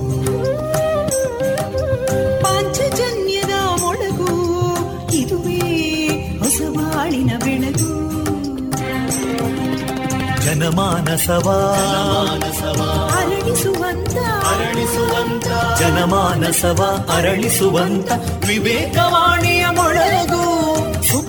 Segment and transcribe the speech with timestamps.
[2.43, 4.31] ಪಾಂಚಜನ್ಯದ ಮೊಳಗು
[5.13, 5.59] ಇದುವೇ
[6.39, 7.91] ಹೊಸ ಬಾಳಿನ ಬೆಳಗು.
[10.45, 11.59] ಜನಮಾನಸವಾ.
[13.21, 14.15] ಅರಳಿಸುವಂತ.
[14.45, 15.47] ಅರಳಿಸುವಂತ.
[15.79, 18.11] ಜನಮಾನಸವ ಅರಳಿಸುವಂತ.
[18.47, 20.46] ವಿವೇಕವಾಣಿಯ ಮೊಳಗು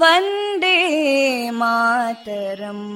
[0.00, 0.78] वन्दे
[1.60, 2.86] मातरम्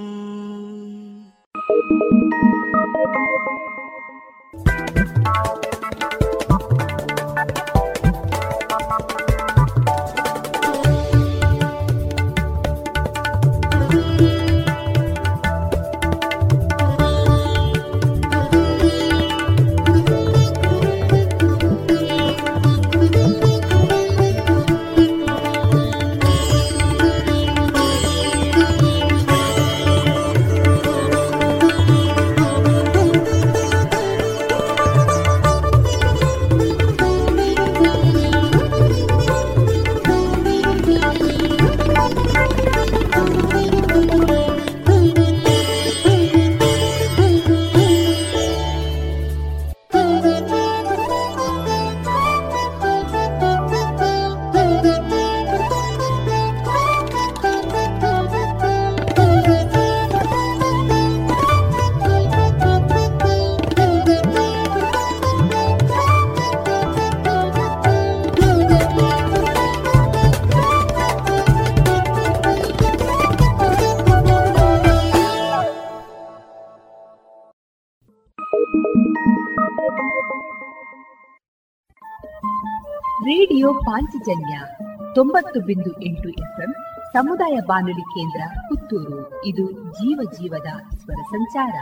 [83.87, 84.61] ಪಾಂಚಜನ್ಯ
[85.15, 86.75] ತೊಂಬತ್ತು ಬಿಂದು ಎಂಟು ಎಫ್ಎಂ
[87.13, 89.45] ಸಮುದಾಯ ಬಾನುಲಿ ಕೇಂದ್ರ ಪುತ್ತೂರು.
[89.45, 91.75] ಇದು ಜೀವ ಜೀವದ ಸ್ವರ ಸಂಚಾರ.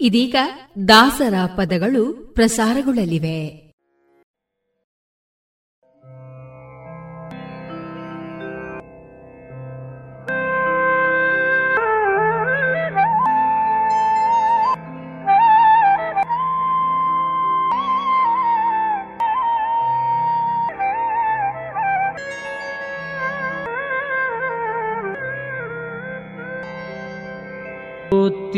[0.00, 0.36] ಇದೀಗ
[0.88, 3.67] ದಾಸರ ಪದಗಳು ಪ್ರಸಾರಗೊಳ್ಳಲಿವೆ.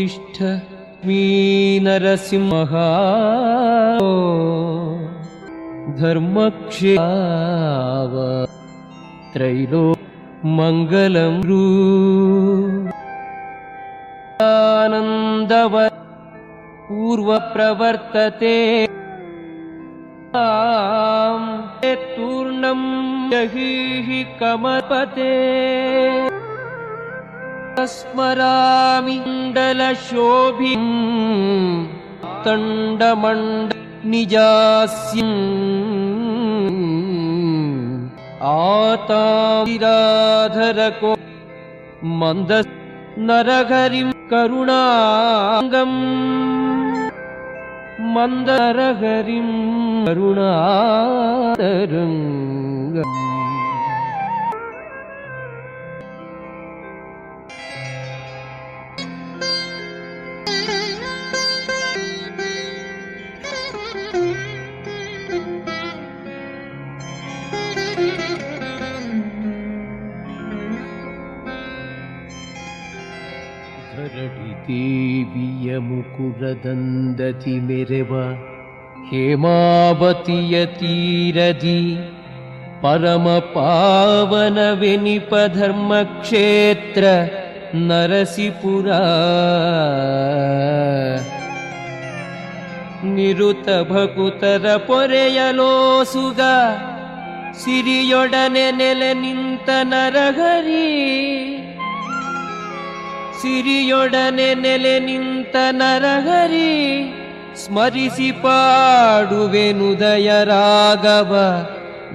[0.00, 0.38] उत्तिष्ठ
[1.06, 1.22] मी
[1.84, 2.72] नरसिंहः
[6.00, 6.94] धर्मक्षेव
[9.32, 9.84] त्रैलो
[10.58, 11.36] मङ्गलं
[14.48, 15.76] आनन्दव
[16.88, 18.56] पूर्वप्रवर्तते।
[22.16, 22.82] तूर्णं
[23.30, 24.08] जहीः
[24.40, 25.32] कमपते
[27.78, 30.90] स्मरामि मण्डलशोभिम्
[32.44, 33.70] तण्डमण्ड
[34.12, 35.36] निजास्यम्
[39.70, 41.12] आताधिराधरको
[42.20, 42.50] मन्द
[43.28, 45.98] नरहरिं करुणाङ्गम्
[48.14, 49.48] मन्दरहरिं
[50.06, 50.58] करुणातरङ्गम्
[74.67, 78.11] ದೇವಿಯ ಮುಕುರದಂದತಿ ಮೆರೆವ
[79.09, 81.81] ಹೇಮಾವತಿಯ ತೀರದಿ
[82.81, 87.03] ಪರಮ ಪಾವನವೆನಿಪ ಧರ್ಮಕ್ಷೇತ್ರ
[87.83, 88.87] ನರಸಿಪುರ
[93.13, 96.41] ನಿರುತ ಭಕುತರ ಪೊರೆಯಲೋಸುಗ
[97.57, 100.87] ಸಿರಿಯೊಡನೆ ನೆಲೆ ನಿಂತ ನರಹರಿ
[103.40, 106.72] ಸಿರಿಯೊಡನೆ ನೆಲೆ ನಿಂತ ನರಹರಿ,
[107.64, 111.32] ಸ್ಮರಿಸಿ ಪಾಡುವೆನುದಯ ರಾಗವ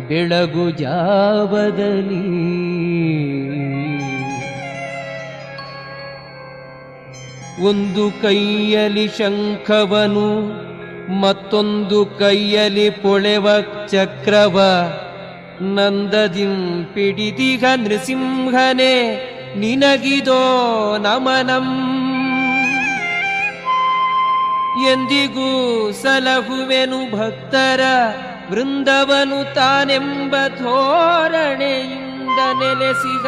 [0.10, 2.24] ಬೆಳಗು ಜಾವದಲ್ಲಿ
[7.68, 10.30] ಒಂದು ಕೈಯಲ್ಲಿ ಶಂಖವನು,
[11.22, 13.48] ಮತ್ತೊಂದು ಕೈಯಲ್ಲಿ ಪೊಳೆವ
[13.88, 14.58] ಚಕ್ರವ
[15.76, 16.56] ನಂದದಿಂ
[16.94, 18.96] ಪಿಡಿದಿಗ ನೃಸಿಂಹನೇ
[19.56, 21.92] ನಿನಗಿದೋ ನಮನಂ.
[24.92, 27.80] ಎಂದಿಗೂ ಸಲಹುವೆನು ಭಕ್ತರ
[28.52, 33.26] ವೃಂದವನು ತಾನೆಂಬ ಧೋರಣೆಯಿಂದ ನೆಲೆಸಿದ.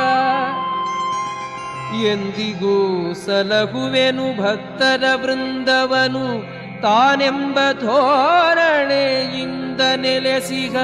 [2.05, 10.77] ಎಂದಿಗೂ ಸಲಹುವೆನು ಭಕ್ತರ ವೃಂದವನು ತಾನೆಂಬ ಧೋರಣೆಯಿಂದ ನೆಲೆಸಿಗ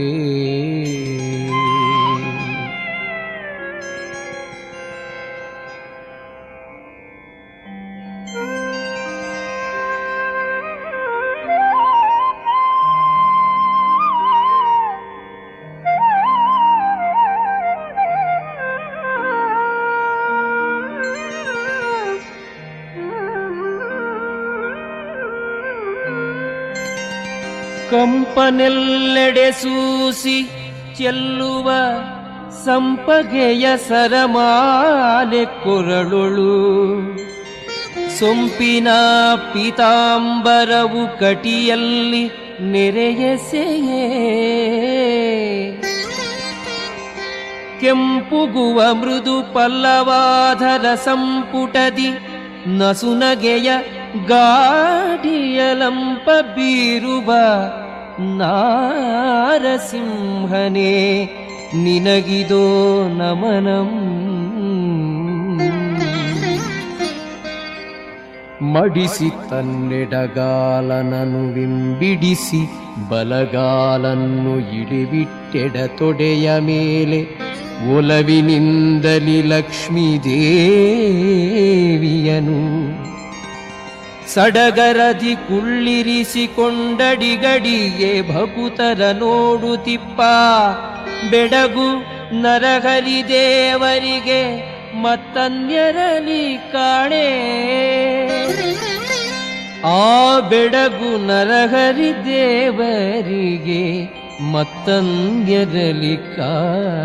[27.90, 30.42] ಕಂಪನೆಲ್ಲೆಡೆ ಸೂಸಿ
[30.98, 31.70] ಚೆಲ್ಲುವ
[32.64, 36.56] ಸಂಪಗೆಯ ಸರಮಾಲೆ ಕೊರಳುಳು.
[38.18, 38.88] ಸೊಂಪಿನ
[39.52, 42.30] ಪೀತಾಂಬರವು ಕಟಿಯಲ್ಲಿ
[42.60, 44.04] ನೆರೆಯಸೆಯೇ.
[47.80, 52.10] ಕೆಂಪುಗುವ ಮೃದು ಪಲ್ಲವಾಧರ ಸಂಪುಟದಿ
[52.78, 53.70] ನಸುನಗೆಯ
[54.28, 57.30] ಗಾಡಿಯಲಂಪ ಬೀರುವ
[58.36, 60.94] ನಾರಸಿಂಹನೇ,
[61.74, 62.66] ನಿನಗಿದೋ
[63.08, 63.90] ನಮನಂ.
[68.62, 72.62] ಮಡಿಸಿ ತನ್ನೆಡಗಾಲನನು ವಿಂಬಿಡಿಸಿ,
[73.10, 77.20] ಬಲಗಾಲನ್ನು ಇಡಿಬಿಟ್ಟೆಡ ತೊಡೆಯ ಮೇಲೆ,
[77.96, 82.60] ಒಲವಿನಿಂದಲಿ ಲಕ್ಷ್ಮೀ ದೇವಿಯನು
[84.34, 90.20] ಸಡಗರದಿ ಕುಳ್ಳಿರಿಸಿಕೊಂಡಡಿಗಡಿಗೆ ಭಕುತರ ನೋಡುತ್ತಿಪ್ಪ
[91.30, 91.88] ಬೆಡಗು
[92.42, 94.42] ನರಹರಿ ದೇವರಿಗೆ
[95.02, 97.26] ಮತ್ತನ್ಯರಲಿ ಕಾಣೆ.
[99.84, 103.84] ಆ ಬೆಡಗು ನರಹರಿ ದೇವರಿಗೆ
[104.52, 106.98] ಮತ್ತನ್ಯರಲಿ ಕಾಣೆ.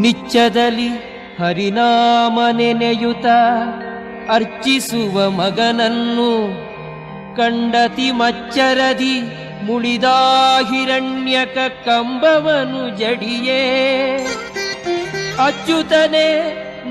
[0.00, 0.90] ನಿಚ್ಚದಲ್ಲಿ
[1.38, 3.26] ಹರಿನಾಮ ನೆನೆಯುತ
[4.30, 6.32] ಅರ್ಚಿಸುವ ಮಗನನ್ನು
[7.36, 9.20] ಕಂಡತಿ ಮಚ್ಚರದಿ
[9.64, 10.04] ಮುಳಿದ
[10.70, 13.62] ಹಿರಣ್ಯಕ ಕಂಬವನು ಜಡಿಯೇ.
[15.44, 16.28] ಅಚ್ಯುತನೆ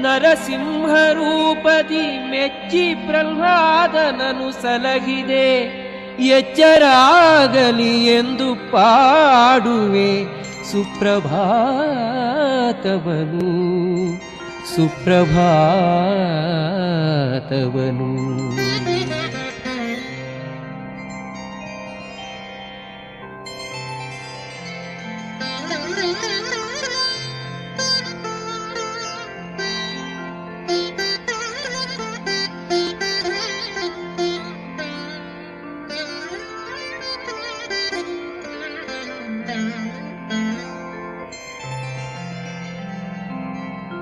[0.01, 5.49] ನರಸಿಂಹ ರೂಪದಿ ಮೆಚ್ಚಿ ಪ್ರಹ್ಲಾದನನು ಸಲಹಿದೆ.
[6.25, 10.25] ಎಚ್ಚರಾಗಲಿ ಎಂದು ಪಾಡುವೆ
[10.71, 11.57] ಸುಪ್ರಭಾತವನು.
[14.71, 15.87] सुप्रभात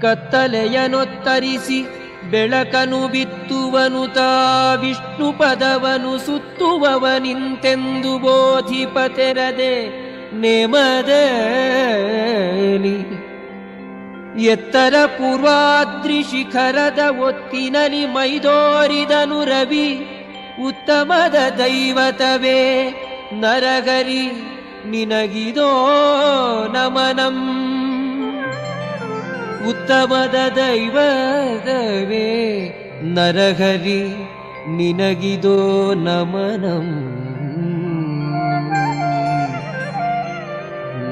[0.00, 1.86] ಕತ್ತಲೆಯನೊತ್ತರಿಸಿ
[2.30, 13.26] ಬೆಳಕನು ಬಿತ್ತುವನು ತಾ ವಿಷ್ಣು ಪದವನು ಸುತ್ತುವವನಿಂತೆಂದು ಬೋಧಿಪತೆರದೆ ನೇಮದಲ್ಲಿ.
[14.44, 20.15] ಎತ್ತರ ಪೂರ್ವಾದ್ರಿ ಶಿಖರದ ಒತ್ತಿನಲಿ ಮೈದೋರಿದನು ರವಿ.
[20.64, 22.90] ಉತ್ತಮದ ದೈವತವೇ
[23.32, 24.30] ನರಗರಿ
[24.86, 25.68] ನಿನಗಿದೋ
[26.72, 27.36] ನಮನಂ.
[29.68, 31.08] ಉತ್ತಮದ ದೈವದವೇ
[33.02, 34.28] ನರಹರಿ
[34.68, 36.86] ನಿನಗಿದೋ ನಮನಂ.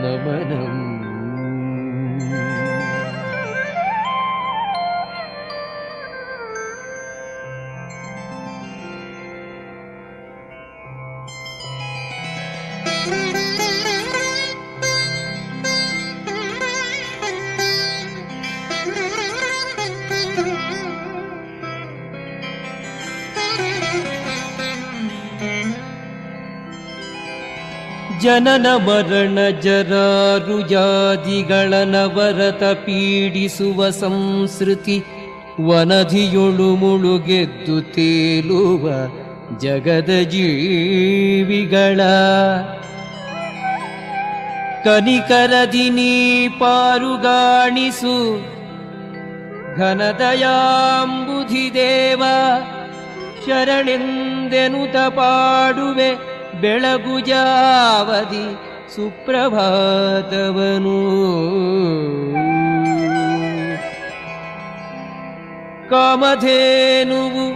[0.02, 0.63] ನಮನಂ.
[28.25, 29.38] ಜನನ ಮರಣ
[31.85, 35.02] ನವರತ ಪೀಡಿಸುವ ಸಂಸ್ಕೃತಿ
[35.61, 38.90] ವನಧಿಯೊಳು ಮುಳುಗೆದ್ದು ತೇಲುವ
[39.59, 42.00] ಜಗದ ಜೀವಿಗಳ.
[44.85, 48.37] ಕನಿಕರದಿ ನೀ ಪಾರುಗಾಣಿಸು
[49.76, 52.23] ಘನದಯಾಂಬುಧಿ ದೇವ
[53.47, 56.34] ಶರಣೆಂದೆನುತ ಪಾಡುವೆ.
[56.64, 58.47] ಬೆಳಗು ಜಾವದಿ
[58.94, 60.99] ಸುಪ್ರಭಾತವನು.
[65.90, 67.47] ಕಾಮಧೇನುವು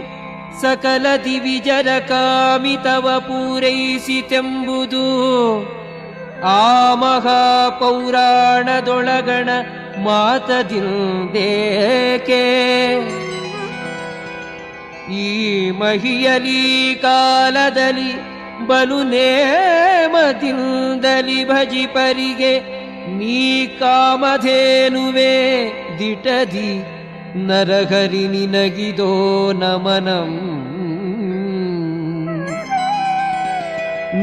[0.61, 5.05] ಸಕಲ ದಿವಿಜರ ಕಾಮಿತವ ಪೂರೈಸಿತೆಂಬುದು
[6.43, 9.49] ಆ ಮಹಾಪೌರಾಣದೊಳಗಣ
[10.03, 12.43] ಮಾತದಿಂದೇಕೆ?
[15.13, 18.38] ಈ ಮಹಿಯಲಿ ಕಾಲದಲ್ಲಿ
[18.69, 22.61] ಬಲು ನೇಮದಿಂದಲಿ ಭಜಿಪರಿಗೆ
[23.17, 25.33] ನೀ ಕಾಮಧೇನುವೆ
[25.99, 26.83] ದಿಟದಿ,
[27.35, 30.31] ನರಹರಿ ನಿನಗಿದೋ ನಮನಂ.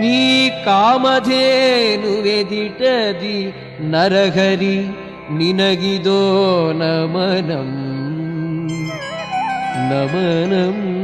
[0.01, 4.89] ನೀ ಕಾಮಧೇನುವೆ ದಿಟದಿ, ನರಹರಿ
[5.31, 7.73] ನಿನಗಿದೋ ನಮನಂ.
[9.91, 10.97] ನಮನಂ.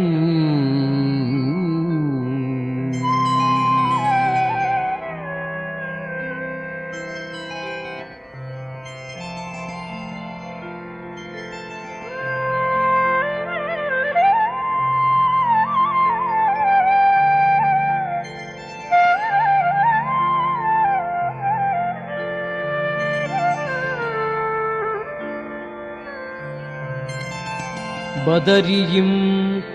[28.33, 29.11] ಬದರಿಯಿಂ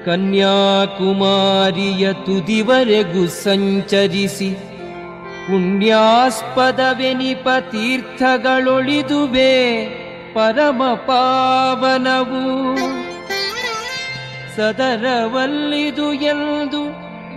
[0.05, 4.49] ಕನ್ಯಾಕುಮಾರಿಯ ತುದಿವರೆಗೂ ಸಂಚರಿಸಿ
[5.47, 9.53] ಪುಣ್ಯಾಸ್ಪದವೆನಿಪ ತೀರ್ಥಗಳೊಳಿದುವೆ
[10.33, 12.41] ಪರಮ ಪಾವನವು.
[14.55, 16.83] ಸದರವಲ್ಲಿದು ಎಂದು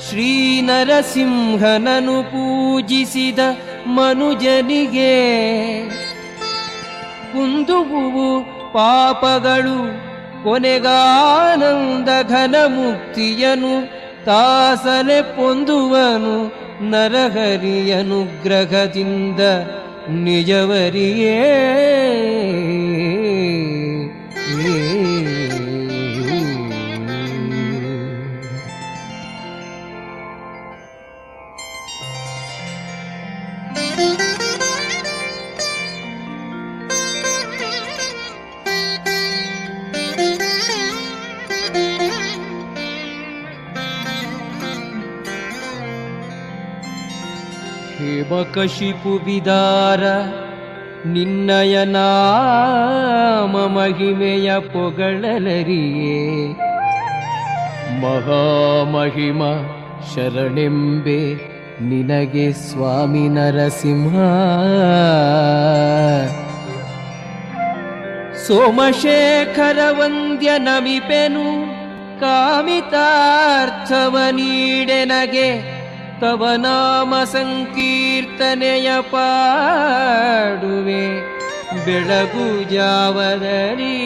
[0.08, 3.38] ಶ್ರೀ ನರಸಿಂಹನನು ಪೂಜಿಸಿದ
[3.86, 5.16] ಮನುಜನಿಗೆ.
[7.32, 10.09] ಕುಂದುಗುವು ಪಾಪಗಳು
[10.44, 13.74] ಕೊನೆಗಾನಂದ ಘನ ಮುಕ್ತಿಯನು
[14.26, 16.36] ತಾಸಲೆ ಪೊಂದುವನು
[16.90, 19.40] ನರಹರಿಯನುಗ್ರಹದಿಂದ
[20.26, 21.38] ನಿಜವರಿಯೇ.
[48.30, 50.02] ಹೇಮಕಶಿಪು ವಿದಾರ
[51.08, 56.46] ನಿನ್ನಯ ನಾಮ ಮಹಿಮೆಯ ಪೊಗಳಲರಿಯೇ.
[58.00, 59.42] ಮಹಾಮಹಿಮ
[60.14, 61.34] ಶರಣೆಂಬೆ
[61.82, 64.14] ನಿನಗೆ ಸ್ವಾಮಿ ನರಸಿಂಹ.
[68.46, 71.46] ಸೋಮಶೇಖರ ವಂದ್ಯ ನಮಿಪೆನು
[72.20, 75.79] ಕಾಮಿತಾರ್ಥವ ನೀಡೆನಗೆ
[76.21, 81.05] ತವ ನಾಮ ಸಂಕೀರ್ತನೆಯ ಪಾಡುವೆ
[81.85, 83.97] ಬೆಳಗು ಜಾವದರಿ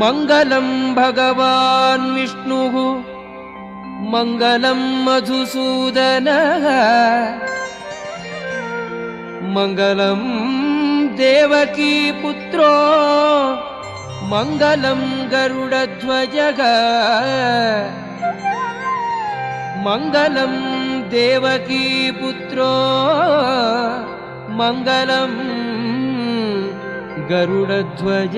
[0.00, 2.60] ಮಂಗಲಂ ಭಗವಾನ್ ವಿಷ್ಣು
[4.12, 6.28] ಮಂಗಲಂ ಮಧುಸೂದನ
[9.56, 10.22] ಮಂಗಲಂ
[11.18, 12.72] ದೇವಕೀ ಪುತ್ರೋ
[14.30, 15.02] ಮಂಗಲಂ
[19.85, 20.53] मङ्गलं
[21.13, 21.85] देवती
[22.19, 22.73] पुत्रो
[24.59, 25.33] मङ्गलं
[27.31, 28.37] गरुडध्वज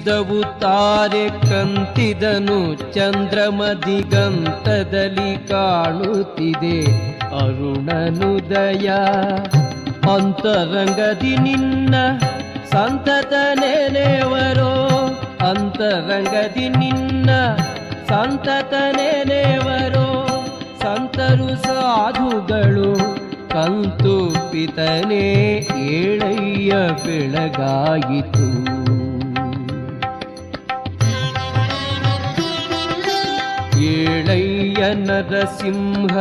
[0.00, 2.58] ಅಂತರಿಸಿದವು ತಾರೆ ಕಂತಿದನು
[2.92, 6.78] ಚಂದ್ರಮ ದಿಗಂತದಲ್ಲಿ ಕಾಣುತ್ತಿದೆ
[7.38, 8.88] ಅರುಣನುದಯ
[10.14, 11.94] ಅಂತರಂಗದಿ ನಿನ್ನ,
[12.72, 14.72] ಸಂತತ ನೆನೆವರೋ
[15.50, 17.30] ಅಂತರಂಗದಿ ನಿನ್ನ,
[18.08, 20.08] ಸಂತತ ನೆನೆವರೋ
[20.82, 22.92] ಸಂತರು ಸಾಧುಗಳು,
[23.48, 24.16] ಕಂತು
[24.50, 25.26] ಪಿತನೇ,
[25.90, 26.72] ಏಳಯ್ಯ
[27.04, 28.29] ಬೆಳಗಾಯಿತು.
[35.30, 36.16] ನರಸಿಂಹ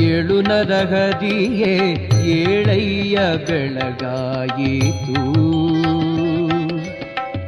[0.00, 1.74] ಏಳು ನರಹರಿಯೇ
[2.24, 5.18] ಏಳಯ್ಯ ಬೆಳಗಾಯಿತು.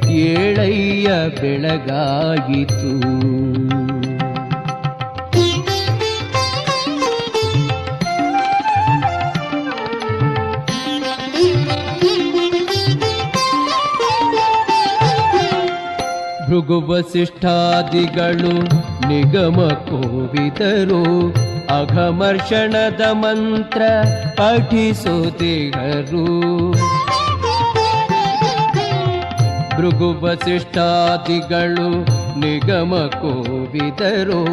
[0.09, 2.91] ಏಳಯ್ಯ ಬೆಳಗಾಯಿತು.
[16.47, 18.55] ಭೃಗು ವಸಿಷ್ಠಾದಿಗಳು
[19.07, 21.03] ನಿಗಮ ಕೋವಿದರು
[21.79, 23.81] ಅಘಮರ್ಷಣದ ಮಂತ್ರ
[24.37, 26.25] ಪಠಿಸುತ್ತಿಗರು
[29.77, 31.89] ಭೃಗು ವಸಿಷ್ಠಾದಿಗಳು
[32.39, 34.43] ನಿಗಮ ಕೋವಿದರು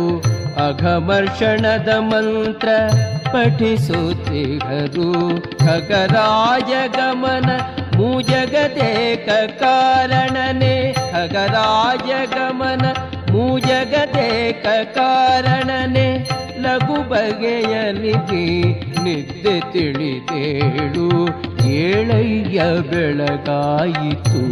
[0.66, 2.68] ಅಘಮರ್ಷಣದ ಮಂತ್ರ
[3.32, 5.10] ಪಠಿಸುತ್ತಿಗರು
[5.58, 7.50] ಖಗರಾಯ ಗಮನ
[7.96, 9.28] ಮೂಜಗದೇಕ
[9.60, 10.92] ಕಾರಣನೆ.
[10.92, 12.84] ಖಗರಾಯ ಗಮನ
[13.32, 16.08] ಮೂಜಗದೇಕ ಕಾರಣನೆ
[16.58, 16.98] ಲಘು
[18.00, 18.46] ನಿಧಿ
[19.02, 21.08] ನಿದ್ದೆ ತಿಳಿದೇಳು
[21.80, 24.42] ಏಳಯ್ಯ ಬೆಳಗಾಯಿತು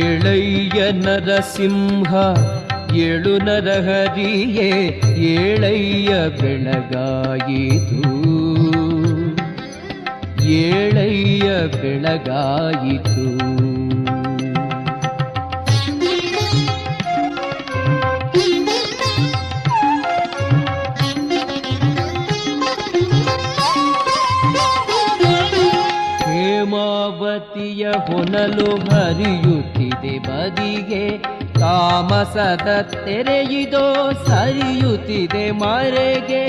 [0.00, 2.12] ಏಳಯ್ಯ ನರಸಿಂಹ
[3.02, 4.70] ಏಳು ನರಹರಿಯೇ
[5.34, 8.02] ಏಳಯ್ಯ ಬೆಳಗಾಯಿತು
[10.52, 11.48] ಏಳಯ್ಯ
[11.80, 13.26] ಬೆಳಗಾಯಿತು.
[26.32, 31.04] ಹೇಮಾವತಿಯ ಹೊನಲು ಹರಿಯುತ್ತಿದೆ ಬದಿಗೆ
[31.60, 32.68] ತಾಮಸದ
[33.04, 36.44] ತೆರೆಯಿದೋ ಸರಿಯುತ್ತಿದೆ ಮರೆಗೆ.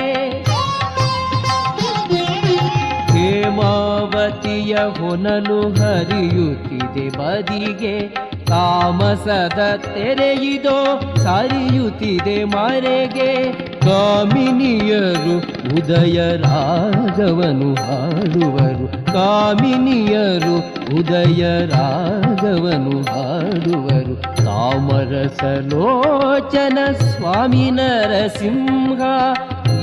[3.43, 8.15] ಹೇಮಾವತಿಯ ಹೊನಲು ಹರಿಯುತ್ತಿದೆ ಬದಿಗೆ.
[8.45, 13.53] ತಾಮಸದ ತೆರೆಯಿದೋ ಸರಿಯುತ್ತಿದೆ ಮರೆಗೆ.
[13.79, 15.35] ಕಾಮಿನಿಯರು
[15.75, 19.05] ಉದಯ ರಾಗವನು ಹಾಡುವರು.
[19.05, 20.57] ಕಾಮಿನಿಯರು
[20.99, 24.45] ಉದಯ ರಾಗವನು ಹಾಡುವರು.
[24.45, 29.01] ತಾಮರಸಲೋಚನ ಸ್ವಾಮಿ ನರಸಿಂಹ,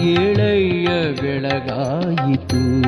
[0.02, 0.88] ಏಳಯ್ಯ
[1.22, 2.80] ಬೆಳಗಾಯಿತು.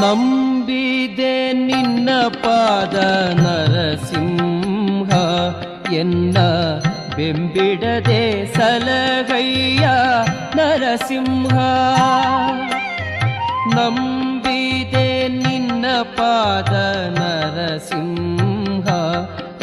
[0.00, 2.96] ನಂಬಿದೆ ನಿನ್ನ ಪಾದ
[3.40, 5.10] ನರಸಿಂಹ,
[5.92, 6.38] ಎನ್ನ
[7.16, 8.22] ಬೆಂಬಿಡದೆ
[8.54, 9.88] ಸಲಗಯ್ಯ
[10.56, 11.54] ನರಸಿಂಹ.
[13.76, 16.72] ನಂಬಿದೆ ನಿನ್ನ ಪಾದ
[17.18, 18.88] ನರಸಿಂಹ,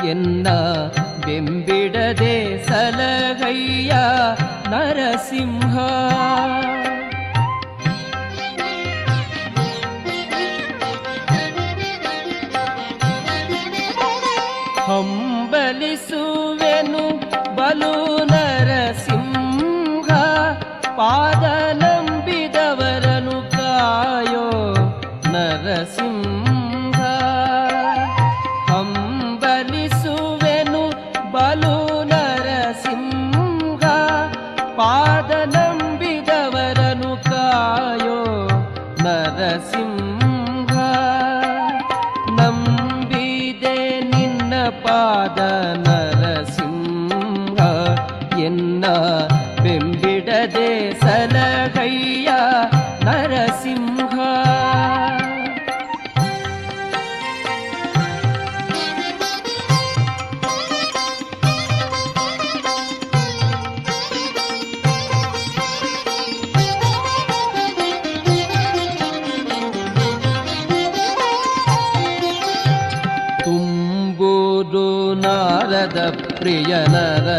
[0.08, 0.48] ಎನ್ನ
[1.26, 2.36] ಬೆಂಬಿಡದೆ
[2.68, 3.94] ಸಲಗಯ್ಯ
[4.70, 5.78] ನರಸಿಂಹ.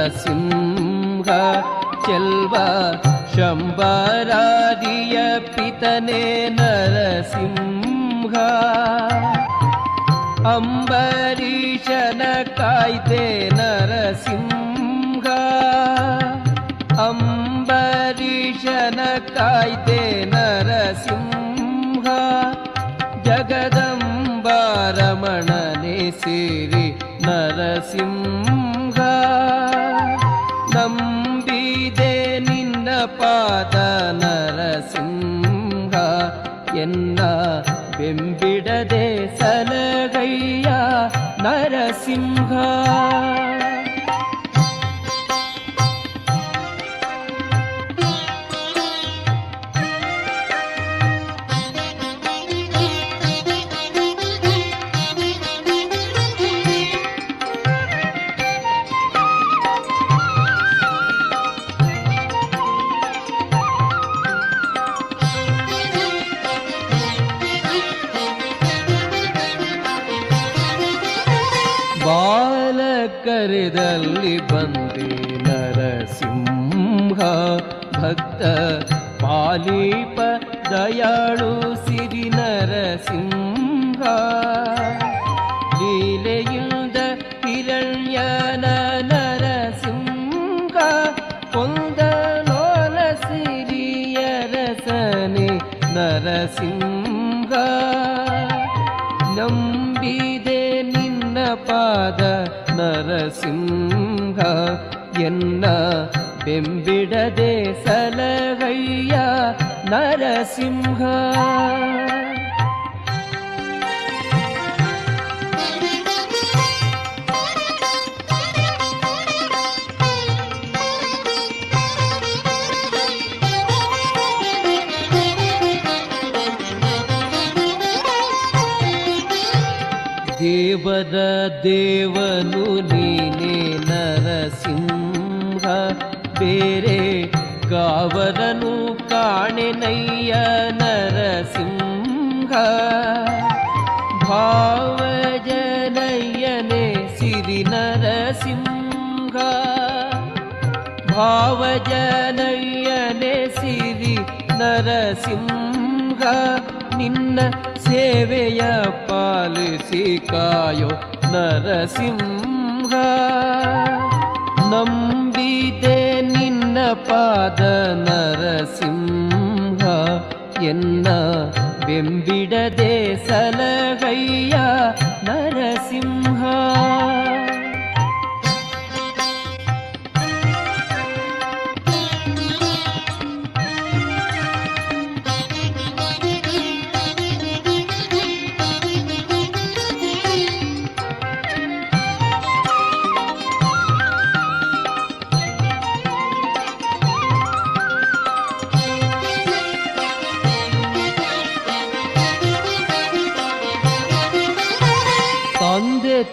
[0.08, 1.28] नरसिंह
[2.04, 2.54] चल्व
[3.32, 8.34] शम्बरादिय पितने नरसिंह।
[10.54, 12.20] अम्बरीशन
[12.58, 15.26] कायते नरसिंह।
[17.08, 18.98] अम्बरीशन
[19.30, 20.00] कायते
[20.34, 22.06] नरसिंह।
[23.26, 26.86] जगदम्बारमणने सिरि
[27.26, 28.57] नरसिंह।
[33.70, 33.78] ಪಾದ
[34.20, 35.94] ನರಸಿಂಹ
[36.82, 37.20] ಎನ್ನ
[37.98, 39.06] ಬೆಂಬಿಡದೆ
[39.38, 40.68] ಸಲಗಯ್ಯ
[41.42, 42.52] ನರಸಿಂಹ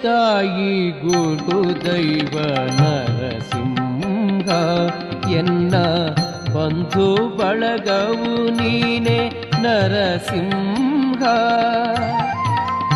[0.06, 2.36] ತಾಯಿ ಗುರು ದೈವ
[2.80, 4.50] ನರಸಿಂಹ
[5.38, 5.76] ಎನ್ನ
[6.56, 9.20] ಬಂಧು ಬಳಗವು ನೀನೆ
[9.64, 11.24] ನರಸಿಂಹ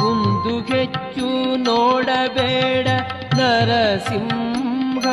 [0.04, 1.28] ಒಂದು ಹೆಚ್ಚು
[1.63, 2.88] ನೋಡಬೇಡ
[3.39, 5.06] ನರಸಿಂಹ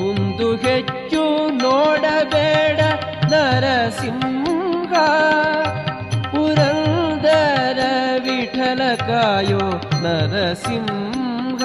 [0.00, 1.22] ಒಂದು ಹೆಚ್ಚು
[1.62, 2.80] ನೋಡಬೇಡ
[3.32, 4.94] ನರಸಿಂಹ
[9.20, 9.58] ಕಾಯೋ
[10.02, 11.62] ನರಸಿಂಹ,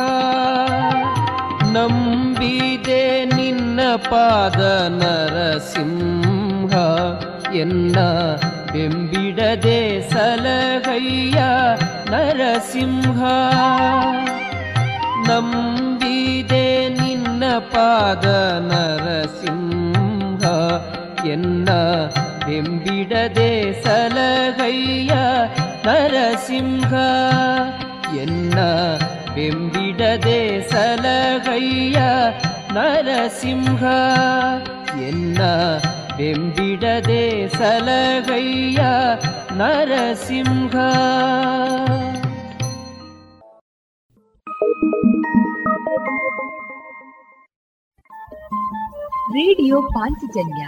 [1.71, 6.75] ನಂಬಿದೆ ನಿನ್ನ ಪಾದ ನರಸಿಂಹ.
[7.53, 7.99] ಎನ್ನ
[8.71, 11.43] ಬೆಂಬಿಡದೆ ಸಲಹಯ್ಯ
[12.11, 13.23] ನರಸಿಂಹ.
[15.27, 18.25] ನಂಬಿದೆ ನಿನ್ನ ಪಾದ
[18.59, 20.43] ನರಸಿಂಹ.
[21.25, 21.69] ಎನ್ನ
[22.47, 25.13] ಬೆಂಬಿಡದೆ ಸಲಹಯ್ಯ
[25.85, 26.93] ನರಸಿಂಹ.
[28.21, 28.59] ಎನ್ನ
[29.35, 31.99] ಬೆಂಬಿಡದೆ ಸಲಹಯ್ಯ
[32.73, 33.83] ನರಸಿಂಹ.
[35.01, 35.41] ಎನ್ನ
[36.17, 38.79] ಬೆಂಬಿಡದೆ ಸಲಹಯ್ಯ
[39.51, 40.75] ನರಸಿಂಹ.
[49.35, 50.67] ರೇಡಿಯೋ ಪಾಂಚಜನ್ಯ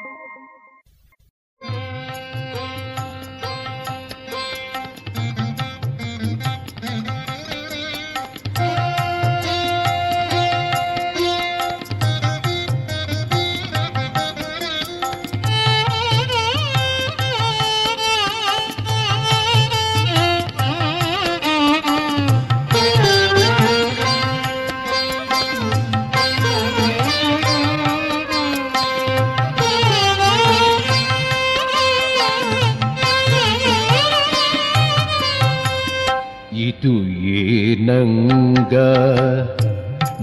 [36.80, 36.92] ಇದು
[37.38, 38.74] ಏನಂಗ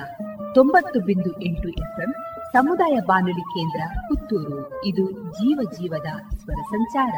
[0.53, 2.13] ತೊಂಬತ್ತು ಬಿಂದು ಎಂಟು ಎಫ್ಎಂ
[2.51, 4.85] ಸಮುದಾಯ ಬಾನುಲಿ ಕೇಂದ್ರ ಪುತ್ತೂರು.
[4.85, 7.13] ಇದು ಜೀವ ಜೀವದ ಸ್ವರ ಸಂಚಾರ.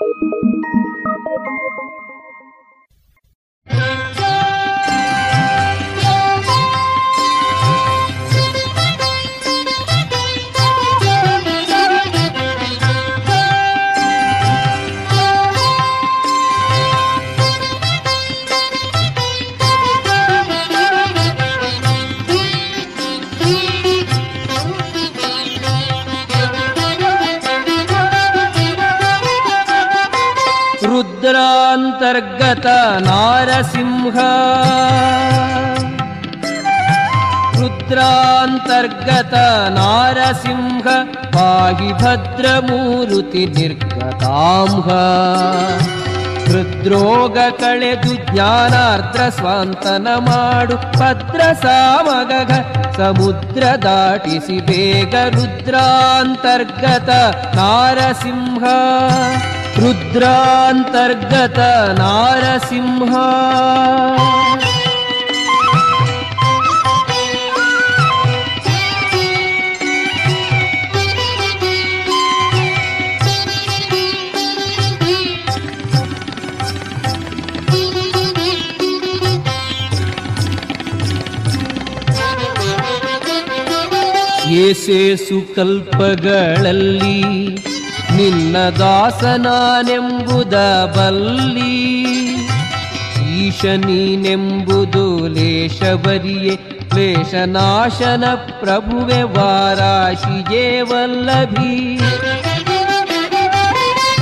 [0.00, 0.22] Thank
[3.98, 4.01] you.
[32.01, 32.67] ರುದ್ರಾಂತರ್ಗತ
[33.05, 34.17] ನಾರಸಿಂಹ
[37.57, 39.35] ರುದ್ರಾಂತರ್ಗತ
[39.77, 40.85] ನಾರಸಿಂಹ
[41.35, 44.87] ಪಾಹಿ ಭದ್ರಮೂರುತಿ ನಿರ್ಗತಾಂಹ
[46.47, 52.31] ಹೃದ್ರೋಗ ಕಳೆದು ಜ್ಞಾನಾರ್ದ್ರ ಸ್ವಾಂತನ ಮಾಡು ಭದ್ರ ಸಾಮಗ
[52.97, 57.09] ಸಮುದ್ರ ದಾಟಿಸಿ ಬೇಗ ರುದ್ರಾಂತರ್ಗತ
[57.57, 58.63] ನಾರಸಿಂಹ
[59.76, 61.58] ರುದ್ರಾಂತರ್ಗತ
[62.00, 63.12] ನಾರಸಿಂಹ
[84.62, 87.18] ಏಸೇಸು ಕಲ್ಪಗಳಲ್ಲಿ
[88.17, 90.53] ನಿನ್ನ ದಾಸನಾನೆಂಬುದ
[90.97, 91.73] ಬಲ್ಲಿ
[93.37, 98.23] ಈಶ ನೀನೆಂಬುದು ಲೇಷಬರಿಯೇ ಕ್ಲೇಶನಾಶನ
[98.61, 101.97] ಪ್ರಭುವೆ ವಾರಾಶಿಯೇ ವಲ್ಲಭಿ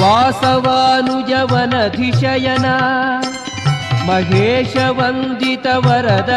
[0.01, 2.65] ವಾಸವಾನುಜವನಧಿಶಯನ
[4.07, 6.32] ಮಹೇಶ ವಂದಿತ ವರದ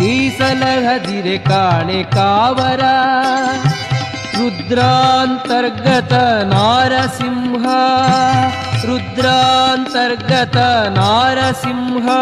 [0.00, 2.96] लहदिरे काणि कावरा
[4.38, 6.12] रुद्रान्तर्गत
[6.52, 7.80] नारसिंहा
[8.88, 10.56] रुद्रान्तर्गत
[10.98, 12.20] नारसिंहा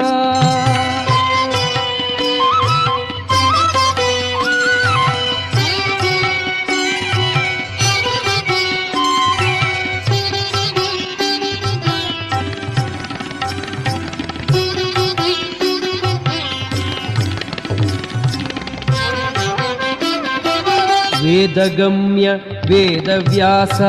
[21.25, 22.31] ವೇದಗಮ್ಯ
[22.69, 23.81] ವೇದವ್ಯಾಸ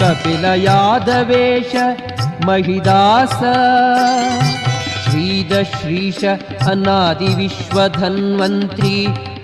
[0.00, 0.44] ಕಪಿಲ
[2.46, 3.34] महिदास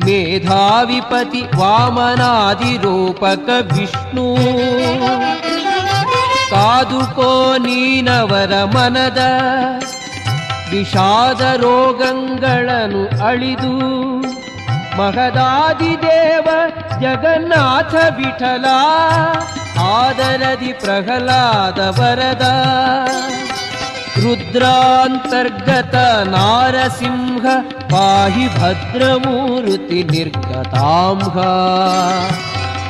[0.04, 3.48] ಮೇಧಾವಿಪತಿ ವಾಮನಾದಿರೂಪಕ
[3.78, 4.36] ವಿಷ್ಣು.
[6.50, 9.18] ಕಾದುಕೋ ನೀನವರ ಮನದ
[10.70, 14.00] ವಿಷಾದ ರೋಗಗಳನ್ನು ಅಳಿದು
[14.98, 16.48] ಮಹದಾದಿದೇವ
[17.01, 18.65] ಜಗನ್ನಾಥ ವಿಠಲ
[19.87, 22.45] ಆದರದಿ ಪ್ರಹ್ಲಾದ ವರದ
[24.25, 25.95] ರುದ್ರಾಂತರ್ಗತ
[26.29, 27.45] ನಾರಸಿಂಹ
[27.91, 31.35] ಪಾಹಿ ಭದ್ರಮೂರ್ತಿ ನಿರ್ಗತಾಂಹ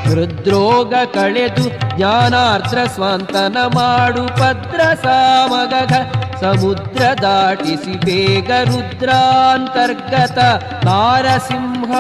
[0.06, 5.94] ಹೃದ್ರೋಗ ಕಳೆದು ಜ್ಞಾನಾರ್ದ್ರ ಸ್ವಂತನ ಮಾಡು ಭದ್ರ ಸಾಮಗಗ
[6.42, 10.40] ಸಮುದ್ರ ದಾಟಿಸಿ ಬೇಗ ರುದ್ರಾಂತರ್ಗತ
[10.86, 11.92] ನಾರಸಿಂಹ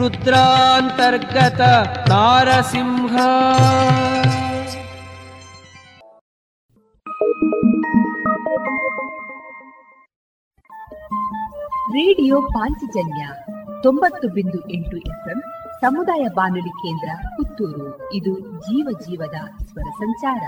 [0.00, 1.62] ರುದ್ರಾಂತರ್ಗತ
[2.08, 3.14] ನಾರಸಿಂಹ
[11.94, 13.22] ರೇಡಿಯೋ ಪಾಂಚಜನ್ಯ
[13.82, 15.40] ತೊಂಬತ್ತು ಬಿಂದು ಎಂಟು ಎಫ್ಎಂ
[15.80, 20.44] ಸಮುದಾಯ ಬಾನುಲಿ ಕೇಂದ್ರ ಪುತ್ತೂರು ಇದು ಜೀವ ಜೀವದ ಸ್ವರ ಸಂಚಾರ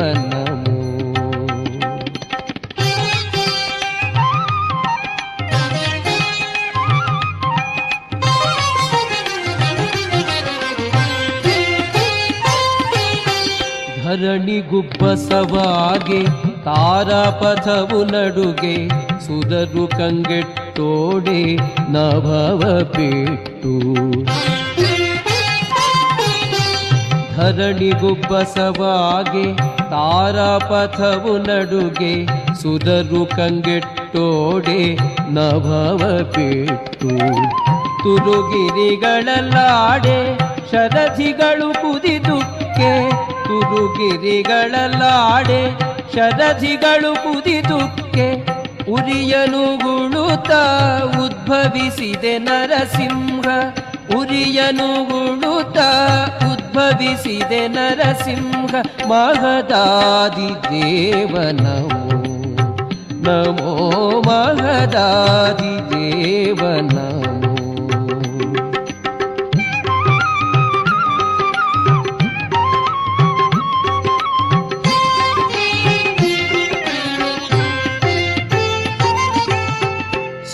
[14.69, 16.19] नमो ಧರಣಿಗುಬ್ಬಸವಾಗೆ
[16.64, 18.73] ತಾರಾಪಥವು ನಡುಗೆ
[19.27, 21.39] ಸುದರು ಕಂಗೆಟ್ಟೋಡೆ
[21.95, 22.62] ನಭವ
[22.95, 23.73] ಪೆಟ್ಟು
[27.37, 29.45] ಧರಣಿಗುಬ್ಬಸವಾಗೆ
[29.93, 32.11] ತಾರಾಪಥವು ನಡುಗೆ
[32.62, 34.81] ಸುದರು ಕಂಗೆಟ್ಟೋಡೆ
[35.37, 36.01] ನಭವ
[36.35, 37.12] ಪೆಟ್ಟು
[38.03, 40.19] ತುರುಗಿರಿಗಳಲ್ಲಾಡೆ
[40.71, 42.36] ಶರಧಿಗಳು ಕುದಿದುಕ್ಕೆ
[43.67, 45.79] ತುರುಗಿರಿಗಳಲ್ಲಾಡೆ
[46.14, 48.57] ಶರಧಿಗಳು ಕುದಿದುಕ್ಕೆ
[48.91, 50.51] ಉರಿಯನುಗುಳುತ್ತ
[51.19, 53.47] ಉದ್ಭವಿಸಿದೆ ನರಸಿಂಹ.
[54.17, 55.79] ಉರಿಯನು ಗುಳುತ
[56.53, 58.75] ಉದ್ಭವಿಸಿದೆ ನರಸಿಂಹ.
[59.09, 62.17] ಮಹದಾದಿ ದೇವನವು.
[63.23, 66.61] ನಮೋ ಮಹದಾದಿ ದೇವ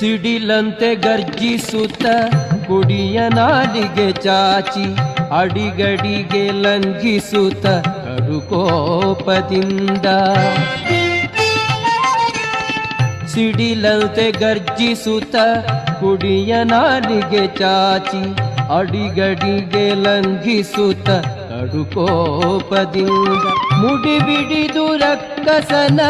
[0.03, 2.05] ಸಿಡಿಲಂತೆ ಗರ್ಜಿಸುತ್ತ
[2.66, 4.86] ಕುಡಿಯ ನಾಲಿಗೆ ಚಾಚಿ
[5.32, 7.66] ಅಡಿಗಡಿಗೆ ಲಂಘಿಸುತ್ತ
[8.07, 10.07] ಕಡುಕೋಪದಿಂದ
[13.32, 15.36] ಸಿಡಿಲಂತೆ ಗರ್ಜಿಸುತ್ತ
[16.00, 18.24] ಕುಡಿಯ ನಾಲಿಗೆ ಚಾಚಿ
[18.74, 21.09] ಅಡಿಗಡಿಗೆ ಲಂಘಿಸುತ್ತ
[21.50, 23.46] ಕಡುಕೋಪದಿಂದ
[23.80, 26.00] ಮುಡಿಬಿಡಿದು ರಕ್ಕಸನ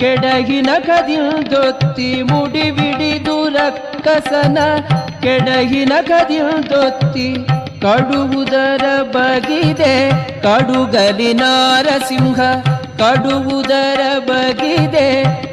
[0.00, 4.58] ಕೆಡಗಿನ ಕದಿಲ್ದೊತ್ತಿ ಮುಡಿ ಬಿಡಿದು ರಕ್ಕಸನ
[5.22, 7.28] ಕೆಡಗಿನ ಕದಿಲ್ದೊತ್ತಿ
[7.82, 8.84] ಕಡುವುದರ
[9.14, 9.94] ಬಗಿದೆ
[10.42, 12.40] ಕಡುಗಲಿ ನಾರಸಿಂಹ,
[12.98, 15.08] ಕಡುವುದರ ಬಗಿದೆ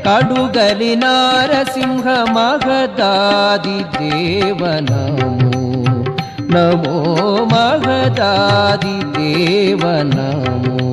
[0.06, 5.30] ಕಡುಗಲಿ ನಾರಸಿಂಹ ಮಗದಾದಿ ದೇವನಮೋ,
[6.50, 6.96] ನಮೋ
[7.46, 10.93] ಮಗದಾದಿ ದೇವನಮೋ.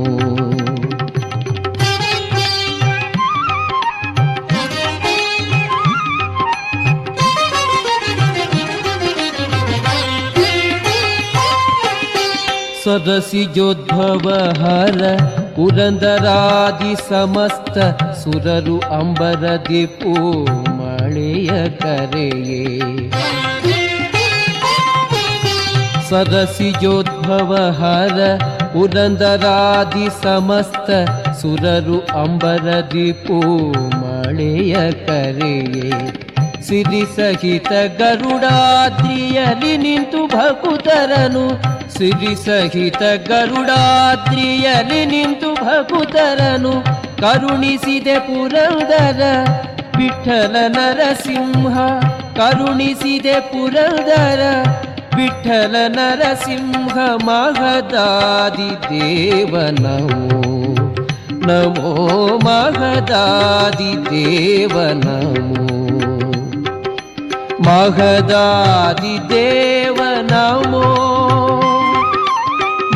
[12.84, 14.28] ಸದಸಿಜೋದ್ಭವ
[14.62, 15.16] ಹರ
[15.56, 17.78] ಪುರಂದರಾದಿ ಸಮಸ್ತ
[18.22, 20.12] ಸುರರು ಅಂಬರದಿ ಪೂ
[20.78, 22.62] ಮಳೆಯ ಕರೆಯೇ.
[26.10, 28.36] ಸದಸಿಜೋದ್ಭವ ಹರ
[28.72, 30.90] ಪುರಂದರಾದಿ ಸಮಸ್ತ
[31.42, 33.40] ಸುರರು ಅಂಬರದಿ ಪೂ
[33.72, 35.90] ಮಳೆಯ ಕರೆಯೇ.
[36.62, 46.72] ಸಿರಿ ಸಹಿತ ಗರುಡಾದ್ರಿಯಲ್ಲಿ ನಿಂತು ಭಕುತರನು ಸಿರಿ ಸಹಿತ ಗರುಡಾದ್ರಿಯಲ್ಲಿ ನಿಂತು ಭಕುತರನು
[47.20, 49.22] ಕರುಣಿಸಿದೆ ಪುರಂದರ
[49.98, 51.76] ವಿಠಲ ನರಸಿಂಹ,
[52.36, 54.42] ಕರುಣಿಸಿದೆ ಪುರಂದರ
[55.16, 59.56] ವಿಠಲ ನರಸಿಂಹ ಮಹದಾದಿ ದೇವ
[61.46, 61.92] ನಮೋ
[62.44, 65.66] ಮಹದಾದಿ ದೇವನಮೋ
[67.60, 69.98] ಮಹದಾದಿ ದೇವ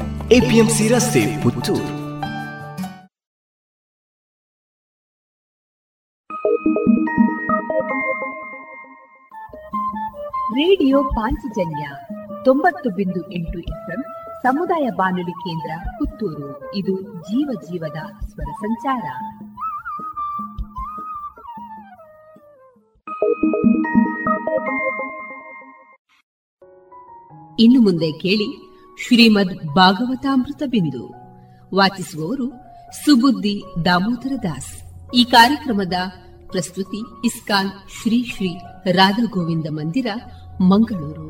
[0.31, 1.79] APMC ರಸ್ತೆ, ಪುತ್ತೂರು.
[10.55, 11.89] ರೇಡಿಯೋ ಪಾಂಚಜನ್ಯ
[12.45, 14.03] ತೊಂಬತ್ತು ಬಿಂದು ಎಂಟು ಎಫ್ಎಂ
[14.43, 16.75] ಸಮುದಾಯ ಬಾನುಲಿ ಕೇಂದ್ರ, ಪುತ್ತೂರು.
[16.75, 19.03] ಇದು ಜೀವ ಜೀವದ ಸ್ವರ ಸಂಚಾರ.
[27.59, 28.70] ಇನ್ನು ಮುಂದೆ ಕೇಳಿ
[29.07, 31.07] ಶ್ರೀಮದ್ ಭಾಗವತಾಮೃತ ಬಿಂದು.
[31.75, 32.49] ವಾಚಿಸುವವರು
[33.05, 34.81] ಸುಬುದ್ದಿ ದಾಮೋದರ ದಾಸ್.
[35.13, 35.93] ಈ ಕಾರ್ಯಕ್ರಮದ
[36.47, 38.57] ಪ್ರಸ್ತುತಿ ಇಸ್ಕಾನ್ ಶ್ರೀ ಶ್ರೀ
[38.91, 40.07] ರಾಧಾ ಗೋವಿಂದ ಮಂದಿರ,
[40.61, 41.29] ಮಂಗಳೂರು.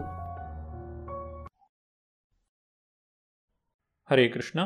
[4.11, 4.59] ಹರೇ ಕೃಷ್ಣ.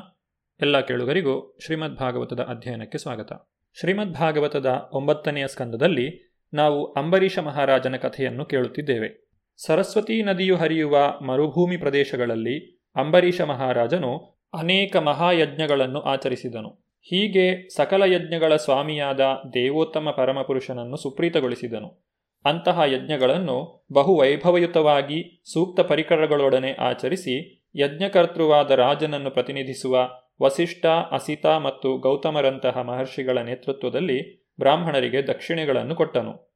[0.61, 3.33] ಎಲ್ಲ ಕೇಳುಗರಿಗೂ ಶ್ರೀಮದ್ ಭಾಗವತದ ಅಧ್ಯಯನಕ್ಕೆ ಸ್ವಾಗತ.
[3.79, 9.25] ಶ್ರೀಮದ್ ಭಾಗವತದ ಒಂಬತ್ತನೆಯ ಸ್ಕಂದದಲ್ಲಿ ನಾವು ಅಂಬರೀಷ ಮಹಾರಾಜನ ಕಥೆಯನ್ನು ಕೇಳುತ್ತಿದ್ದೇವೆ.
[9.65, 14.17] ಸರಸ್ವತಿ ನದಿಯು ಹರಿಯುವ ಮರುಭೂಮಿ ಪ್ರದೇಶಗಳಲ್ಲಿ ಅಂಬರೀಷ ಮಹಾರಾಜನು
[14.53, 16.69] ಅನೇಕ ಮಹಾಯಜ್ಞಗಳನ್ನು ಆಚರಿಸಿದನು.
[17.01, 19.19] ಹೀಗೆ ಸಕಲ ಯಜ್ಞಗಳ ಸ್ವಾಮಿಯಾದ
[19.53, 22.05] ದೇವೋತ್ತಮ ಪರಮಪುರುಷನನ್ನು ಸುಪ್ರೀತಗೊಳಿಸಿದನು.
[22.45, 30.09] ಅಂತಹ ಯಜ್ಞಗಳನ್ನು ಬಹು ವೈಭವಯುತವಾಗಿ ಸೂಕ್ತ ಪರಿಕರಗಳೊಡನೆ ಆಚರಿಸಿ ಯಜ್ಞಕರ್ತೃವಾದ ರಾಜನನ್ನು ಪ್ರತಿನಿಧಿಸುವ
[30.41, 36.55] ವಸಿಷ್ಠ, ಅಸಿತ ಮತ್ತು ಗೌತಮರಂತಹ ಮಹರ್ಷಿಗಳ ನೇತೃತ್ವದಲ್ಲಿ ಬ್ರಾಹ್ಮಣರಿಗೆ ದಕ್ಷಿಣೆಗಳನ್ನು ಕೊಟ್ಟನು.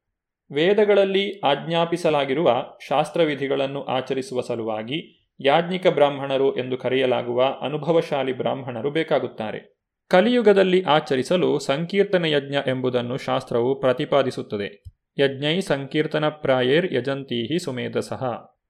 [0.52, 9.80] ವೇದಗಳಲ್ಲಿ ಆಜ್ಞಾಪಿಸಲಾಗಿರುವ ಶಾಸ್ತ್ರವಿಧಿಗಳನ್ನು ಆಚರಿಸುವ ಸಲುವಾಗಿ ಯಾಜ್ಞಿಕ ಬ್ರಾಹ್ಮಣರು ಎಂದು ಕರೆಯಲಾಗುವ ಅನುಭವಶಾಲಿ ಬ್ರಾಹ್ಮಣರು ಬೇಕಾಗುತ್ತಾರೆ.
[10.08, 14.82] ಕಲಿಯುಗದಲ್ಲಿ ಆಚರಿಸಲು ಸಂಕೀರ್ತನ ಯಜ್ಞ ಎಂಬುದನ್ನು ಶಾಸ್ತ್ರವು ಪ್ರತಿಪಾದಿಸುತ್ತದೆ.
[15.18, 18.24] ಯಜ್ಞೈ ಸಂಕೀರ್ತನ ಪ್ರಾಯೇರ್ ಯಜಂತೀಹಿ ಸುಮೇಧಸಃ.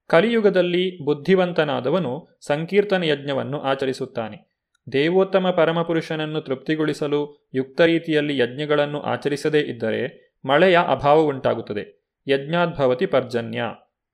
[0.09, 4.51] ಕಲಿಯುಗದಲ್ಲಿ ಬುದ್ಧಿವಂತನಾದವನು ಸಂಕೀರ್ತನ ಯಜ್ಞವನ್ನು ಆಚರಿಸುತ್ತಾನೆ.
[4.93, 12.13] ದೇವೋತ್ತಮ ಪರಮಪುರುಷನನ್ನು ತೃಪ್ತಿಗೊಳಿಸಲು ಯುಕ್ತ ರೀತಿಯಲ್ಲಿ ಯಜ್ಞಗಳನ್ನು ಆಚರಿಸದೇ ಇದ್ದರೆ ಮಳೆಯ ಅಭಾವ ಉಂಟಾಗುತ್ತದೆ.
[12.29, 13.63] ಯಜ್ಞಾದ್ಭವತಿ ಪರ್ಜನ್ಯ.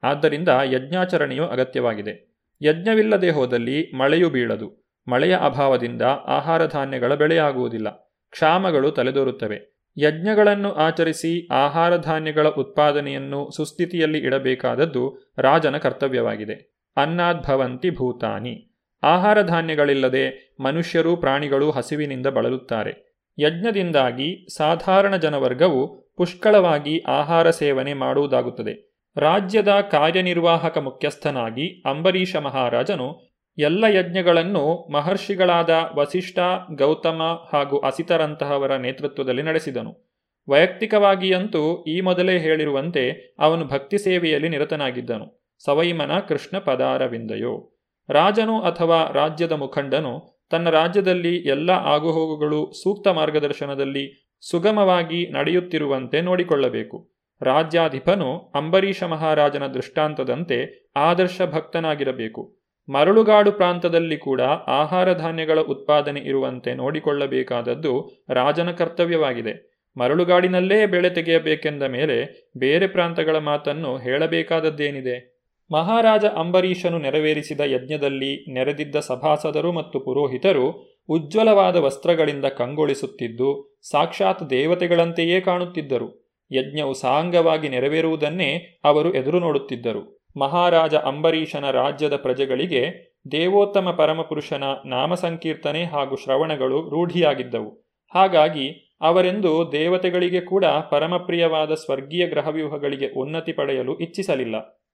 [0.03, 2.36] ಆದ್ದರಿಂದ ಯಜ್ಞಾಚರಣೆಯು ಅಗತ್ಯವಾಗಿದೆ.
[2.63, 4.87] ಯಜ್ಞವಿಲ್ಲದೆ ಹೋದಲ್ಲಿ ಮಳೆಯು ಬೀಳದು.
[5.09, 7.91] ಮಳೆಯ ಅಭಾವದಿಂದ ಆಹಾರ ಧಾನ್ಯಗಳ ಬೆಳೆಯಾಗುವುದಿಲ್ಲ.
[8.31, 9.77] ಕ್ಷಾಮಗಳು ತಲೆದೋರುತ್ತವೆ.
[9.99, 16.77] ಯಜ್ಞಗಳನ್ನು ಆಚರಿಸಿ ಆಹಾರ ಧಾನ್ಯಗಳ ಉತ್ಪಾದನೆಯನ್ನು ಸುಸ್ಥಿತಿಯಲ್ಲಿ ಇಡಬೇಕಾದದ್ದು ರಾಜನ ಕರ್ತವ್ಯವಾಗಿದೆ.
[16.97, 18.73] ಅನ್ನಾದ್ಭವಂತಿ ಭೂತಾನಿ.
[19.03, 23.07] ಆಹಾರ ಧಾನ್ಯಗಳಿಲ್ಲದೆ ಮನುಷ್ಯರು ಪ್ರಾಣಿಗಳು ಹಸಿವಿನಿಂದ ಬಳಲುತ್ತಾರೆ.
[23.39, 28.86] ಯಜ್ಞದಿಂದಾಗಿ ಸಾಧಾರಣ ಜನವರ್ಗವು ಪುಷ್ಕಳವಾಗಿ ಆಹಾರ ಸೇವನೆ ಮಾಡುವುದಾಗುತ್ತದೆ.
[29.17, 36.39] ರಾಜ್ಯದ ಕಾರ್ಯನಿರ್ವಾಹಕ ಮುಖ್ಯಸ್ಥನಾಗಿ ಅಂಬರೀಷ ಮಹಾರಾಜನು ಎಲ್ಲ ಯಜ್ಞಗಳನ್ನು ಮಹರ್ಷಿಗಳಾದ ವಸಿಷ್ಠ,
[36.75, 40.17] ಗೌತಮ ಹಾಗೂ ಅಸಿತರಂತಹವರ ನೇತೃತ್ವದಲ್ಲಿ ನಡೆಸಿದನು.
[40.49, 45.57] ವೈಯಕ್ತಿಕವಾಗಿಯಂತೂ ಈ ಮೊದಲೇ ಹೇಳಿರುವಂತೆ ಅವನು ಭಕ್ತಿ ಸೇವೆಯಲ್ಲಿ ನಿರತನಾಗಿದ್ದನು.
[45.65, 47.79] ಸವೈಮನ ಕೃಷ್ಣ ಪದಾರವಿಂದಯೋ.
[48.09, 57.16] ರಾಜನು ಅಥವಾ ರಾಜ್ಯದ ಮುಖಂಡನು ತನ್ನ ರಾಜ್ಯದಲ್ಲಿ ಎಲ್ಲ ಆಗುಹೋಗುಗಳು ಸೂಕ್ತ ಮಾರ್ಗದರ್ಶನದಲ್ಲಿ ಸುಗಮವಾಗಿ ನಡೆಯುತ್ತಿರುವಂತೆ ನೋಡಿಕೊಳ್ಳಬೇಕು.
[57.43, 62.57] ರಾಜ್ಯಾಧಿಪನು ಅಂಬರೀಷ ಮಹಾರಾಜನ ದೃಷ್ಟಾಂತದಂತೆ ಆದರ್ಶ ಭಕ್ತನಾಗಿರಬೇಕು.
[62.89, 69.77] ಮರಳುಗಾಡು ಪ್ರಾಂತದಲ್ಲಿ ಕೂಡ ಆಹಾರ ಧಾನ್ಯಗಳ ಉತ್ಪಾದನೆ ಇರುವಂತೆ ನೋಡಿಕೊಳ್ಳಬೇಕಾದದ್ದು ರಾಜನ ಕರ್ತವ್ಯವಾಗಿದೆ.
[69.99, 75.37] ಮರಳುಗಾಡಿನಲ್ಲೇ ಬೆಳೆ ತೆಗೆಯಬೇಕೆಂದ ಮೇಲೆ ಬೇರೆ ಪ್ರಾಂತಗಳ ಮಾತನ್ನು ಹೇಳಬೇಕಾದದ್ದೇನಿದೆ?
[75.73, 86.26] ಮಹಾರಾಜ ಅಂಬರೀಷನು ನೆರವೇರಿಸಿದ ಯಜ್ಞದಲ್ಲಿ ನೆರೆದಿದ್ದ ಸಭಾಸದರು ಮತ್ತು ಪುರೋಹಿತರು ಉಜ್ವಲವಾದ ವಸ್ತ್ರಗಳಿಂದ ಕಂಗೊಳಿಸುತ್ತಿದ್ದು ಸಾಕ್ಷಾತ್ ದೇವತೆಗಳಂತೆಯೇ ಕಾಣುತ್ತಿದ್ದರು.
[86.53, 90.27] ಯಜ್ಞವು ಸಾಂಗವಾಗಿ ನೆರವೇರುವುದನ್ನೇ ಅವರು ಎದುರು ನೋಡುತ್ತಿದ್ದರು.
[90.37, 97.87] ಮಹಾರಾಜ ಅಂಬರೀಷನ ರಾಜ್ಯದ ಪ್ರಜೆಗಳಿಗೆ ದೇವೋತ್ತಮ ಪರಮಪುರುಷನ ನಾಮ ಸಂಕೀರ್ತನೆ ಹಾಗೂ ಶ್ರವಣಗಳು ರೂಢಿಯಾಗಿದ್ದವು.
[98.15, 104.87] ಹಾಗಾಗಿ ಅವರೆಂದು ದೇವತೆಗಳಿಗೆ ಕೂಡ ಪರಮಪ್ರಿಯವಾದ ಸ್ವರ್ಗೀಯ ಗ್ರಹವ್ಯೂಹಗಳಿಗೆ ಉನ್ನತಿ ಪಡೆಯಲು ಇಚ್ಛಿಸಲಿಲ್ಲ.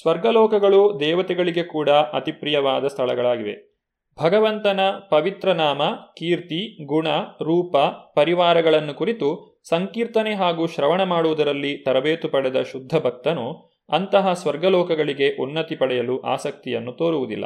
[0.00, 3.74] ಸ್ವರ್ಗಲೋಕಗಳು ದೇವತೆಗಳಿಗೆ ಕೂಡ ಅತಿ ಪ್ರಿಯವಾದ ಸ್ಥಳಗಳಾಗಿವೆ.
[4.22, 4.80] ಭಗವಂತನ
[5.10, 5.82] ಪವಿತ್ರ ನಾಮ,
[6.16, 7.08] ಕೀರ್ತಿ, ಗುಣ,
[7.42, 7.76] ರೂಪ,
[8.16, 16.92] ಪರಿವಾರಗಳನ್ನು ಕುರಿತು ಸಂಕೀರ್ತನೆ ಹಾಗೂ ಶ್ರವಣ ಮಾಡುವುದರಲ್ಲಿ ತರಬೇತು ಪಡೆದ ಶುದ್ಧ ಭಕ್ತನು ಅಂತಹ ಸ್ವರ್ಗಲೋಕಗಳಿಗೆ ಉನ್ನತಿ ಪಡೆಯಲು ಆಸಕ್ತಿಯನ್ನು
[16.92, 17.44] ತೋರುವುದಿಲ್ಲ.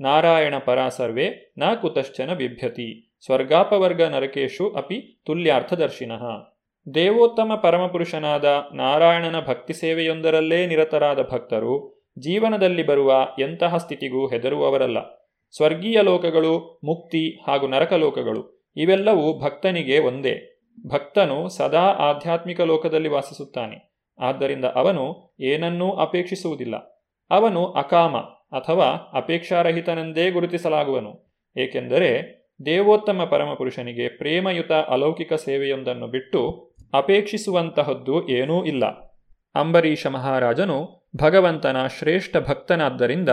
[0.00, 3.16] ನಾರಾಯಣ ಪರಾಸರ್ವೇ ನ ಕುತಶ್ಚನ ಬಿಭ್ಯತಿ.
[3.24, 6.54] ಸ್ವರ್ಗಾಪವರ್ಗ ನರಕೇಶು ಅಪಿ ತುಲ್ಯಾರ್ಥದರ್ಶಿನಃ.
[6.94, 8.44] ದೇವೋತ್ತಮ ಪರಮಪುರುಷನಾದ
[8.74, 14.98] ನಾರಾಯಣನ ಭಕ್ತಿ ಸೇವೆಯೊಂದರಲ್ಲೇ ನಿರತರಾದ ಭಕ್ತರು ಜೀವನದಲ್ಲಿ ಬರುವ ಎಂತಹ ಸ್ಥಿತಿಗೂ ಹೆದರುವವರಲ್ಲ.
[15.56, 20.53] ಸ್ವರ್ಗೀಯ ಲೋಕಗಳು, ಮುಕ್ತಿ ಹಾಗೂ ನರಕಲೋಕಗಳು, ಇವೆಲ್ಲವೂ ಭಕ್ತನಿಗೆ ಒಂದೇ.
[20.86, 23.94] ಭಕ್ತನು ಸದಾ ಆಧ್ಯಾತ್ಮಿಕ ಲೋಕದಲ್ಲಿ ವಾಸಿಸುತ್ತಾನೆ.
[24.18, 26.76] ಆದ್ದರಿಂದ ಅವನು ಏನನ್ನೂ ಅಪೇಕ್ಷಿಸುವುದಿಲ್ಲ.
[27.30, 28.16] ಅವನು ಅಕಾಮ
[28.56, 31.34] ಅಥವಾ ಅಪೇಕ್ಷಾರಹಿತನೆಂದೇ ಗುರುತಿಸಲಾಗುವನು.
[31.56, 38.84] ಏಕೆಂದರೆ ದೇವೋತ್ತಮ ಪರಮಪುರುಷನಿಗೆ ಪ್ರೇಮಯುತ ಅಲೌಕಿಕ ಸೇವೆಯೊಂದನ್ನು ಬಿಟ್ಟು ಅಪೇಕ್ಷಿಸುವಂತಹದ್ದು ಏನೂ ಇಲ್ಲ.
[39.54, 43.28] ಅಂಬರೀಷ ಮಹಾರಾಜನು ಭಗವಂತನ ಶ್ರೇಷ್ಠ ಭಕ್ತನಾದ್ದರಿಂದ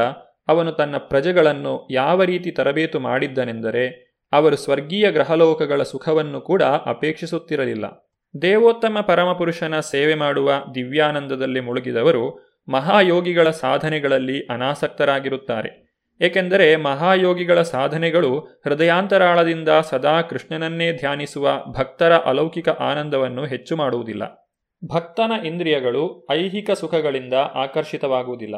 [0.47, 8.11] ಅವನು ತನ್ನ ಪ್ರಜೆಗಳನ್ನು ಯಾವ ರೀತಿ ತರಬೇತು ಮಾಡಿದ್ದನೆಂದರೆ ಅವರು ಸ್ವರ್ಗೀಯ ಗ್ರಹಲೋಕಗಳ ಸುಖವನ್ನು ಕೂಡ ಅಪೇಕ್ಷಿಸುತ್ತಿರಲಿಲ್ಲ.
[8.41, 15.91] ದೇವೋತ್ತಮ ಪರಮಪುರುಷನ ಸೇವೆ ಮಾಡುವ ದಿವ್ಯಾನಂದದಲ್ಲಿ ಮುಳುಗಿದವರು ಮಹಾಯೋಗಿಗಳ ಸಾಧನೆಗಳಲ್ಲಿ ಅನಾಸಕ್ತರಾಗಿರುತ್ತಾರೆ.
[16.21, 24.49] ಏಕೆಂದರೆ ಮಹಾಯೋಗಿಗಳ ಸಾಧನೆಗಳು ಹೃದಯಾಂತರಾಳದಿಂದ ಸದಾ ಕೃಷ್ಣನನ್ನೇ ಧ್ಯಾನಿಸುವ ಭಕ್ತರ ಅಲೌಕಿಕ ಆನಂದವನ್ನು ಹೆಚ್ಚು ಮಾಡುವುದಿಲ್ಲ.
[24.85, 28.55] ಭಕ್ತನ ಇಂದ್ರಿಯಗಳು ಐಹಿಕ ಸುಖಗಳಿಂದ ಆಕರ್ಷಿತವಾಗುವುದಿಲ್ಲ.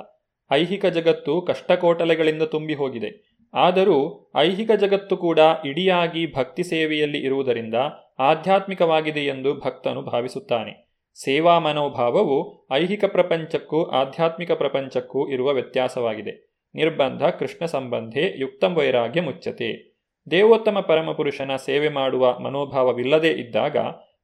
[0.52, 7.74] ಐಹಿಕ ಜಗತ್ತು ಕಷ್ಟಕೋಟಲೆಗಳಿಂದ ತುಂಬಿ ಹೋಗಿದೆ ಆದರೂ ಐಹಿಕ ಜಗತ್ತು ಕೂಡ ಇಡಿಯಾಗಿ ಭಕ್ತಿ ಸೇವೆಯಲ್ಲಿ ಇರುವುದರಿಂದ
[8.20, 10.94] ಆಧ್ಯಾತ್ಮಿಕವಾಗಿದೆ ಎಂದು ಭಕ್ತನು ಭಾವಿಸುತ್ತಾನೆ.
[11.24, 16.54] ಸೇವಾ ಮನೋಭಾವವು ಐಹಿಕ ಪ್ರಪಂಚಕ್ಕೂ ಆಧ್ಯಾತ್ಮಿಕ ಪ್ರಪಂಚಕ್ಕೂ ಇರುವ ವ್ಯತ್ಯಾಸವಾಗಿದೆ.
[16.76, 19.94] ನಿರ್ಬಂಧ, ಕೃಷ್ಣ ಸಂಬಂಧೆ, ಯುಕ್ತಂ ವೈರಾಗ್ಯ ಮುಚ್ಚತೆ.
[20.32, 23.78] ದೇವೋತ್ತಮ ಪರಮಪುರುಷನ ಸೇವೆ ಮಾಡುವ ಮನೋಭಾವವಿಲ್ಲದೇ ಇದ್ದಾಗ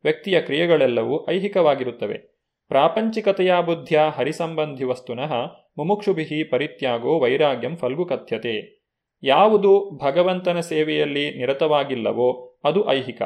[0.04, 2.40] ವ್ಯಕ್ತಿಯ ಕ್ರಿಯೆಗಳೆಲ್ಲವೂ ಐಹಿಕವಾಗಿರುತ್ತವೆ.
[2.68, 5.34] ಪ್ರಾಪಂಚಿಕತೆಯ ಬುದ್ಧಿಯ ಹರಿಸಂಬಂಧಿ ವಸ್ತುನಃ
[5.78, 8.79] ಮುಮುಕ್ಷುಭಿ ಪರಿತ್ಯಾಗೋ ವೈರಾಗ್ಯಂ ಫಲ್ಗು ಕಥ್ಯತೆ
[9.24, 13.22] ಯಾವುದು ಭಗವಂತನ ಸೇವೆಯಲ್ಲಿ ನಿರತವಾಗಿಲ್ಲವೋ ಅದು ಐಹಿಕ.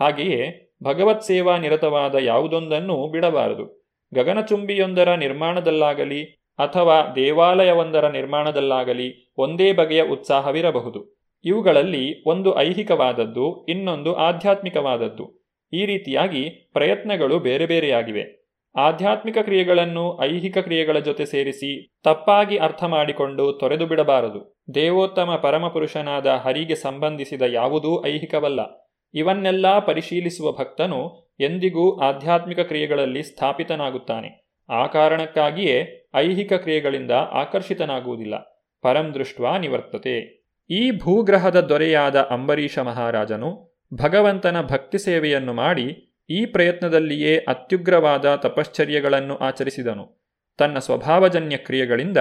[0.00, 3.86] ಹಾಗೆಯೇ ಭಗವತ್ ಸೇವಾ ನಿರತವಾದ ಯಾವುದೊಂದನ್ನು ಬಿಡಬಾರದು.
[4.14, 6.24] ಗಗನಚುಂಬಿಯೊಂದರ ನಿರ್ಮಾಣದಲ್ಲಾಗಲಿ
[6.58, 11.16] ಅಥವಾ ದೇವಾಲಯವೊಂದರ ನಿರ್ಮಾಣದಲ್ಲಾಗಲಿ ಒಂದೇ ಬಗೆಯ ಉತ್ಸಾಹವಿರಬಹುದು.
[11.44, 15.46] ಇವುಗಳಲ್ಲಿ ಒಂದು ಐಹಿಕವಾದದ್ದು, ಇನ್ನೊಂದು ಆಧ್ಯಾತ್ಮಿಕವಾದದ್ದು.
[15.72, 18.45] ಈ ರೀತಿಯಾಗಿ ಪ್ರಯತ್ನಗಳು ಬೇರೆ ಬೇರೆಯಾಗಿವೆ.
[18.76, 24.62] ಆಧ್ಯಾತ್ಮಿಕ ಕ್ರಿಯೆಗಳನ್ನು ಐಹಿಕ ಕ್ರಿಯೆಗಳ ಜೊತೆ ಸೇರಿಸಿ ತಪ್ಪಾಗಿ ಅರ್ಥ ಮಾಡಿಕೊಂಡು ತೊರೆದು ಬಿಡಬಾರದು.
[24.74, 28.90] ದೇವೋತ್ತಮ ಪರಮಪುರುಷನಾದ ಹರಿಗೆ ಸಂಬಂಧಿಸಿದ ಯಾವುದೂ ಐಹಿಕವಲ್ಲ.
[29.14, 34.46] ಇವನ್ನೆಲ್ಲ ಪರಿಶೀಲಿಸುವ ಭಕ್ತನು ಎಂದಿಗೂ ಆಧ್ಯಾತ್ಮಿಕ ಕ್ರಿಯೆಗಳಲ್ಲಿ ಸ್ಥಾಪಿತನಾಗುತ್ತಾನೆ.
[34.70, 38.34] ಆ ಕಾರಣಕ್ಕಾಗಿಯೇ ಐಹಿಕ ಕ್ರಿಯೆಗಳಿಂದ ಆಕರ್ಷಿತನಾಗುವುದಿಲ್ಲ.
[38.82, 40.46] ಪರಂ ದೃಷ್ಟ ನಿವರ್ತತೆ.
[40.70, 50.26] ಈ ಭೂಗ್ರಹದ ದೊರೆಯಾದ ಅಂಬರೀಷ ಮಹಾರಾಜನು ಭಗವಂತನ ಭಕ್ತಿ ಸೇವೆಯನ್ನು ಮಾಡಿ ಈ ಪ್ರಯತ್ನದಲ್ಲಿಯೇ ಅತ್ಯುಗ್ರವಾದ ತಪಶ್ಚರ್ಯಗಳನ್ನು ಆಚರಿಸಿದನು.
[50.58, 52.18] ತನ್ನ ಸ್ವಭಾವಜನ್ಯ ಕ್ರಿಯೆಗಳಿಂದ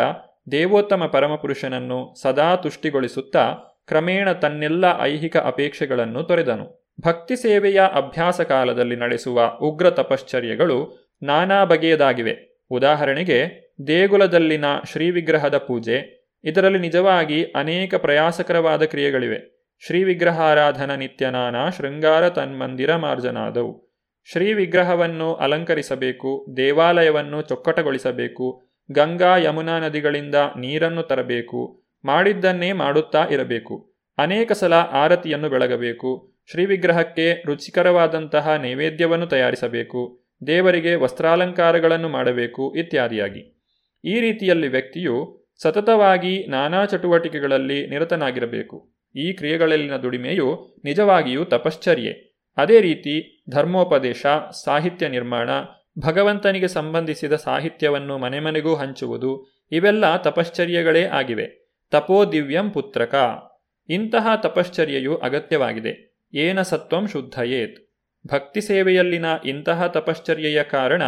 [0.52, 3.54] ದೇವೋತ್ತಮ ಪರಮಪುರುಷನನ್ನು ಸದಾ ತುಷ್ಟಿಗೊಳಿಸುತ್ತಾ
[3.88, 6.94] ಕ್ರಮೇಣ ತನ್ನೆಲ್ಲ ಐಹಿಕ ಅಪೇಕ್ಷೆಗಳನ್ನು ತೊರೆದನು.
[7.02, 12.64] ಭಕ್ತಿ ಸೇವೆಯ ಅಭ್ಯಾಸ ಕಾಲದಲ್ಲಿ ನಡೆಸುವ ಉಗ್ರ ತಪಶ್ಚರ್ಯಗಳು ನಾನಾ ಬಗೆಯದಾಗಿವೆ.
[12.70, 19.56] ಉದಾಹರಣೆಗೆ, ದೇಗುಲದಲ್ಲಿನ ಶ್ರೀವಿಗ್ರಹದ ಪೂಜೆ, ಇದರಲ್ಲಿ ನಿಜವಾಗಿ ಅನೇಕ ಪ್ರಯಾಸಕರವಾದ ಕ್ರಿಯೆಗಳಿವೆ.
[19.88, 23.85] ಶ್ರೀ ವಿಗ್ರಹಾರಾಧನ ನಿತ್ಯನಾನ ಶೃಂಗಾರ ತನ್ಮಂದಿರ ಮಾರ್ಜನಾದವು
[24.32, 33.92] ಶ್ರೀ ವಿಗ್ರಹವನ್ನು ಅಲಂಕರಿಸಬೇಕು, ದೇವಾಲಯವನ್ನು ಚೊಕ್ಕಟಗೊಳಿಸಬೇಕು, ಗಂಗಾ ಯಮುನಾ ನದಿಗಳಿಂದ ನೀರನ್ನು ತರಬೇಕು, ಮಾಡಿದ್ದನ್ನೇ ಮಾಡುತ್ತಾ ಇರಬೇಕು.
[34.18, 43.62] ಅನೇಕ ಸಲ ಆರತಿಯನ್ನು ಬೆಳಗಬೇಕು ಶ್ರೀ ವಿಗ್ರಹಕ್ಕೆ ರುಚಿಕರವಾದಂತಹ ನೈವೇದ್ಯವನ್ನು ತಯಾರಿಸಬೇಕು, ದೇವರಿಗೆ ವಸ್ತ್ರಾಲಂಕಾರಗಳನ್ನು ಮಾಡಬೇಕು ಇತ್ಯಾದಿಯಾಗಿ.
[44.04, 48.92] ಈ ರೀತಿಯಲ್ಲಿ ವ್ಯಕ್ತಿಯು ಸತತವಾಗಿ ನಾನಾ ಚಟುವಟಿಕೆಗಳಲ್ಲಿ ನಿರತನಾಗಿರಬೇಕು.
[49.16, 52.25] ಈ ಕ್ರಿಯೆಗಳಲ್ಲಿನ ದುಡಿಮೆಯು ನಿಜವಾಗಿಯೂ ತಪಶ್ಚರ್ಯೆ.
[52.58, 54.26] ಅದೇ ರೀತಿ ಧರ್ಮೋಪದೇಶ,
[54.66, 55.50] ಸಾಹಿತ್ಯ ನಿರ್ಮಾಣ,
[56.00, 61.72] ಭಗವಂತನಿಗೆ ಸಂಬಂಧಿಸಿದ ಸಾಹಿತ್ಯವನ್ನು ಮನೆ ಮನೆಗೂ ಹಂಚುವುದು ಇವೆಲ್ಲ ತಪಶ್ಚರ್ಯಗಳೇ ಆಗಿವೆ.
[61.92, 63.16] ತಪೋದಿವ್ಯಂ ಪುತ್ರಕ.
[63.90, 66.20] ಇಂತಹ ತಪಶ್ಚರ್ಯೆಯು ಅಗತ್ಯವಾಗಿದೆ.
[66.34, 67.92] ಏನ ಸತ್ವಂ ಶುದ್ಧಯೇತ್.
[68.28, 71.02] ಭಕ್ತಿ ಸೇವೆಯಲ್ಲಿನ ಇಂತಹ ತಪಶ್ಚರ್ಯೆಯ ಕಾರಣ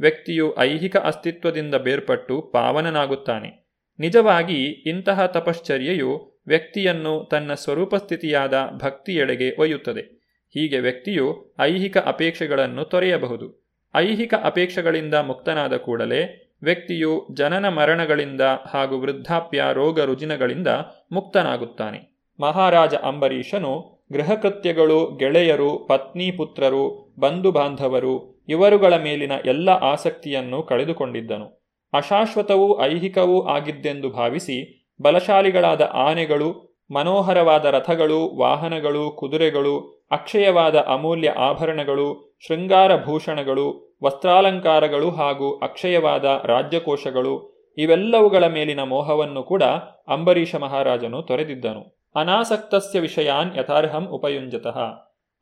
[0.00, 3.68] ವ್ಯಕ್ತಿಯು ಐಹಿಕ ಅಸ್ತಿತ್ವದಿಂದ ಬೇರ್ಪಟ್ಟು ಪಾವನನಾಗುತ್ತಾನೆ.
[3.98, 10.13] ನಿಜವಾಗಿ ಇಂತಹ ತಪಶ್ಚರ್ಯೆಯು ವ್ಯಕ್ತಿಯನ್ನು ತನ್ನ ಸ್ವರೂಪಸ್ಥಿತಿಯಾದ ಭಕ್ತಿಯೆಡೆಗೆ ಒಯ್ಯುತ್ತದೆ.
[10.54, 13.64] ಹೀಗೆ ವ್ಯಕ್ತಿಯು ಐಹಿಕ ಅಪೇಕ್ಷೆಗಳನ್ನು ತೊರೆಯಬಹುದು.
[13.96, 20.68] ಐಹಿಕ ಅಪೇಕ್ಷೆಗಳಿಂದ ಮುಕ್ತನಾದ ಕೂಡಲೇ ವ್ಯಕ್ತಿಯು ಜನನ ಮರಣಗಳಿಂದ ಹಾಗೂ ವೃದ್ಧಾಪ್ಯ ರೋಗ ರುಜಿನಗಳಿಂದ
[21.12, 22.26] ಮುಕ್ತನಾಗುತ್ತಾನೆ.
[22.40, 31.64] ಮಹಾರಾಜ ಅಂಬರೀಷನು ಗೃಹಕೃತ್ಯಗಳು, ಗೆಳೆಯರು, ಪತ್ನಿ ಪುತ್ರರು ಬಂಧು ಬಾಂಧವರು ಇವರುಗಳ ಮೇಲಿನ ಎಲ್ಲ ಆಸಕ್ತಿಯನ್ನು ಕಳೆದುಕೊಂಡಿದ್ದನು.
[31.92, 43.96] ಅಶಾಶ್ವತವೂ ಐಹಿಕವೂ ಆಗಿದ್ದೆಂದು ಭಾವಿಸಿ ಬಲಶಾಲಿಗಳಾದ ಆನೆಗಳು, ಮನೋಹರವಾದ ರಥಗಳು, ವಾಹನಗಳು, ಕುದುರೆಗಳು ಅಕ್ಷಯವಾದ ಅಮೂಲ್ಯ ಆಭರಣಗಳು, ಶೃಂಗಾರ ಭೂಷಣಗಳು,
[44.04, 49.62] ವಸ್ತ್ರಾಲಂಕಾರಗಳು ಹಾಗೂ ಅಕ್ಷಯವಾದ ರಾಜ್ಯಕೋಶಗಳು, ಇವೆಲ್ಲವುಗಳ ಮೇಲಿನ ಮೋಹವನ್ನು ಕೂಡ
[50.08, 52.10] ಅಂಬರೀಷ ಮಹಾರಾಜನು ತೊರೆದಿದ್ದನು.
[52.14, 54.80] ಅನಾಸಕ್ತಸ್ಯ ವಿಷಯಾನ್ ಯಥಾರ್ಹಂ ಉಪಯುಂಜತಃ.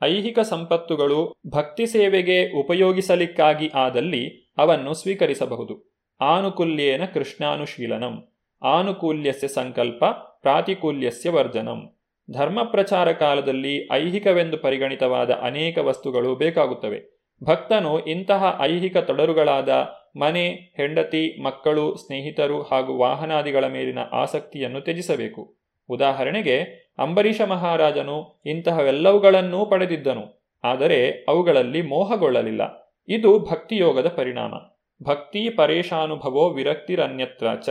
[0.03, 5.99] ಐಹಿಕ ಸಂಪತ್ತುಗಳು ಭಕ್ತಿ ಸೇವೆಗೆ ಉಪಯೋಗಿಸಲಿಕ್ಕಾಗಿ ಆದಲ್ಲಿ ಅವನ್ನು ಸ್ವೀಕರಿಸಬಹುದು.
[6.21, 8.29] ಆನುಕೂಲ್ಯೇನ ಕೃಷ್ಣಾನುಶೀಲನಂ.
[8.63, 10.05] ಆನುಕೂಲ್ಯಸ್ಯ ಸಂಕಲ್ಪ,
[10.43, 11.97] ಪ್ರಾತಿಕೂಲ್ಯಸ್ಯ ವರ್ಜನಂ.
[12.33, 17.29] ಧರ್ಮ ಪ್ರಚಾರ ಕಾಲದಲ್ಲಿ ಐಹಿಕವೆಂದು ಪರಿಗಣಿತವಾದ ಅನೇಕ ವಸ್ತುಗಳು ಬೇಕಾಗುತ್ತವೆ.
[17.45, 19.69] ಭಕ್ತನು ಇಂತಹ ಐಹಿಕ ತೊಡರುಗಳಾದ
[20.17, 25.57] ಮನೆ, ಹೆಂಡತಿ, ಮಕ್ಕಳು, ಸ್ನೇಹಿತರು ಹಾಗೂ ವಾಹನಾದಿಗಳ ಮೇಲಿನ ಆಸಕ್ತಿಯನ್ನು ತ್ಯಜಿಸಬೇಕು.
[25.89, 26.61] ಉದಾಹರಣೆಗೆ,
[26.99, 32.63] ಅಂಬರೀಷ ಮಹಾರಾಜನು ಇಂತಹವೆಲ್ಲವುಗಳನ್ನೂ ಪಡೆದಿದ್ದನು, ಆದರೆ ಅವುಗಳಲ್ಲಿ ಮೋಹಗೊಳ್ಳಲಿಲ್ಲ.
[33.09, 34.55] ಇದು ಭಕ್ತಿಯೋಗದ ಪರಿಣಾಮ.
[35.03, 37.69] ಭಕ್ತಿ ಪರೇಶಾನುಭವೋ ವಿರಕ್ತಿರನ್ಯತ್ರ ಚ.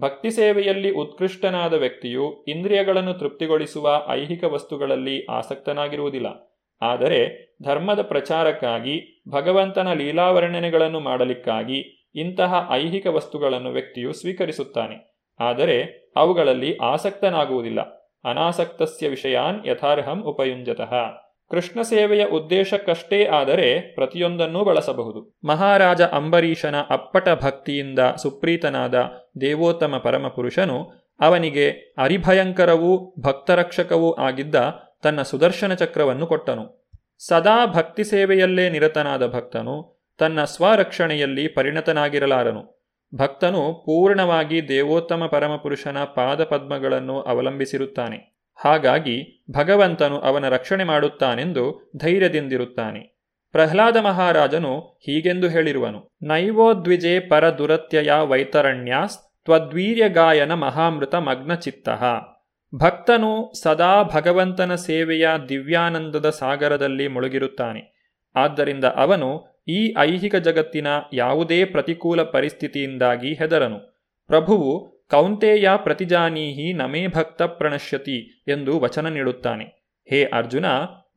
[0.00, 6.26] ಭಕ್ತಿ ಸೇವೆಯಲ್ಲಿ ಉತ್ಕೃಷ್ಟನಾದ ವ್ಯಕ್ತಿಯು ಇಂದ್ರಿಯಗಳನ್ನು ತೃಪ್ತಿಗೊಳಿಸುವ ಐಹಿಕ ವಸ್ತುಗಳಲ್ಲಿ ಆಸಕ್ತನಾಗಿರುವುದಿಲ್ಲ.
[6.82, 15.26] ಆದರೆ ಧರ್ಮದ ಪ್ರಚಾರಕ್ಕಾಗಿ, ಭಗವಂತನ ಲೀಲಾವರ್ಣನೆಗಳನ್ನು ಮಾಡಲಿಕ್ಕಾಗಿ ಇಂತಹ ಐಹಿಕ ವಸ್ತುಗಳನ್ನು ವ್ಯಕ್ತಿಯು ಸ್ವೀಕರಿಸುತ್ತಾನೆ.
[15.40, 17.80] ಆದರೆ ಅವುಗಳಲ್ಲಿ ಆಸಕ್ತನಾಗುವುದಿಲ್ಲ.
[18.24, 20.94] ಅನಾಸಕ್ತಸ್ಯ ವಿಷಯಾನ್ ಯಥಾರ್ಹಂ ಉಪಯುಂಜತಃ.
[21.50, 25.38] ಕೃಷ್ಣ ಸೇವೆಯ ಉದ್ದೇಶಕ್ಕಷ್ಟೇ ಆದರೆ ಪ್ರತಿಯೊಂದನ್ನೂ ಬಳಸಬಹುದು.
[25.44, 28.94] ಮಹಾರಾಜ ಅಂಬರೀಷನ ಅಪ್ಪಟ ಭಕ್ತಿಯಿಂದ ಸುಪ್ರೀತನಾದ
[29.40, 34.54] ದೇವೋತ್ತಮ ಪರಮಪುರುಷನು ಅವನಿಗೆ ಅರಿಭಯಂಕರವೂ ಭಕ್ತರಕ್ಷಕವೂ ಆಗಿದ್ದ
[35.02, 36.88] ತನ್ನ ಸುದರ್ಶನ ಚಕ್ರವನ್ನು ಕೊಟ್ಟನು.
[37.18, 42.80] ಸದಾ ಭಕ್ತಿ ಸೇವೆಯಲ್ಲೇ ನಿರತನಾದ ಭಕ್ತನು ತನ್ನ ಸ್ವರಕ್ಷಣೆಯಲ್ಲಿ ಪರಿಣತನಾಗಿರಲಾರನು.
[43.14, 48.44] ಭಕ್ತನು ಪೂರ್ಣವಾಗಿ ದೇವೋತ್ತಮ ಪರಮಪುರುಷನ ಪಾದಪದ್ಮಗಳನ್ನು ಅವಲಂಬಿಸಿರುತ್ತಾನೆ.
[48.64, 53.19] ಹಾಗಾಗಿ ಭಗವಂತನು ಅವನ ರಕ್ಷಣೆ ಮಾಡುತ್ತಾನೆಂದು ಧೈರ್ಯದಿಂದಿರುತ್ತಾನೆ.
[53.52, 61.88] ಪ್ರಹ್ಲಾದ ಮಹಾರಾಜನು ಹೀಗೆಂದು ಹೇಳಿರುವನು ನೈವೋದ್ವಿಜೆ ಪರದುರತ್ಯಯ ವೈತರಣ್ಯಾಸ್ ತ್ವದ್ವೀರ್ಯಗಾಯನ ಮಹಾಮೃತ ಮಗ್ನಚಿತ್ತ.
[62.74, 68.00] ಭಕ್ತನು ಸದಾ ಭಗವಂತನ ಸೇವೆಯ ದಿವ್ಯಾನಂದದ ಸಾಗರದಲ್ಲಿ ಮುಳುಗಿರುತ್ತಾನೆ.
[68.36, 73.78] ಆದ್ದರಿಂದ ಅವನು ಈ ಐಹಿಕ ಜಗತ್ತಿನ ಯಾವುದೇ ಪ್ರತಿಕೂಲ ಪರಿಸ್ಥಿತಿಯಿಂದಾಗಿ ಹೆದರನು.
[74.26, 79.64] ಪ್ರಭುವು, ಕೌಂತೆಯ ಪ್ರತಿಜಾನೀಹಿ ನಮೇ ಭಕ್ತ ಪ್ರಣಶ್ಯತಿ ಎಂದು ವಚನ ನೀಡುತ್ತಾನೆ.
[80.10, 80.66] ಹೇ ಅರ್ಜುನ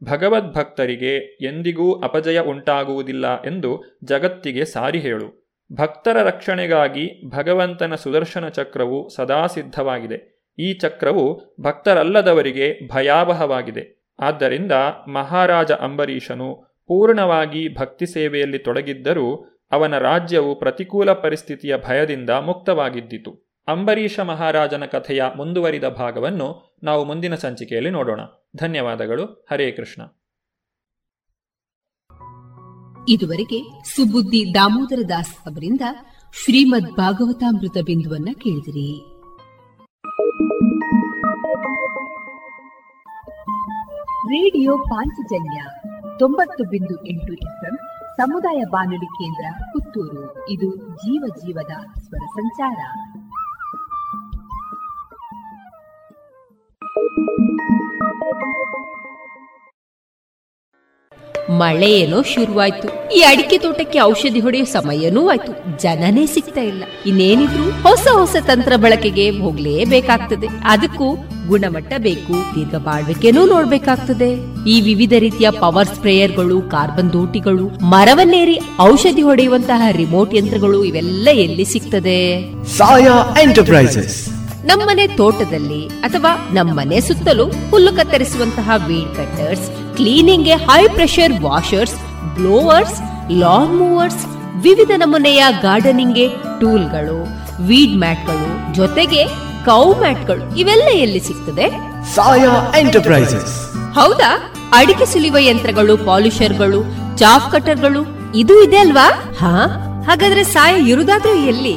[0.04, 5.44] ಭಗವದ್ಭಕ್ತರಿಗೆ ಎಂದಿಗೂ ಅಪಜಯ ಉಂಟಾಗುವುದಿಲ್ಲ ಎಂದು ಜಗತ್ತಿಗೆ ಸಾರಿ ಹೇಳು.
[5.74, 10.48] ಭಕ್ತರ ರಕ್ಷಣೆಗಾಗಿ ಭಗವಂತನ ಸುದರ್ಶನ ಚಕ್ರವು ಸದಾ ಸಿದ್ಧವಾಗಿದೆ.
[10.60, 14.08] ಈ ಚಕ್ರವು ಭಕ್ತರಲ್ಲದವರಿಗೆ ಭಯಾವಹವಾಗಿದೆ.
[14.20, 14.72] ಆದ್ದರಿಂದ
[15.08, 16.56] ಮಹಾರಾಜ ಅಂಬರೀಷನು
[16.88, 23.43] ಪೂರ್ಣವಾಗಿ ಭಕ್ತಿ ಸೇವೆಯಲ್ಲಿ ತೊಡಗಿದ್ದರೂ ಅವನ ರಾಜ್ಯವು ಪ್ರತಿಕೂಲ ಪರಿಸ್ಥಿತಿಯ ಭಯದಿಂದ ಮುಕ್ತವಾಗಿದ್ದಿತು.
[23.68, 28.20] ಅಂಬರೀಷ ಮಹಾರಾಜನ ಕಥೆಯ ಮುಂದುವರಿದ ಭಾಗವನ್ನು ನಾವು ಮುಂದಿನ ಸಂಚಿಕೆಯಲ್ಲಿ ನೋಡೋಣ.
[28.56, 29.48] ಧನ್ಯವಾದಗಳು.
[29.52, 30.02] ಹರೇ ಕೃಷ್ಣ.
[33.10, 35.82] ಇದುವರೆಗೆ ಸುಬುದ್ದಿ ದಾಮೋದರ ದಾಸ್ ಅವರಿಂದ
[36.44, 39.14] ಶ್ರೀಮದ್ ಭಾಗವತಾಮೃತ ಬಿಂದುವನ್ನ ಕೇಳಿದಿರಿ.
[44.28, 45.64] ರೇಡಿಯೋ ಪಾಂಚಜನ್ಯ
[46.20, 47.78] ತೊಂಬತ್ತು ಬಿಂದು ಎಂಟು ಎಫ್ಎಂ
[48.18, 50.50] ಸಮುದಾಯ ಬಾನುಲಿ ಕೇಂದ್ರ ಪುತ್ತೂರು.
[50.50, 52.80] ಇದು ಜೀವ ಜೀವದ ಸ್ವರ ಸಂಚಾರ.
[61.50, 63.16] ಮಳೆ ಏನೋ ಶುರುವಾಯ್ತು.
[63.16, 66.84] ಈ ಅಡಿಕೆ ತೋಟಕ್ಕೆ ಔಷಧಿ ಹೊಡೆಯೋ ಸಮಯನೂ ಆಯ್ತು ಜನನೇ ಸಿಗ್ತಾ ಇಲ್ಲ.
[67.06, 70.48] ಇನ್ನೇನಿದ್ರು ಹೊಸ ಹೊಸ ತಂತ್ರ ಬಳಕೆಗೆ ಹೋಗ್ಲೇಬೇಕಾಗ್ತದೆ.
[70.64, 71.16] ಅದಕ್ಕೂ
[71.48, 74.32] ಗುಣಮಟ್ಟ ಬೇಕು, ದೀರ್ಘ ಬಾಳ್ವಿಕೆನೂ ನೋಡ್ಬೇಕಾಗ್ತದೆ.
[74.70, 82.20] ಈ ವಿವಿಧ ರೀತಿಯ ಪವರ್ ಸ್ಪ್ರೇಯರ್ಗಳು, ಕಾರ್ಬನ್ ದೋಟಿಗಳು, ಮರವನ್ನೇರಿ ಔಷಧಿ ಹೊಡೆಯುವಂತಹ ರಿಮೋಟ್ ಯಂತ್ರಗಳು ಇವೆಲ್ಲ ಎಲ್ಲಿ ಸಿಗ್ತದೆ?
[82.66, 84.43] ಸಾಯಾ ಎಂಟರ್ಪ್ರೈಸಸ್.
[84.66, 91.96] ನಮ್ಮನೆ ತೋಟದಲ್ಲಿ ಅಥವಾ ನಮ್ಮನೆ ಸುತ್ತಲೂ ಹುಲ್ಲು ಕತ್ತರಿಸುವಂತಹ weed cutters ಕ್ಲೀನಿಂಗ್ಗೆ high pressure washers
[92.36, 93.02] blowers
[93.32, 94.26] lawn mowers
[94.62, 97.20] ವಿವಿಧ ನಮೂನೆಯ ಗಾರ್ಡನಿಂಗ್ಗೆ ಟೂಲ್ಗಳು
[97.60, 99.26] ವೀಡ್ ಮ್ಯಾಟ್ಗಳು ಜೊತೆಗೆ
[99.66, 101.70] ಕೌ ಮ್ಯಾಟ್ಗಳು ಇವೆಲ್ಲ ಎಲ್ಲಿ ಸಿಗ್ತದೆ?
[102.16, 103.74] ಸಾಯಾ ಎಂಟರ್ಪ್ರೈಸಸ್.
[103.94, 104.52] ಹೌದಾ?
[104.74, 106.84] ಅಡಿಕೆ ಸುಲಿಯುವ ಯಂತ್ರಗಳು ಪಾಲಿಷರ್ಗಳು
[107.18, 108.02] ಚಾಫ್ ಕಟರ್ಗಳು
[108.36, 109.08] ಇದು ಇದೆ ಅಲ್ವಾ?
[109.40, 109.54] ಹಾ
[110.08, 111.76] ಹಾಗಾದ್ರೆ ಸಾಯಾ ಇರುದಾದ್ರೂ ಎಲ್ಲಿ?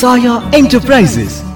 [0.00, 1.49] ಸಾಯಾ ಎಂಟರ್ಪ್ರೈಸಸ್.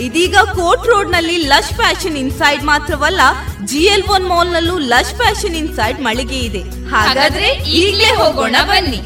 [0.00, 3.20] ಇದೀಗ ಕೋರ್ಟ್ ರೋಡ್ನಲ್ಲಿ ಲಶ್ ಫ್ಯಾಷನ್ ಇನ್ಸೈಡ್ ಮಾತ್ರವಲ್ಲ,
[3.64, 6.62] ಜಿಎಲ್ ಒನ್ ಮಾಲ್ ನಲ್ಲೂ ಲಶ್ ಫ್ಯಾಷನ್ ಇನ್ಸೈಡ್ ಮಳಿಗೆ ಇದೆ.
[6.88, 7.48] ಹಾಗಾದ್ರೆ
[7.80, 9.00] ಈಗಲೇ ಹೋಗೋಣ ಬನ್ನಿ.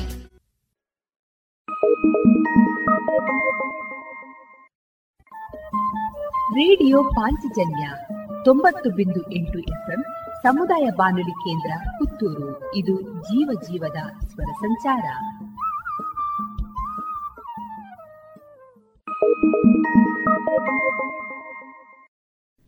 [6.60, 7.84] ರೇಡಿಯೋ ಪಾಂಚಜನ್ಯ
[8.44, 10.02] ತೊಂಬತ್ತು ಬಿಂದು ಎಂಟು ಎಫ್ಎಂ
[10.42, 12.50] ಸಮುದಾಯ ಬಾನುಲಿ ಕೇಂದ್ರ ಪುತ್ತೂರು.
[12.74, 15.06] ಇದು ಜೀವ ಜೀವದ ಸ್ವರ ಸಂಚಾರ.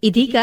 [0.03, 0.37] ಇದೀಗ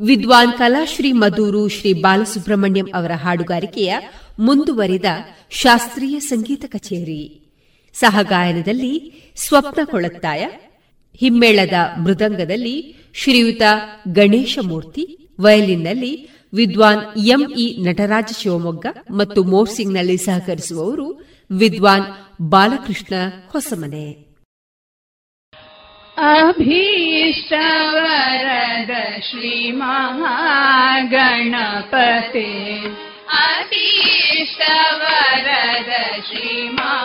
[0.00, 3.96] ವಿದ್ವಾನ್ ಕಲಾಶ್ರೀ ಮಧೂರು ಶ್ರೀ ಬಾಲಸುಬ್ರಹ್ಮಣ್ಯಂ ಅವರ ಹಾಡುಗಾರಿಕೆಯ
[4.38, 5.04] ಮುಂದುವರಿದ
[5.50, 7.42] ಶಾಸ್ತ್ರೀಯ ಸಂಗೀತ ಕಚೇರಿ.
[7.94, 10.48] ಸಹಗಾಯನದಲ್ಲಿ ಸ್ವಪ್ನ ಕೊಳತ್ತಾಯ,
[11.14, 11.72] ಹಿಮ್ಮೇಳದ
[12.02, 13.62] ಮೃದಂಗದಲ್ಲಿ ಶ್ರೀಯುತ
[14.12, 22.04] ಗಣೇಶ ಮೂರ್ತಿ ವಯಲಿನ್ನಲ್ಲಿ ವಿದ್ವಾನ್ ಎಂಇ ನಟರಾಜ ಶಿವಮೊಗ್ಗ ಮತ್ತು ಮೋರ್ಸಿಂಗ್ನಲ್ಲಿ ಸಹಕರಿಸುವವರು ವಿದ್ವಾನ್
[22.42, 23.14] ಬಾಲಕೃಷ್ಣ
[23.48, 24.25] ಹೊಸಮನೆ.
[26.18, 27.50] अभीष्टवरद
[29.22, 30.24] श्रीमहागणपते
[33.38, 34.60] अभीष्टवरद
[36.28, 36.96] श्रीमहागणपते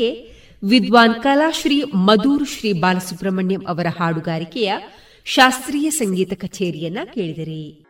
[0.00, 4.72] ಇದುವರೆಗೆ ವಿದ್ವಾನ್ ಕಲಾಶ್ರೀ ಮಧೂರ್ ಶ್ರೀ ಬಾಲಸುಬ್ರಹ್ಮಣ್ಯಂ ಅವರ ಹಾಡುಗಾರಿಕೆಯ
[5.24, 7.89] ಶಾಸ್ತ್ರೀಯ ಸಂಗೀತ ಕಚೇರಿಯನ್ನ ಕೇಳಿದಿರಿ.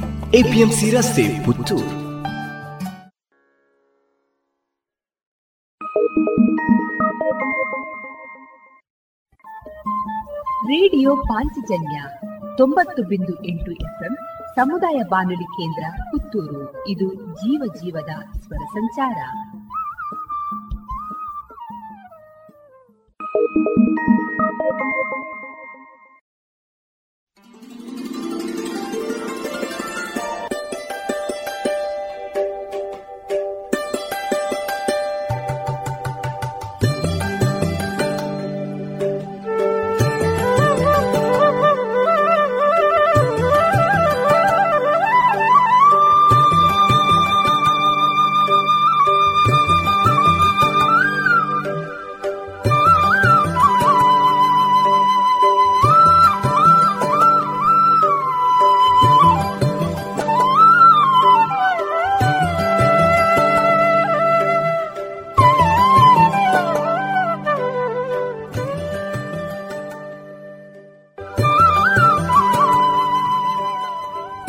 [0.33, 1.85] APMC ರಸ್ತೆ ಪುತ್ತೂರು.
[10.65, 12.03] ರೇಡಿಯೋ ಪಾಂಚಜನ್ಯ
[12.57, 14.15] ತೊಂಬತ್ತು ಬಿಂದು ಎಂಟು ಎಫ್ಎಂ
[14.55, 16.87] ಸಮುದಾಯ ಬಾನುಲಿ ಕೇಂದ್ರ ಪುತ್ತೂರು.
[16.87, 19.17] ಇದು ಜೀವ ಜೀವದ ಸ್ವರ ಸಂಚಾರ.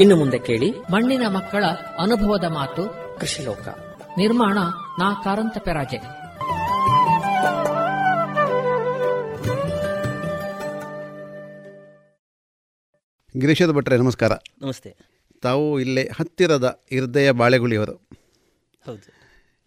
[0.02, 0.70] ಇನ್ನು ಮುಂದೆ ಕೇಳಿ.
[0.70, 1.64] ಮಣ್ಣಿನ ಮಕ್ಕಳ
[1.98, 2.94] ಅನುಭವದ ಮಾತು.
[3.20, 3.68] ಕೃಷಿಲೋಕ.
[4.18, 4.58] ನಿರ್ಮಾಣ
[4.98, 5.96] ನಾ ಕಾರಂತ ಪೆರಾಜೆ.
[13.40, 14.32] ಗಿರೀಶದ ಭಟ್ರೆ ನಮಸ್ಕಾರ.
[14.62, 14.96] ನಮಸ್ತೆ.
[15.42, 17.92] ತಾವು ಇಲ್ಲೇ ಹತ್ತಿರದ ಹೃದಯ ಬಾಳೆಗುಳಿಯವರು.
[18.86, 19.12] ಹೌದು.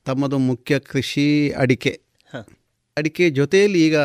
[0.05, 2.01] ತಮ್ಮದು ಮುಖ್ಯ ಕೃಷಿ ಅಡಿಕೆ.
[2.33, 2.35] ಹ.
[2.97, 3.97] ಅಡಿಕೆ ಜೊತೆಯಲ್ಲಿ ಈಗ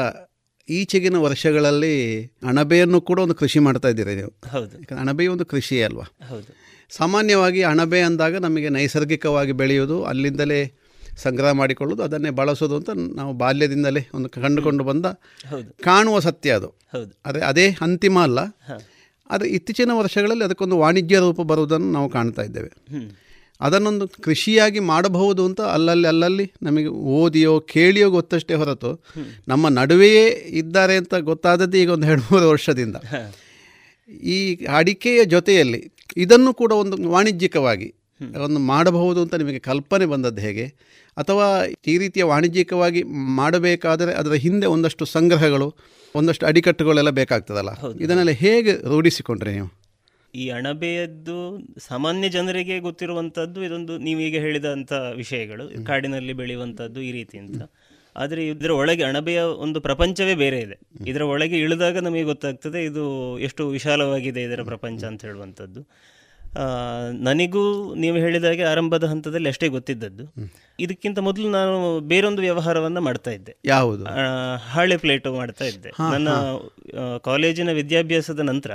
[0.70, 4.32] ಈಚೆಗಿನ ವರ್ಷಗಳಲ್ಲಿ ಅಣಬೆಯನ್ನು ಕೂಡ ಒಂದು ಕೃಷಿ ಮಾಡ್ತಾ ಇದ್ದೀರಿ ನೀವು.
[4.48, 5.00] ಹೌದು.
[5.00, 6.26] ಅಣಬೆ ಒಂದು ಕೃಷಿಯೇ ಅಲ್ವಾ?
[6.28, 6.56] ಹೌದು.
[6.90, 10.72] ಸಾಮಾನ್ಯವಾಗಿ ಅಣಬೆ ಅಂದಾಗ ನಮಗೆ ನೈಸರ್ಗಿಕವಾಗಿ ಬೆಳೆಯೋದು ಅಲ್ಲಿಂದಲೇ
[11.16, 15.06] ಸಂಗ್ರಹ ಮಾಡಿಕೊಳ್ಳೋದು ಅದನ್ನೇ ಬಳಸೋದು ಅಂತ ನಾವು ಬಾಲ್ಯದಿಂದಲೇ ಒಂದು ಕಂಡುಕೊಂಡು ಬಂದ
[15.82, 16.66] ಕಾಣುವ ಸತ್ಯ ಅದು.
[16.66, 17.18] ಹೌದು.
[17.26, 18.38] ಆದರೆ ಅದೇ ಅಂತಿಮ ಅಲ್ಲ.
[19.30, 22.72] ಆದರೆ ಇತ್ತೀಚಿನ ವರ್ಷಗಳಲ್ಲಿ ಅದಕ್ಕೊಂದು ವಾಣಿಜ್ಯ ರೂಪ ಬರುವುದನ್ನು ನಾವು ಕಾಣ್ತಾ ಇದ್ದೇವೆ.
[23.60, 29.04] ಅದನ್ನೊಂದು ಕೃಷಿಯಾಗಿ ಮಾಡಬಹುದು ಅಂತ ಅಲ್ಲಲ್ಲಿ ಅಲ್ಲಲ್ಲಿ ನಮಗೆ ಓದಿಯೋ ಕೇಳಿಯೋ ಗೊತ್ತಷ್ಟೇ ಹೊರತು
[29.48, 32.96] ನಮ್ಮ ನಡುವೆಯೇ ಇದ್ದಾರೆ ಅಂತ ಗೊತ್ತಾದದ್ದು ಈಗ ಒಂದು ಎರಡು ಮೂರು ವರ್ಷದಿಂದ.
[34.22, 37.94] ಈ ಅಡಿಕೆಯ ಜೊತೆಯಲ್ಲಿ ಇದನ್ನು ಕೂಡ ಒಂದು ವಾಣಿಜ್ಯಿಕವಾಗಿ
[38.44, 40.66] ಒಂದು ಮಾಡಬಹುದು ಅಂತ ನಿಮಗೆ ಕಲ್ಪನೆ ಬಂದದ್ದು ಹೇಗೆ?
[41.16, 45.74] ಅಥವಾ ಈ ರೀತಿಯ ವಾಣಿಜ್ಯಿಕವಾಗಿ ಮಾಡಬೇಕಾದರೆ ಅದರ ಹಿಂದೆ ಒಂದಷ್ಟು ಸಂಗ್ರಹಗಳು
[46.14, 47.68] ಒಂದಷ್ಟು ಅಡಿಕಟ್ಟುಗಳೆಲ್ಲ ಬೇಕಾಗ್ತದಲ್ಲ?
[48.00, 49.79] ಇದನ್ನೆಲ್ಲ ಹೇಗೆ ರೂಢಿಸಿಕೊಂಡ್ರೆ ನೀವು?
[50.34, 57.62] ಈ ಅಣಬೆಯದ್ದು ಸಾಮಾನ್ಯ ಜನರಿಗೆ ಗೊತ್ತಿರುವಂಥದ್ದು ಇದೊಂದು ನೀವೀಗ ಹೇಳಿದಂಥ ವಿಷಯಗಳು ಕಾಡಿನಲ್ಲಿ ಬೆಳೆಯುವಂಥದ್ದು ಈ ರೀತಿ ಅಂತ.
[58.16, 60.78] ಆದರೆ ಇದರ ಒಳಗೆ ಅಣಬೆಯ ಒಂದು ಪ್ರಪಂಚವೇ ಬೇರೆ ಇದೆ.
[61.06, 65.88] ಇದರ ಒಳಗೆ ಇಳಿದಾಗ ನಮಗೆ ಗೊತ್ತಾಗ್ತದೆ ಇದು ಎಷ್ಟು ವಿಶಾಲವಾಗಿದೆ ಇದರ ಪ್ರಪಂಚ ಅಂತ ಹೇಳುವಂಥದ್ದು.
[67.12, 70.24] ನನಗೂ ನೀವು ಹೇಳಿದಾಗೆ ಆರಂಭದ ಹಂತದಲ್ಲಿ ಅಷ್ಟೇ ಗೊತ್ತಿದ್ದದ್ದು.
[70.80, 73.56] ಇದಕ್ಕಿಂತ ಮೊದಲು ನಾನು ಬೇರೊಂದು ವ್ಯವಹಾರವನ್ನು ಮಾಡ್ತಾ ಇದ್ದೆ.
[73.64, 74.04] ಯಾವುದು?
[74.70, 75.90] ಹಾಳೆ ಪ್ಲೇಟು ಮಾಡ್ತಾ ಇದ್ದೆ.
[76.10, 76.28] ನನ್ನ
[77.24, 78.70] ಕಾಲೇಜಿನ ವಿದ್ಯಾಭ್ಯಾಸದ ನಂತರ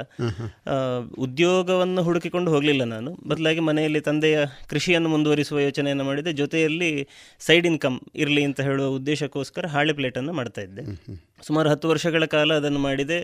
[1.18, 3.12] ಉದ್ಯೋಗವನ್ನು ಹುಡುಕಿಕೊಂಡು ಹೋಗಲಿಲ್ಲ ನಾನು.
[3.28, 4.40] ಬದಲಾಗಿ ಮನೆಯಲ್ಲಿ ತಂದೆಯ
[4.70, 6.34] ಕೃಷಿಯನ್ನು ಮುಂದುವರಿಸುವ ಯೋಚನೆಯನ್ನು ಮಾಡಿದೆ.
[6.34, 7.08] ಜೊತೆಯಲ್ಲಿ
[7.40, 11.06] ಸೈಡ್ ಇನ್ಕಮ್ ಇರಲಿ ಅಂತ ಹೇಳುವ ಉದ್ದೇಶಕ್ಕೋಸ್ಕರ ಹಾಳೆ ಪ್ಲೇಟನ್ನು ಮಾಡ್ತಾ ಇದ್ದೆ.
[11.48, 13.20] ಸುಮಾರು ಹತ್ತು ವರ್ಷಗಳ ಕಾಲ ಅದನ್ನು ಮಾಡಿದೆ.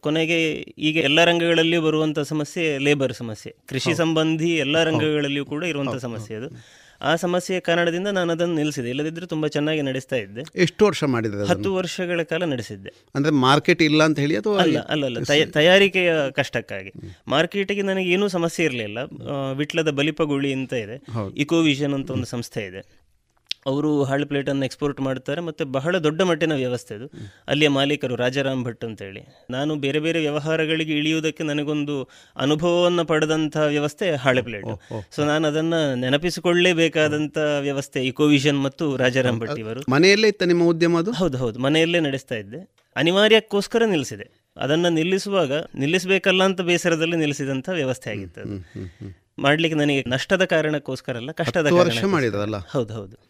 [0.00, 3.56] ಕೊನೆಗೆ ಈಗ ಎಲ್ಲ ರಂಗಗಳಲ್ಲಿ ಬರುವಂತ ಸಮಸ್ಯೆ ಲೇಬರ್ ಸಮಸ್ಯೆ.
[3.68, 6.80] ಕೃಷಿ ಸಂಬಂಧಿ ಎಲ್ಲ ರಂಗಗಳಲ್ಲಿಯೂ ಕೂಡ ಇರುವಂಥ ಸಮಸ್ಯೆ ಅದು.
[7.02, 8.90] ಆ ಸಮಸ್ಯೆಯ ಕಾರಣದಿಂದ ನಾನು ಅದನ್ನು ನಿಲ್ಲಿಸಿದೆ.
[8.90, 10.60] ಇಲ್ಲದಿದ್ದರೆ ತುಂಬ ಚೆನ್ನಾಗಿ ನಡೆಸ್ತಾ ಇದ್ದೆ.
[10.60, 12.90] ಎಷ್ಟು ವರ್ಷ ಮಾಡಿದ್ರೆ ಹತ್ತು ವರ್ಷಗಳ ಕಾಲ ನಡೆಸಿದ್ದೆ.
[13.14, 15.18] ಅಂದ್ರೆ ಮಾರ್ಕೆಟ್ ಇಲ್ಲ ಅಂತ ಹೇಳಿ ಅಥವಾ ಅಲ್ಲ ಅಲ್ಲ ಅಲ್ಲ.
[15.52, 16.92] ತಯಾರಿಕೆಯ ಕಷ್ಟಕ್ಕಾಗಿ.
[17.28, 18.98] ಮಾರ್ಕೆಟಿಗೆ ನನಗೆ ಏನೂ ಸಮಸ್ಯೆ ಇರಲಿಲ್ಲ.
[19.56, 21.02] ವಿಟ್ಲದ ಬಲಿಪಗುಳಿ ಅಂತ ಇದೆ.
[21.36, 22.99] ಇಕೋವಿಷನ್ ಅಂತ ಒಂದು ಸಂಸ್ಥೆ ಇದೆ.
[23.66, 27.10] ಅವರು ಹಾಳು ಪ್ಲೇಟನ್ನು ಎಕ್ಸ್ಪೋರ್ಟ್ ಮಾಡ್ತಾರೆ ಮತ್ತು ಬಹಳ ದೊಡ್ಡ ಮಟ್ಟಿನ ವ್ಯವಸ್ಥೆ ಅದು.
[27.48, 29.44] ಅಲ್ಲಿಯ ಮಾಲೀಕರು ರಾಜಾರಾಮ್ ಭಟ್ ಅಂತೇಳಿ.
[29.50, 34.66] ನಾನು ಬೇರೆ ಬೇರೆ ವ್ಯವಹಾರಗಳಿಗೆ ಇಳಿಯುವುದಕ್ಕೆ ನನಗೊಂದು ಅನುಭವವನ್ನು ಪಡೆದಂಥ ವ್ಯವಸ್ಥೆ ಹಾಳೆ ಪ್ಲೇಟ್.
[35.10, 39.80] ಸೊ ನಾನು ಅದನ್ನು ನೆನಪಿಸಿಕೊಳ್ಳಲೇಬೇಕಾದಂಥ ವ್ಯವಸ್ಥೆ ಇಕೋವಿಷನ್ ಮತ್ತು ರಾಜಾರಾಮ್ ಭಟ್ ಇವರು.
[39.88, 41.12] ಮನೆಯಲ್ಲೇ ಇತ್ತ ನಿಮ್ಮ ಉದ್ಯಮ ಅದು?
[41.12, 41.58] ಹೌದು ಹೌದು.
[41.58, 42.76] ಮನೆಯಲ್ಲೇ ನಡೆಸ್ತಾ ಇದ್ದೆ.
[42.96, 44.50] ಅನಿವಾರ್ಯಕ್ಕೋಸ್ಕರ ನಿಲ್ಲಿಸಿದೆ.
[44.56, 48.56] ಅದನ್ನು ನಿಲ್ಲಿಸುವಾಗ ನಿಲ್ಲಿಸಬೇಕಲ್ಲ ಅಂತ ಬೇಸರದಲ್ಲಿ ನಿಲ್ಲಿಸಿದಂಥ ವ್ಯವಸ್ಥೆ ಆಗಿತ್ತು ಅದು.
[49.38, 52.56] ಮಾಡ್ಲಿಕ್ಕೆ ನನಗೆ ನಷ್ಟದ ಕಾರಣಕ್ಕೋಸ್ಕರ ಅಲ್ಲ ಕಷ್ಟದ ವರ್ಷ ಮಾಡಿದ್ರಲ್ಲ?
[52.56, 53.29] ಹೌದು ಹೌದು.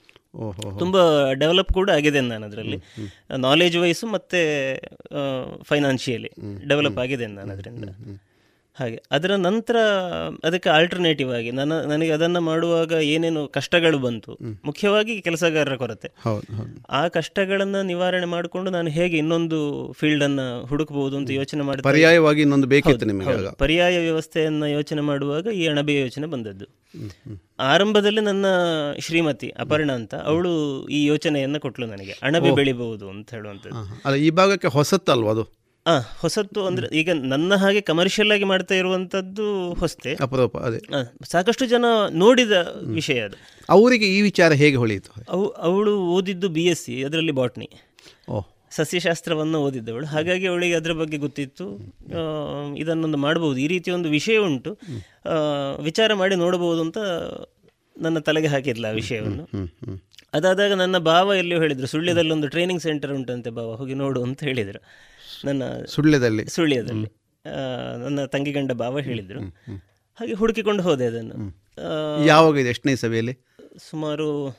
[0.78, 2.78] ತುಂಬಾ ಡೆವಲಪ್ ಕೂಡ ಆಗಿದೆ ನಾನು ಅದರಲ್ಲಿ.
[3.36, 4.40] ನಾಲೆಜ್ ವೈಸು ಮತ್ತೆ
[5.62, 6.30] ಫೈನಾನ್ಷಿಯಲಿ
[6.68, 7.88] ಡೆವಲಪ್ ಆಗಿದೆ ನಾನು ಅದರಿಂದ.
[8.80, 9.02] ಹಾಗೆ.
[9.10, 9.76] ಅದರ ನಂತರ
[10.44, 16.08] ಅದಕ್ಕೆ ಆಲ್ಟರ್ನೇಟಿವ್ ಆಗಿ ನನ್ನ ನನಗೆ ಅದನ್ನು ಮಾಡುವಾಗ ಏನೇನು ಕಷ್ಟಗಳು ಬಂತು ಮುಖ್ಯವಾಗಿ ಕೆಲಸಗಾರರ ಕೊರತೆ.
[16.90, 22.66] ಆ ಕಷ್ಟಗಳನ್ನು ನಿವಾರಣೆ ಮಾಡಿಕೊಂಡು ನಾನು ಹೇಗೆ ಇನ್ನೊಂದು ಫೀಲ್ಡ್ ಅನ್ನ ಹುಡುಕಬಹುದು ಅಂತ ಯೋಚನೆ ಮಾಡಿ ಪರ್ಯಾಯವಾಗಿ ಇನ್ನೊಂದು
[22.66, 26.64] ಬೇಕಿತ್ತು ನಿಮಗೆ ಪರ್ಯಾಯ ವ್ಯವಸ್ಥೆಯನ್ನ ಯೋಚನೆ ಮಾಡುವಾಗ ಈ ಅಣಬೆ ಯೋಚನೆ ಬಂದದ್ದು.
[27.60, 28.46] ಆರಂಭದಲ್ಲಿ ನನ್ನ
[28.98, 30.52] ಶ್ರೀಮತಿ ಅಪರ್ಣ ಅಂತ ಅವಳು
[30.88, 32.12] ಈ ಯೋಚನೆಯನ್ನ ಕೊಟ್ಲು ನನಗೆ.
[32.22, 32.54] ಅಣಬೆ.
[32.54, 34.02] ಬೆಳಿಬಹುದು ಅಂತ ಹೇಳುವಂಥದ್ದು.
[34.04, 35.59] ಅಲ್ಲ ಈ ಭಾಗಕ್ಕೆ ಹೊಸತ್ತಲ್ವ ಅದು?
[36.18, 40.14] ಹೊಸತ್ತು ಅಂದ್ರೆ ಈಗ ನನ್ನ ಹಾಗೆ ಕಮರ್ಷಿಯಲ್ ಆಗಿ ಮಾಡ್ತಾ ಇರುವಂತದ್ದು ಹೊಸತೆ.
[40.14, 40.80] ಅಪರೂಪ ಅದೇ.
[41.30, 42.52] ಸಾಕಷ್ಟು ಜನ ನೋಡಿದ
[42.82, 43.36] ವಿಷಯ ಅದು.
[43.70, 45.12] ಅವರಿಗೆ ಈ ವಿಚಾರ ಹೇಗೆ ಹೊಳೆಯಿತು?
[45.28, 47.70] ಅವು ಅವಳು ಓದಿದ್ದು ಬಿ ಎಸ್ ಸಿ ಅದರಲ್ಲಿ ಬಾಟ್ನಿ
[48.30, 50.06] ಓಹ್ ಸಸ್ಯಶಾಸ್ತ್ರವನ್ನು ಓದಿದ್ದವಳು.
[50.06, 51.94] ಹಾಗಾಗಿ ಅವಳಿಗೆ ಅದರ ಬಗ್ಗೆ ಗೊತ್ತಿತ್ತು.
[52.76, 54.78] ಇದನ್ನೊಂದು ಮಾಡಬಹುದು ಈ ರೀತಿ ಒಂದು ವಿಷಯ ಉಂಟು.
[55.82, 56.98] ವಿಚಾರ ಮಾಡಿ ನೋಡಬಹುದು ಅಂತ
[58.00, 59.48] ನನ್ನ ತಲೆಗೆ ಹಾಕಿದ್ಲ ಆ ವಿಷಯವನ್ನು.
[60.32, 64.82] ಅದಾದಾಗ ನನ್ನ ಭಾವ ಎಲ್ಲಿಯೋ ಹೇಳಿದರು ಸುಳ್ಳ್ಯದಲ್ಲೊಂದು ಒಂದು ಟ್ರೈನಿಂಗ್ ಸೆಂಟರ್ ಉಂಟಂತೆ ಭಾವ ಹೋಗಿ ನೋಡು ಅಂತ ಹೇಳಿದರು.
[65.44, 67.08] ನನ್ನ ಸುಳ್ಳ್ಯದಲ್ಲಿ ಸುಳ್ಳ್ಯದಲ್ಲಿ
[68.04, 69.40] ನನ್ನ ತಂಗಿ ಗಂಡ ಭಾವ ಹೇಳಿದ್ರು.
[70.14, 71.60] ಹಾಗೆ ಹುಡುಕಿಕೊಂಡು ಹೋದೆ ಅದನ್ನು.
[72.26, 73.38] ಯಾವಾಗ ಇದೆ ಎಷ್ಟನೇ ಸಭೆಯಲ್ಲಿ?
[73.90, 74.56] ಸುಮಾರು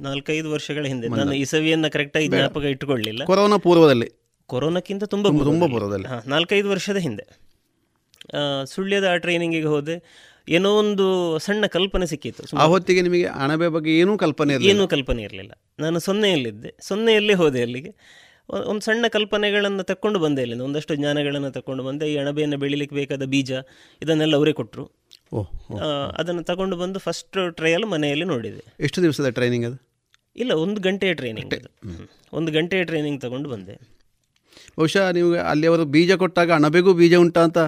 [0.00, 1.08] ನಾಲ್ಕೈದು ವರ್ಷಗಳ ಹಿಂದೆ.
[1.08, 2.28] ನಾನು ಈ ಇಸವಿಯನ್ನ ಕರೆಕ್ಟಾಗಿ.
[2.28, 3.24] ಜ್ಞಾಪಕ ಇಟ್ಟುಕೊಳ್ಳಿಲ್ಲ.
[3.24, 4.10] ಕೊರೋನಾ ಪೂರ್ವದಲ್ಲಿ.
[4.46, 6.06] ಕೊರೋನಾಕ್ಕಿಂತ ತುಂಬ ತುಂಬ- ಪೂರ್ವದಲ್ಲಿ.
[6.06, 7.22] ಹಾಂ ನಾಲ್ಕೈದು ವರ್ಷದ ಹಿಂದೆ.
[7.24, 10.02] ಸುಳ್ಳ್ಯದ ಸುಳ್ಯದ ಆ ಟ್ರೈನಿಂಗಿಗೆ ಹೋದೆ.
[10.48, 12.56] ಏನೋ ಒಂದು ಸಣ್ಣ ಕಲ್ಪನೆ ಸಿಕ್ಕಿತ್ತು.
[12.56, 14.76] ಆ ಹೊತ್ತಿಗೆ ನಿಮಗೆ ಅಣಬೆ ಬಗ್ಗೆ ಏನೂ ಕಲ್ಪನೆ ಇರಲಿಲ್ಲ?
[14.76, 15.52] ಏನೂ ಕಲ್ಪನೆ ಇರಲಿಲ್ಲ.
[15.78, 16.74] ನಾನು ಸೊನ್ನೆಯಲ್ಲಿದ್ದೆ.
[16.80, 17.94] ಸೊನ್ನೆಯಲ್ಲೇ ಹೋದೆ ಅಲ್ಲಿಗೆ.
[18.48, 20.62] ಒಂದು ಸಣ್ಣ ಕಲ್ಪನೆಗಳನ್ನು ತಕ್ಕೊಂಡು ಬಂದೆ ಇಲ್ಲಿಂದ.
[20.62, 22.12] ಒಂದಷ್ಟು ಜ್ಞಾನಗಳನ್ನು ತಕೊಂಡು ಬಂದೆ.
[22.12, 23.52] ಈ ಅಣಬೆಯನ್ನು ಬೆಳಿಲಿಕ್ಕೆ ಬೇಕಾದ ಬೀಜ
[24.02, 24.90] ಇದನ್ನೆಲ್ಲ ಅವರೇ ಕೊಟ್ಟರು
[25.32, 28.64] ಓಹ್ ಅದನ್ನು ತಗೊಂಡು ಬಂದು ಫಸ್ಟ್ ಟ್ರಯಲ್ ಮನೆಯಲ್ಲಿ ನೋಡಿದೆ.
[28.80, 29.78] ಎಷ್ಟು ದಿವಸದ ಟ್ರೈನಿಂಗ್ ಅದು?
[30.36, 31.54] ಇಲ್ಲ ಒಂದು ಗಂಟೆಯ ಟ್ರೈನಿಂಗ್.
[32.32, 33.94] ಒಂದು ಗಂಟೆಯ ಟ್ರೈನಿಂಗ್ ತಗೊಂಡು ಬಂದೆ.
[34.78, 37.58] ಬಹುಶಃ ನೀವು ಅಲ್ಲಿ ಅವರು ಬೀಜ ಕೊಟ್ಟಾಗ ಅಣಬೆಗೂ ಬೀಜ ಉಂಟಾ ಅಂತ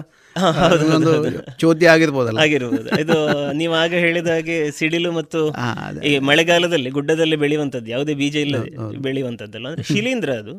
[0.93, 1.11] ಒಂದು
[1.57, 2.39] ಚೋದ್ಯ ಆಗಿರ್ಬೋದಲ್ಲ.
[2.39, 3.01] ಆಗಿರ್ಬೋದು.
[3.01, 3.17] ಇದು
[3.53, 5.55] ನೀವು ಆಗ ಹೇಳಿದ ಹಾಗೆ ಸಿಡಿಲು ಮತ್ತು
[6.01, 8.57] ಈ ಮಳೆಗಾಲದಲ್ಲಿ ಗುಡ್ಡದಲ್ಲಿ ಬೆಳೆಯುವಂಥದ್ದು ಯಾವುದೇ ಬೀಜ ಇಲ್ಲ
[8.97, 9.67] ಬೆಳೆಯುವಂಥದ್ದಲ್ಲ.
[9.67, 10.55] ಅಂದ್ರೆ ಶಿಲೀಂಧ್ರ ಅದು.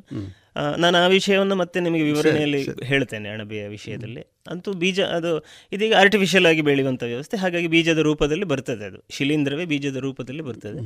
[0.76, 4.20] ನಾನು ಆ ವಿಷಯವನ್ನು ಮತ್ತೆ ನಿಮಗೆ ವಿವರಣೆಯಲ್ಲಿ ಹೇಳ್ತೇನೆ ಅಣಬೆಯ ವಿಷಯದಲ್ಲಿ.
[4.50, 9.06] ಅಂತೂ ಬೀಜ ಅದು ಇದೀಗ ಆರ್ಟಿಫಿಷಿಯಲ್ ಆಗಿ ಬೆಳೆಯುವಂಥ ವ್ಯವಸ್ಥೆ ಹಾಗಾಗಿ ಬೀಜದ ರೂಪದಲ್ಲಿ ಬರ್ತದೆ ಅದು.
[9.10, 10.82] ಶಿಲೀಂಧ್ರವೇ ಬೀಜದ ರೂಪದಲ್ಲಿ ಬರ್ತದೆ.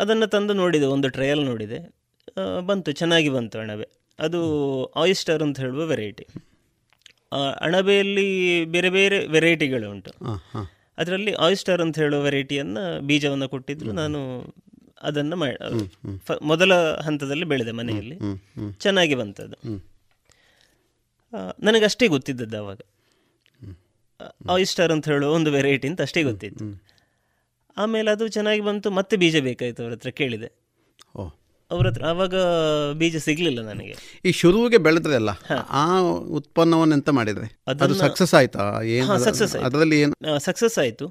[0.00, 1.80] ಅದನ್ನು ತಂದು ನೋಡಿದೆ ಒಂದು ಟ್ರಯಲ್ ನೋಡಿದೆ.
[2.60, 4.02] ಬಂತು ಚೆನ್ನಾಗಿ ಬಂತು ಅಣಬೆ.
[4.18, 4.40] ಅದು
[4.84, 6.26] ಆಯಿಸ್ಟರ್ ಅಂತ ಹೇಳುವ ವೆರೈಟಿ
[7.36, 10.10] ಅಣಬೆಯಲ್ಲಿ ಬೇರೆ ಬೇರೆ ವೆರೈಟಿಗಳು ಉಂಟು.
[10.98, 13.92] ಅದರಲ್ಲಿ ಆಯಿಸ್ಟರ್ ಅಂತ ಹೇಳುವ ವೆರೈಟಿಯನ್ನು ಬೀಜವನ್ನು ಕೊಟ್ಟಿದ್ರು.
[13.92, 14.54] ನಾನು
[15.02, 15.56] ಅದನ್ನು ಮಾಡಿ
[16.42, 18.14] ಮೊದಲ ಹಂತದಲ್ಲಿ ಬೆಳೆದೆ ಮನೆಯಲ್ಲಿ.
[18.78, 19.54] ಚೆನ್ನಾಗಿ ಬಂತದು.
[21.36, 22.80] ಆ, ನನಗಷ್ಟೇ ಗೊತ್ತಿದ್ದದ್ದು ಅವಾಗ.
[24.50, 26.64] ಆಯಿಸ್ಟರ್ ಅಂತ ಹೇಳುವ ಒಂದು ವೆರೈಟಿ ಅಂತ ಅಷ್ಟೇ ಗೊತ್ತಿತ್ತು.
[27.76, 30.52] ಆಮೇಲೆ ಅದು ಚೆನ್ನಾಗಿ ಬಂತು ಮತ್ತೆ ಬೀಜ ಬೇಕಾಯಿತು ಅವ್ರ ಹತ್ರ ಕೇಳಿದೆ.
[31.72, 32.34] ಅವ್ರ ಹತ್ರ ಅವಾಗ
[32.92, 33.94] ಬೀಜ ಸಿಗ್ಲಿಲ್ಲ ನನಗೆ.
[34.24, 35.30] ಈ ಶುರುವಿಗೆ ಬೆಳೆದ್ರಲ್ಲ
[35.70, 35.84] ಆ
[36.38, 37.48] ಉತ್ಪನ್ನವನ್ನು ಎಂತ ಮಾಡಿದ್ರೆ?
[37.68, 38.64] ಅದು ಸಕ್ಸಸ್ ಆಯ್ತಾ?
[39.54, 39.66] ಆಯ್ತು.
[39.66, 40.14] ಅದರಲ್ಲಿ ಏನು?
[40.38, 41.06] ಸಕ್ಸಸ್ ಆಯಿತು.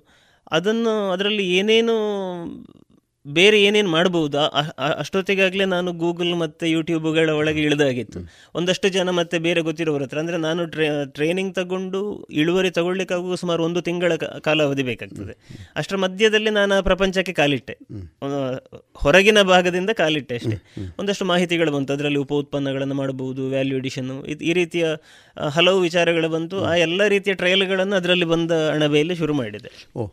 [0.52, 1.96] ಅದನ್ನು ಅದರಲ್ಲಿ ಏನೇನು
[3.28, 3.90] ಬೇರೆ ಏನೇನು
[4.78, 8.20] ಆ- ಅಷ್ಟೊತ್ತಿಗಾಗಲೇ ನಾನು ಗೂಗಲ್ ಮತ್ತು ಯೂಟ್ಯೂಬ್ಗಳ ಒಳಗೆ ಇಳಿದಾಗಿತ್ತು.
[8.56, 10.20] ಒಂದಷ್ಟು ಜನ ಮತ್ತೆ ಬೇರೆ ಗೊತ್ತಿರೋರ ಹತ್ರ.
[10.20, 15.32] ಅಂದರೆ ನಾನು ಟ್ರೇ ಟ್ರೈನಿಂಗ್ ತಗೊಂಡು ಇಳುವರಿ ತಗೊಳ್ಲಿಕ್ಕಾಗೂ ಸುಮಾರು ಒಂದು ತಿಂಗಳ ಕಾಲಾವಧಿ ಬೇಕಾಗ್ತದೆ.
[15.76, 17.78] ಅಷ್ಟರ ಮಧ್ಯದಲ್ಲಿ ನಾನು ಆ ಪ್ರಪಂಚಕ್ಕೆ ಕಾಲಿಟ್ಟೆ.
[18.94, 20.74] ಹೊರಗಿನ ಭಾಗದಿಂದ ಕಾಲಿಟ್ಟೆ ಅಷ್ಟೇ.
[21.00, 21.94] ಒಂದಷ್ಟು ಮಾಹಿತಿಗಳು ಬಂತು.
[21.94, 24.88] ಅದರಲ್ಲಿ ಉಪ ಉತ್ಪನ್ನಗಳನ್ನು ಮಾಡಬಹುದು ವ್ಯಾಲ್ಯೂ ಎಡಿಷನ್ನು ಈ ರೀತಿಯ
[25.50, 26.66] ಹಲವು ವಿಚಾರಗಳು ಬಂತು.
[26.66, 29.88] ಆ ಎಲ್ಲ ರೀತಿಯ ಟ್ರಯಲ್ಗಳನ್ನು ಅದರಲ್ಲಿ ಬಂದ ಅಣಬೆಯಲ್ಲಿ ಶುರು ಮಾಡಿದೆ.
[29.96, 30.08] ಓ.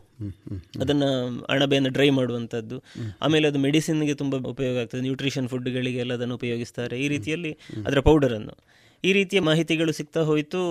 [0.81, 2.83] ಅದನ್ನು ಅಣಬೆಯನ್ನು ಡ್ರೈ ಮಾಡುವಂಥದ್ದು.
[3.21, 5.01] ಆಮೇಲೆ ಅದು ಮೆಡಿಸಿನ್ಗೆ ತುಂಬ ಉಪಯೋಗ ಆಗ್ತದೆ.
[5.01, 6.99] ನ್ಯೂಟ್ರಿಷನ್ ಫುಡ್ಗಳಿಗೆಲ್ಲ ಅದನ್ನು ಉಪಯೋಗಿಸ್ತಾರೆ.
[6.99, 8.57] ಈ ರೀತಿಯಲ್ಲಿ ಅದರ ಪೌಡರನ್ನು.
[9.03, 10.61] ಈ ರೀತಿಯ ಮಾಹಿತಿಗಳು ಸಿಗ್ತಾ ಹೋಯಿತು.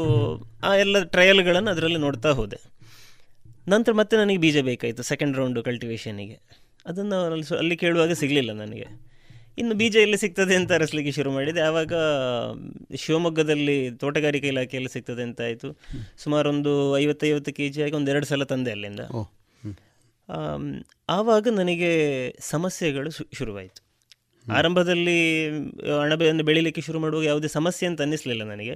[0.64, 2.60] ಆ ಎಲ್ಲ ಟ್ರಯಲ್ಗಳನ್ನು ಅದರಲ್ಲಿ ನೋಡ್ತಾ ಹೋದೆ.
[3.68, 9.08] ನಂತರ ಮತ್ತೆ ನನಗೆ ಬೀಜ ಬೇಕಾಯಿತು ಸೆಕೆಂಡ್ ರೌಂಡು ಕಲ್ಟಿವೇಷನಿಗೆ ಅದನ್ನು ಅಲ್ಲಿ ಅಲ್ಲಿ ಕೇಳುವಾಗ ಸಿಗಲಿಲ್ಲ ನನಗೆ.
[9.58, 11.60] ಇನ್ನು ಬೀಜ ಎಲ್ಲಿ ಸಿಗ್ತದೆ ಅಂತ ಅರಸಲಿಕ್ಕೆ ಶುರು ಮಾಡಿದೆ.
[11.60, 11.92] ಆವಾಗ
[12.96, 15.78] ಶಿವಮೊಗ್ಗದಲ್ಲಿ ತೋಟಗಾರಿಕೆ ಇಲಾಖೆಯಲ್ಲಿ ಸಿಗ್ತದೆ ಅಂತ ಆಯಿತು.
[16.18, 19.00] ಸುಮಾರೊಂದು ಐವತ್ತೈವತ್ತು ಕೆ ಜಿ ಆಗಿ ಎರಡು ಸಲ ತಂದೆ ಅಲ್ಲಿಂದ.
[21.08, 21.90] ಆವಾಗ ನನಗೆ
[22.40, 23.88] ಸಮಸ್ಯೆಗಳು ಶು- ಶುರುವಾಯಿತು.
[24.52, 25.48] ಆರಂಭದಲ್ಲಿ
[26.02, 28.74] ಅಣಬೆಯನ್ನು ಬೆಳೀಲಿಕ್ಕೆ ಶುರು ಮಾಡುವಾಗ ಯಾವುದೇ ಸಮಸ್ಯೆ ಅಂತ ಅನ್ನಿಸ್ಲಿಲ್ಲ ನನಗೆ.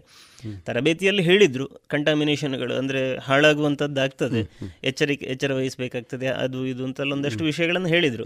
[0.65, 4.41] ತರಬೇತಿಯಲ್ಲಿ ಹೇಳಿದ್ರು ಕಂಟಾಮಿನೇಷನ್ಗಳು ಅಂದರೆ ಹಾಳಾಗುವಂಥದ್ದು ಆಗ್ತದೆ
[4.85, 8.25] ಎಚ್ಚರಿಕೆ ಎಚ್ಚರ ವಹಿಸಬೇಕಾಗ್ತದೆ ಅದು ಇದು ಅಂತಲ್ಲ ಒಂದಷ್ಟು ವಿಷಯಗಳನ್ನು ಹೇಳಿದರು.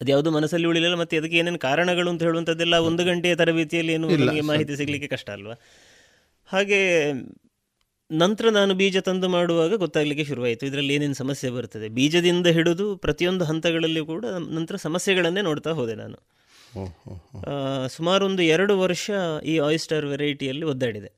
[0.00, 4.08] ಅದ್ಯಾವುದು ಮನಸ್ಸಲ್ಲಿ ಉಳಿಲಿಲ್ಲ ಮತ್ತೆ ಅದಕ್ಕೆ ಏನೇನು ಕಾರಣಗಳು ಅಂತ ಹೇಳುವಂಥದ್ದೆಲ್ಲ ಒಂದು ಗಂಟೆಯ ತರಬೇತಿಯಲ್ಲಿ ಏನು
[4.42, 5.54] ಮಾಹಿತಿ ಸಿಗಲಿಕ್ಕೆ ಕಷ್ಟ ಅಲ್ವಾ?
[6.46, 7.12] ಹಾಗೆ
[8.12, 10.66] ನಂತರ ನಾನು ಬೀಜ ತಂದು ಮಾಡುವಾಗ ಗೊತ್ತಾಗಲಿಕ್ಕೆ ಶುರುವಾಯಿತು.
[10.66, 11.88] ಇದರಲ್ಲಿ ಏನೇನು ಸಮಸ್ಯೆ ಬರ್ತದೆ?
[11.88, 16.18] ಬೀಜದಿಂದ ಹಿಡಿದು ಪ್ರತಿಯೊಂದು ಹಂತಗಳಲ್ಲಿ ಕೂಡ ನಂತರ ಸಮಸ್ಯೆಗಳನ್ನೇ ನೋಡ್ತಾ ಹೋದೆ ನಾನು.
[17.88, 19.10] ಸುಮಾರು ಒಂದು ಎರಡು ವರ್ಷ
[19.44, 21.12] ಈ ಆಯಿಸ್ಟರ್ ವೆರೈಟಿಯಲ್ಲಿ ಒದ್ದಾಡಿದೆ.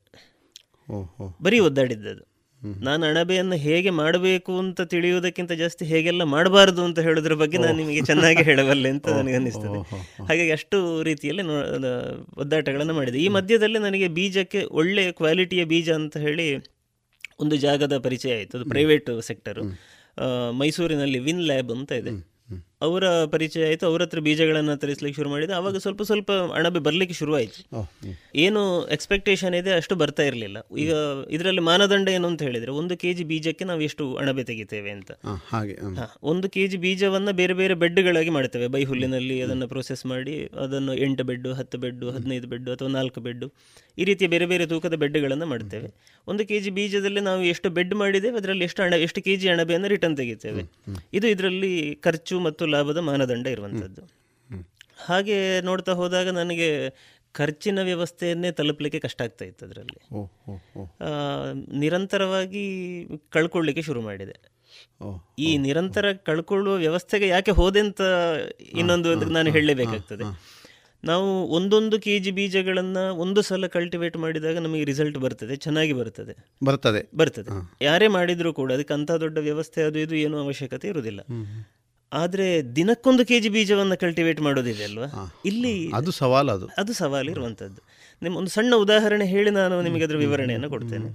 [1.41, 2.33] ಬರೀ ಒದ್ದಾಡಿದ್ದದು.
[2.61, 8.43] ನಾನು ಅಣಬೆಯನ್ನು ಹೇಗೆ ಮಾಡಬೇಕು ಅಂತ ತಿಳಿಯುವುದಕ್ಕಿಂತ ಜಾಸ್ತಿ ಹೇಗೆಲ್ಲ ಮಾಡಬಾರದು ಅಂತ ಹೇಳೋದ್ರ ಬಗ್ಗೆ ನಾನು ನಿಮಗೆ ಚೆನ್ನಾಗಿ
[8.43, 9.79] ಹೇಳಬಲ್ಲೆ ಅಂತ ನನಗೆ ಅನ್ನಿಸ್ತದೆ.
[10.23, 11.43] ಹಾಗಾಗಿ ಅಷ್ಟು ರೀತಿಯಲ್ಲಿ
[12.41, 13.19] ಒದ್ದಾಟಗಳನ್ನು ಮಾಡಿದೆ.
[13.19, 16.47] ಈ ಮಧ್ಯದಲ್ಲಿ ನನಗೆ ಬೀಜಕ್ಕೆ ಒಳ್ಳೆಯ ಕ್ವಾಲಿಟಿಯ ಬೀಜ ಅಂತ ಹೇಳಿ
[17.39, 18.57] ಒಂದು ಜಾಗದ ಪರಿಚಯ ಆಯಿತು.
[18.57, 19.63] ಅದು ಪ್ರೈವೇಟ್ ಸೆಕ್ಟರು
[20.51, 22.32] ಮೈಸೂರಿನಲ್ಲಿ ವಿನ್ ಲ್ಯಾಬ್ ಅಂತ ಇದೆ.
[22.85, 23.03] ಅವರ
[23.33, 25.53] ಪರಿಚಯ ಆಯಿತು ಅವ್ರ ಹತ್ರ ಬೀಜಗಳನ್ನು ತರಿಸ್ಲಿಕ್ಕೆ ಶುರು ಮಾಡಿದೆ.
[25.59, 27.59] ಆವಾಗ ಸ್ವಲ್ಪ ಸ್ವಲ್ಪ ಅಣಬೆ ಬರಲಿಕ್ಕೆ ಶುರುವಾಯಿತು.
[28.45, 28.61] ಏನು
[28.95, 30.57] ಎಕ್ಸ್ಪೆಕ್ಟೇಷನ್ ಇದೆ ಅಷ್ಟು ಬರ್ತಾ ಇರಲಿಲ್ಲ.
[30.83, 30.93] ಈಗ
[31.37, 35.11] ಇದರಲ್ಲಿ ಮಾನದಂಡ ಏನು ಅಂತ ಹೇಳಿದರೆ ಒಂದು ಕೆ ಜಿ ಬೀಜಕ್ಕೆ ನಾವು ಎಷ್ಟು ಅಣಬೆ ತೆಗಿತೇವೆ ಅಂತ.
[35.51, 35.75] ಹಾಗೆ
[36.33, 38.67] ಒಂದು ಕೆ ಜಿ ಬೀಜವನ್ನು ಬೇರೆ ಬೇರೆ ಬೆಡ್ಗಳಾಗಿ ಮಾಡ್ತೇವೆ.
[38.75, 40.35] ಬೈ ಹುಲ್ಲಿನಲ್ಲಿ ಅದನ್ನು ಪ್ರೋಸೆಸ್ ಮಾಡಿ
[40.65, 43.49] ಅದನ್ನು ಎಂಟು ಬೆಡ್ಡು ಹತ್ತು ಬೆಡ್ಡು ಹದಿನೈದು ಬೆಡ್ಡು ಅಥವಾ ನಾಲ್ಕು ಬೆಡ್ಡು
[44.01, 45.89] ಈ ರೀತಿಯ ಬೇರೆ ಬೇರೆ ತೂಕದ ಬೆಡ್ಗಳನ್ನು ಮಾಡ್ತೇವೆ.
[46.27, 49.89] ಒಂದು ಕೆ ಜಿ ಬೀಜದಲ್ಲಿ ನಾವು ಎಷ್ಟು ಬೆಡ್ ಮಾಡಿದ್ದೇವೆ ಅದರಲ್ಲಿ ಎಷ್ಟು ಹಣ ಎಷ್ಟು ಕೆ ಜಿ ಅಣಬೆಯನ್ನು
[49.93, 50.63] ರಿಟರ್ನ್ ತೆಗಿತೇವೆ.
[51.17, 51.71] ಇದು ಇದರಲ್ಲಿ
[52.07, 54.03] ಖರ್ಚು ಮತ್ತು ಲಾಭದ ಮಾನದಂಡ ಇರುವಂಥದ್ದು
[55.05, 56.67] ಹಾಗೆ ನೋಡ್ತಾ ಹೋದಾಗ ನನಗೆ
[57.31, 59.99] ಖರ್ಚಿನ ವ್ಯವಸ್ಥೆಯನ್ನೇ ತಲುಪಲಿಕ್ಕೆ ಕಷ್ಟ ಆಗ್ತಾ ಇತ್ತು ಅದರಲ್ಲಿ.
[61.79, 62.63] ನಿರಂತರವಾಗಿ
[63.29, 64.35] ಕಳ್ಕೊಳ್ಳಿಕ್ಕೆ ಶುರು ಮಾಡಿದೆ.
[65.39, 68.01] ಈ ನಿರಂತರ ಕಳ್ಕೊಳ್ಳುವ ವ್ಯವಸ್ಥೆಗೆ ಯಾಕೆ ಹೋದೆ ಅಂತ
[68.73, 70.25] ಇನ್ನೊಂದು ನಾನು ಹೇಳಲೇಬೇಕಾಗ್ತದೆ.
[71.03, 76.33] ನಾವು ಒಂದೊಂದು ಕೆ ಜಿ ಬೀಜಗಳನ್ನು ಒಂದು ಸಲ ಕಲ್ಟಿವೇಟ್ ಮಾಡಿದಾಗ ನಮಗೆ ರಿಸಲ್ಟ್ ಬರ್ತದೆ ಚೆನ್ನಾಗಿ ಬರ್ತದೆ.
[76.63, 77.01] ಬರ್ತದೆ.
[77.17, 77.49] ಬರ್ತದೆ.
[77.85, 81.21] ಯಾರೇ ಮಾಡಿದರೂ ಕೂಡ ಅದಕ್ಕೆ ಅಂಥ ದೊಡ್ಡ ವ್ಯವಸ್ಥೆ ಅದು ಇದು ಏನೂ ಅವಶ್ಯಕತೆ ಇರುವುದಿಲ್ಲ.
[82.13, 85.07] ಆದರೆ ದಿನಕ್ಕೊಂದು ಕೆ ಜಿ ಬೀಜವನ್ನು ಕಲ್ಟಿವೇಟ್ ಮಾಡೋದಿದೆ ಅಲ್ವಾ?
[85.45, 86.65] ಇಲ್ಲಿ ಅದು ಸವಾಲು ಅದು.
[86.77, 87.81] ಅದು ಸವಾಲು ಇರುವಂಥದ್ದು
[88.21, 91.09] ನಿಮ್ಮ ಒಂದು ಸಣ್ಣ ಉದಾಹರಣೆ ಹೇಳಿ ನಾನು ನಿಮಗೆ ಅದರ ವಿವರಣೆಯನ್ನು ಕೊಡ್ತೇನೆ.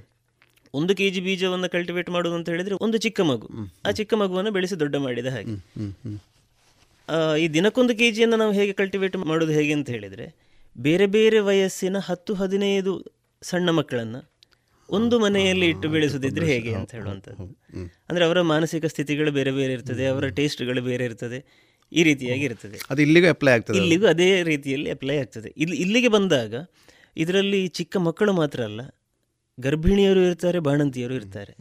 [0.75, 3.47] ಒಂದು ಕೆ ಜಿ ಬೀಜವನ್ನು ಕಲ್ಟಿವೇಟ್ ಮಾಡೋದು ಅಂತ ಹೇಳಿದ್ರೆ ಒಂದು ಚಿಕ್ಕ ಮಗು.
[3.87, 5.55] ಆ ಚಿಕ್ಕ ಮಗುವನ್ನು ಬೆಳೆಸಿ ದೊಡ್ಡ ಮಾಡಿದ ಹಾಗೆ.
[7.43, 10.27] ಈ ದಿನಕ್ಕೊಂದು ಕೆ ಜಿಯನ್ನು ನಾವು ಹೇಗೆ ಕಲ್ಟಿವೇಟ್ ಮಾಡೋದು ಹೇಗೆ ಅಂತ ಹೇಳಿದರೆ
[10.77, 12.93] ಬೇರೆ ಬೇರೆ ವಯಸ್ಸಿನ ಹತ್ತು ಹದಿನೈದು
[13.43, 14.21] ಸಣ್ಣ ಮಕ್ಕಳನ್ನು
[14.89, 17.47] ಒಂದು ಮನೆಯಲ್ಲಿ ಇಟ್ಟು ಬೆಳೆಸುದಿದ್ರೆ ಹೇಗೆ ಅಂತ ಹೇಳುವಂಥದ್ದು.
[18.09, 21.39] ಅಂದರೆ ಅವರ ಮಾನಸಿಕ ಸ್ಥಿತಿಗಳು ಬೇರೆ ಬೇರೆ ಇರ್ತದೆ ಅವರ ಟೇಸ್ಟ್ಗಳು ಬೇರೆ ಇರ್ತದೆ
[21.93, 22.79] ಈ ರೀತಿಯಾಗಿ ಇರ್ತದೆ.
[22.91, 25.51] ಅದು ಇಲ್ಲಿಗೂ ಅಪ್ಲೈ ಆಗ್ತದೆ ಇಲ್ಲಿಗೂ ಅದೇ ರೀತಿಯಲ್ಲಿ ಅಪ್ಲೈ ಆಗ್ತದೆ.
[25.57, 26.55] ಇಲ್ಲಿ ಇಲ್ಲಿಗೆ ಬಂದಾಗ
[27.17, 28.81] ಇದರಲ್ಲಿ ಚಿಕ್ಕ ಮಕ್ಕಳು ಮಾತ್ರ ಅಲ್ಲ
[29.59, 31.53] ಗರ್ಭಿಣಿಯರು ಇರ್ತಾರೆ ಬಾಣಂತಿಯರು ಇರ್ತಾರೆ.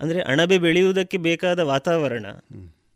[0.00, 2.26] ಅಂದರೆ ಅಣಬೆ ಬೆಳೆಯುವುದಕ್ಕೆ ಬೇಕಾದ ವಾತಾವರಣ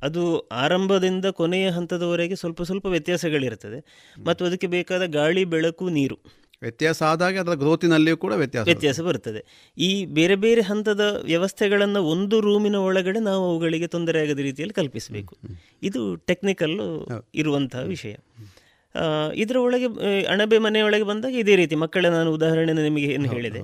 [0.03, 0.23] ಅದು
[0.65, 3.79] ಆರಂಭದಿಂದ ಕೊನೆಯ ಹಂತದವರೆಗೆ ಸ್ವಲ್ಪ ಸ್ವಲ್ಪ ವ್ಯತ್ಯಾಸಗಳಿರ್ತದೆ.
[4.27, 6.17] ಮತ್ತು ಅದಕ್ಕೆ ಬೇಕಾದ ಗಾಳಿ ಬೆಳಕು ನೀರು.
[6.63, 9.45] ವ್ಯತ್ಯಾಸ ಆದಾಗ ಅದರ ಗ್ರೋತಿನಲ್ಲಿಯೂ ಕೂಡ ವ್ಯತ್ಯಾಸ ವ್ಯತ್ಯಾಸ ಬರ್ತದೆ
[9.79, 15.37] ಈ ಬೇರೆ ಬೇರೆ ಹಂತದ ವ್ಯವಸ್ಥೆಗಳನ್ನು ಒಂದು ರೂಮಿನ ಒಳಗಡೆ ನಾವು ಅವುಗಳಿಗೆ ತೊಂದರೆ ಆಗದ ರೀತಿಯಲ್ಲಿ ಕಲ್ಪಿಸಬೇಕು.
[15.83, 18.15] ಇದು ಟೆಕ್ನಿಕಲ್ ಇರುವಂತಹ ವಿಷಯ.
[19.35, 19.87] ಇದರ ಒಳಗೆ
[20.25, 23.61] ಅಣಬೆ ಮನೆಯೊಳಗೆ ಬಂದಾಗ ಇದೇ ರೀತಿ ಮಕ್ಕಳ ನಾನು ಉದಾಹರಣೆ ನಿಮಗೆ ಏನು ಹೇಳಿದೆ.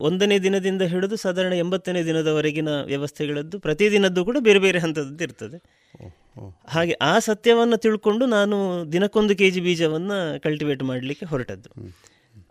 [0.00, 5.58] ಒಂದನೇ ದಿನದಿಂದ ಹಿಡಿದು ಸಾಧಾರಣ ಎಂಬತ್ತನೇ ದಿನದವರೆಗಿನ ವ್ಯವಸ್ಥೆಗಳದ್ದು ಪ್ರತಿದಿನದ್ದು ಕೂಡ ಬೇರೆ ಬೇರೆ ಹಂತದ್ದು ಇರ್ತದೆ.
[6.66, 8.56] ಹಾಗೆ ಆ ಸತ್ಯವನ್ನು ತಿಳ್ಕೊಂಡು ನಾನು
[8.92, 11.70] ದಿನಕ್ಕೊಂದು ಕೆ ಜಿ ಬೀಜವನ್ನು ಕಲ್ಟಿವೇಟ್ ಮಾಡಲಿಕ್ಕೆ ಹೊರಟದ್ದು.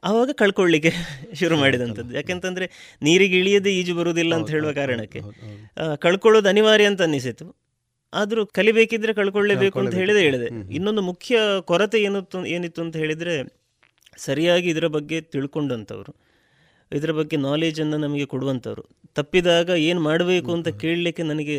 [0.04, 0.92] ಆವಾಗ ಕಳ್ಕೊಳ್ಳಿಕ್ಕೆ
[1.40, 2.16] ಶುರು ಮಾಡಿದಂಥದ್ದು.
[2.16, 2.66] ಯಾಕೆಂತಂದರೆ
[3.02, 5.22] ನೀರಿಗೆ ಇಳಿಯದೆ ಈಜು ಬರುವುದಿಲ್ಲ ಅಂತ ಹೇಳುವ ಕಾರಣಕ್ಕೆ.
[5.98, 7.46] ಕಳ್ಕೊಳ್ಳೋದು ಅನಿವಾರ್ಯ ಅಂತ ಅನ್ನಿಸಿತು.
[8.14, 10.48] ಆದರೂ ಕಲಿಬೇಕಿದ್ರೆ ಕಳ್ಕೊಳ್ಳೇಬೇಕು ಅಂತ ಹೇಳಿದೆ ಹೇಳಿದೆ.
[10.74, 13.36] ಇನ್ನೊಂದು ಮುಖ್ಯ ಕೊರತೆ ಏನು ಏನಿತ್ತು ಅಂತ ಹೇಳಿದರೆ
[14.18, 16.12] ಸರಿಯಾಗಿ ಇದರ ಬಗ್ಗೆ ತಿಳ್ಕೊಂಡಂಥವ್ರು.
[16.92, 18.84] ಇದರ ಬಗ್ಗೆ ನಾಲೆಜನ್ನು ನಮಗೆ ಕೊಡುವಂಥವ್ರು.
[19.16, 21.58] ತಪ್ಪಿದಾಗ ಏನು ಮಾಡಬೇಕು ಅಂತ ಕೇಳಲಿಕ್ಕೆ ನನಗೆ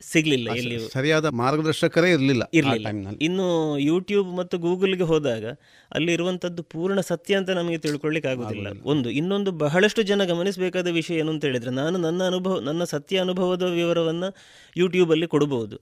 [0.00, 2.88] ಸಿಗಲಿಲ್ಲ ಎಲ್ಲಿ ಸರಿಯಾದ ಮಾರ್ಗದರ್ಶಕರೇ ಇರಲಿಲ್ಲ ಇರಲಿಲ್ಲ.
[3.26, 3.46] ಇನ್ನು
[3.80, 5.44] ಯೂಟ್ಯೂಬ್ ಮತ್ತು ಗೂಗಲ್ಗೆ ಹೋದಾಗ
[5.90, 8.68] ಅಲ್ಲಿ ಇರುವಂಥದ್ದು ಪೂರ್ಣ ಸತ್ಯ ಅಂತ ನಮಗೆ ತಿಳ್ಕೊಳ್ಳಿಕ್ಕೆ ಆಗುದಿಲ್ಲ.
[8.84, 13.62] ಒಂದು ಇನ್ನೊಂದು ಬಹಳಷ್ಟು ಜನ ಗಮನಿಸಬೇಕಾದ ವಿಷಯ ಏನು ಅಂತ ಹೇಳಿದ್ರೆ ನಾನು ನನ್ನ ಅನುಭವ ನನ್ನ ಸತ್ಯ ಅನುಭವದ
[13.78, 14.30] ವಿವರವನ್ನು
[14.76, 15.78] ಯೂಟ್ಯೂಬಲ್ಲಿ ಕೊಡಬಹುದು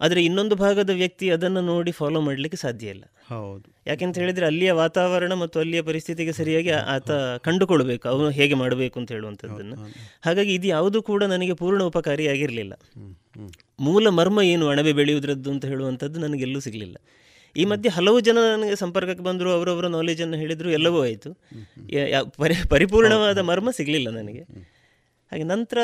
[0.00, 3.04] ಆದರೆ ಇನ್ನೊಂದು ಭಾಗದ ವ್ಯಕ್ತಿ ಅದನ್ನು ನೋಡಿ ಫಾಲೋ ಮಾಡಲಿಕ್ಕೆ ಸಾಧ್ಯ ಇಲ್ಲ.
[3.28, 3.66] ಹೌದು.
[3.86, 7.10] ಯಾಕೆಂತ ಹೇಳಿದ್ರೆ ಅಲ್ಲಿಯ ವಾತಾವರಣ ಮತ್ತು ಅಲ್ಲಿಯ ಪರಿಸ್ಥಿತಿಗೆ ಸರಿಯಾಗಿ ಆತ
[7.46, 9.76] ಕಂಡುಕೊಳ್ಬೇಕು ಅವನು ಹೇಗೆ ಮಾಡಬೇಕು ಅಂತ ಹೇಳುವಂಥದ್ದನ್ನು.
[10.20, 12.74] ಹಾಗಾಗಿ ಇದು ಯಾವುದು ಕೂಡ ನನಗೆ ಪೂರ್ಣ ಉಪಕಾರಿಯಾಗಿರಲಿಲ್ಲ
[13.80, 16.96] ಮೂಲ ಮರ್ಮ ಏನು ಅಣಬೆ ಬೆಳೆಯುವುದ್ರದ್ದು ಅಂತ ಹೇಳುವಂಥದ್ದು ನನಗೆಲ್ಲೂ ಸಿಗಲಿಲ್ಲ.
[17.56, 21.30] ಈ ಮಧ್ಯೆ ಹಲವು ಜನ ನನಗೆ ಸಂಪರ್ಕಕ್ಕೆ ಬಂದರು ಅವರವರ ನಾಲೆಜನ್ನು ಹೇಳಿದರು ಎಲ್ಲವೂ ಆಯಿತು.
[22.40, 24.44] ಪರಿ ಪರಿಪೂರ್ಣವಾದ ಮರ್ಮ ಸಿಗಲಿಲ್ಲ ನನಗೆ.
[25.32, 25.78] ಹಾಗೆ ನಂತರ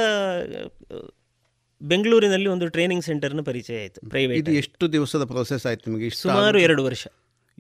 [1.81, 6.11] ಬೆಂಗಳೂರಿನಲ್ಲಿ ಒಂದು ಟ್ರೈನಿಂಗ್ ಸೆಂಟರ್ನ ಪರಿಚಯ ಆಯಿತು ಪ್ರೈವೇಟ್ ಇದು ಎಷ್ಟು ದಿವಸದ ಪ್ರೊಸೆಸ್ ಆಯ್ತು ನಿಮಗೆ?
[6.11, 6.59] ಸುಮಾರು?
[6.59, 7.07] ಎರಡು ವರ್ಷ.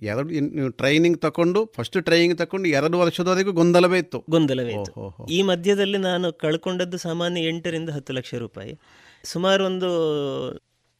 [0.02, 4.24] ಎರಡು ಟ್ರೈನಿಂಗ್ ತಕೊಂಡು ಫಸ್ಟ್ ಟ್ರೈನಿಂಗ್ ತಕೊಂಡು ಎರಡು ವರ್ಷದವರೆಗೂ ಗೊಂದಲವೇ ಇತ್ತು.
[4.30, 5.26] ಗೊಂದಲವೇ ಇತ್ತು.
[5.30, 8.74] ಈ ಮಧ್ಯದಲ್ಲಿ ನಾನು ಕಳ್ಕೊಂಡದ್ದು ಸಾಮಾನ್ಯ ಎಂಟರಿಂದ ಹತ್ತು ಲಕ್ಷ ರೂಪಾಯಿ.
[9.24, 9.90] ಸುಮಾರು ಒಂದು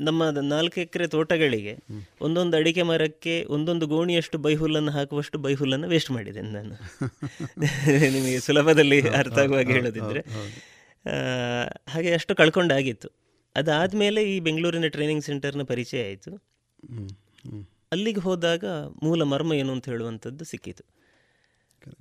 [0.01, 1.77] ನಮ್ಮ ನಾಲ್ಕು ಎಕರೆ ತೋಟಗಳಿಗೆ
[2.21, 6.75] ಒಂದೊಂದು ಅಡಿಕೆ ಮರಕ್ಕೆ ಒಂದೊಂದು ಗೋಣಿಯಷ್ಟು ಬೈಹುಲ್ಲನ್ನು ಹಾಕುವಷ್ಟು ಬೈಹುಲ್ಲನ್ನು ವೇಸ್ಟ್ ಮಾಡಿದ್ದೇನೆ ನಾನು.
[8.13, 10.21] ನಿಮಗೆ ಸುಲಭದಲ್ಲಿ ಅರ್ಥ ಆಗುವಾಗ ಹೇಳೋದಿದ್ರೆ.
[11.89, 13.09] ಹಾಗೆ ಅಷ್ಟು ಕಳ್ಕೊಂಡಾಗಿತ್ತು.
[13.57, 16.51] ಅದಾದಮೇಲೆ ಈ ಬೆಂಗಳೂರಿನ ಟ್ರೈನಿಂಗ್ ಸೆಂಟರ್ನ ಪರಿಚಯ ಆಯಿತು.
[17.93, 18.65] ಅಲ್ಲಿಗೆ ಹೋದಾಗ
[19.03, 20.83] ಮೂಲ ಮರ್ಮ ಏನು ಅಂತ ಹೇಳುವಂಥದ್ದು ಸಿಕ್ಕಿತು.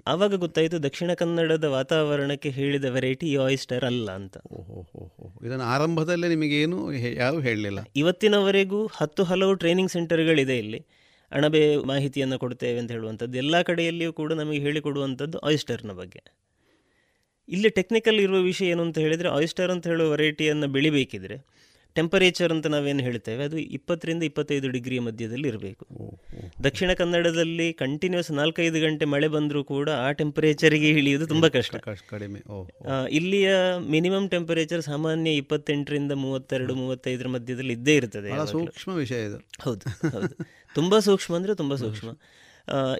[0.07, 4.37] ಆವಾಗ ಗೊತ್ತಾಯಿತು ದಕ್ಷಿಣ ಕನ್ನಡದ ವಾತಾವರಣಕ್ಕೆ ಹೇಳಿದ ವೆರೈಟಿ ಈ ಆಯಿಸ್ಟರ್ ಅಲ್ಲ ಅಂತ.
[5.45, 7.79] ಇದನ್ನು ಆರಂಭದಲ್ಲೇ ನಿಮಗೇನು ಯಾರು ಯಾರೂ ಹೇಳಲಿಲ್ಲ.
[7.95, 10.81] ಇವತ್ತಿನವರೆಗೂ ಹತ್ತು ಹಲವು ಟ್ರೈನಿಂಗ್ ಸೆಂಟರ್ಗಳಿದೆ ಇಲ್ಲಿ.
[11.31, 13.37] ಅಣಬೆ ಮಾಹಿತಿಯನ್ನು ಕೊಡ್ತೇವೆ ಅಂತ ಹೇಳುವಂಥದ್ದು.
[13.37, 16.21] ಎಲ್ಲ ಕಡೆಯಲ್ಲಿಯೂ ಕೂಡ ನಮಗೆ ಹೇಳಿಕೊಡುವಂಥದ್ದು ಆಯಿಸ್ಟರ್ನ ಬಗ್ಗೆ.
[17.47, 21.37] ಇಲ್ಲಿ ಟೆಕ್ನಿಕಲ್ ಇರುವ ವಿಷಯ ಏನು ಅಂತ ಹೇಳಿದರೆ ಆಯಿಸ್ಟರ್ ಅಂತ ಹೇಳುವ ವೆರೈಟಿಯನ್ನು ಬೆಳಿಬೇಕಿದ್ರೆ
[21.99, 25.85] ಟೆಂಪರೇಚರ್ ಅಂತ ನಾವೇನು ಹೇಳ್ತೇವೆ ಅದು ಇಪ್ಪತ್ತರಿಂದ ಇಪ್ಪತ್ತೈದು ಡಿಗ್ರಿ ಮಧ್ಯದಲ್ಲಿ ಇರಬೇಕು.
[26.65, 31.75] ದಕ್ಷಿಣ ಕನ್ನಡದಲ್ಲಿ ಕಂಟಿನ್ಯೂಸ್ ನಾಲ್ಕೈದು ಗಂಟೆ ಮಳೆ ಬಂದರೂ ಕೂಡ ಆ ಟೆಂಪರೇಚರಿಗೆ ಇಳಿಯುವುದು ತುಂಬ ಕಷ್ಟ.
[32.13, 32.41] ಕಡಿಮೆ.
[33.19, 33.49] ಇಲ್ಲಿಯ
[33.95, 39.39] ಮಿನಿಮಮ್ ಟೆಂಪರೇಚರ್ ಸಾಮಾನ್ಯ ಇಪ್ಪತ್ತೆಂಟರಿಂದ ಮೂವತ್ತೆರಡು ಮೂವತ್ತೈದರ ಮಧ್ಯದಲ್ಲಿ ಇದ್ದೇ ಇರ್ತದೆ ಸೂಕ್ಷ್ಮ ವಿಷಯ ಇದು.
[39.65, 39.85] ಹೌದು
[40.15, 40.33] ಹೌದು.
[40.77, 42.09] ತುಂಬ ಸೂಕ್ಷ್ಮ ಅಂದರೆ ತುಂಬ ಸೂಕ್ಷ್ಮ.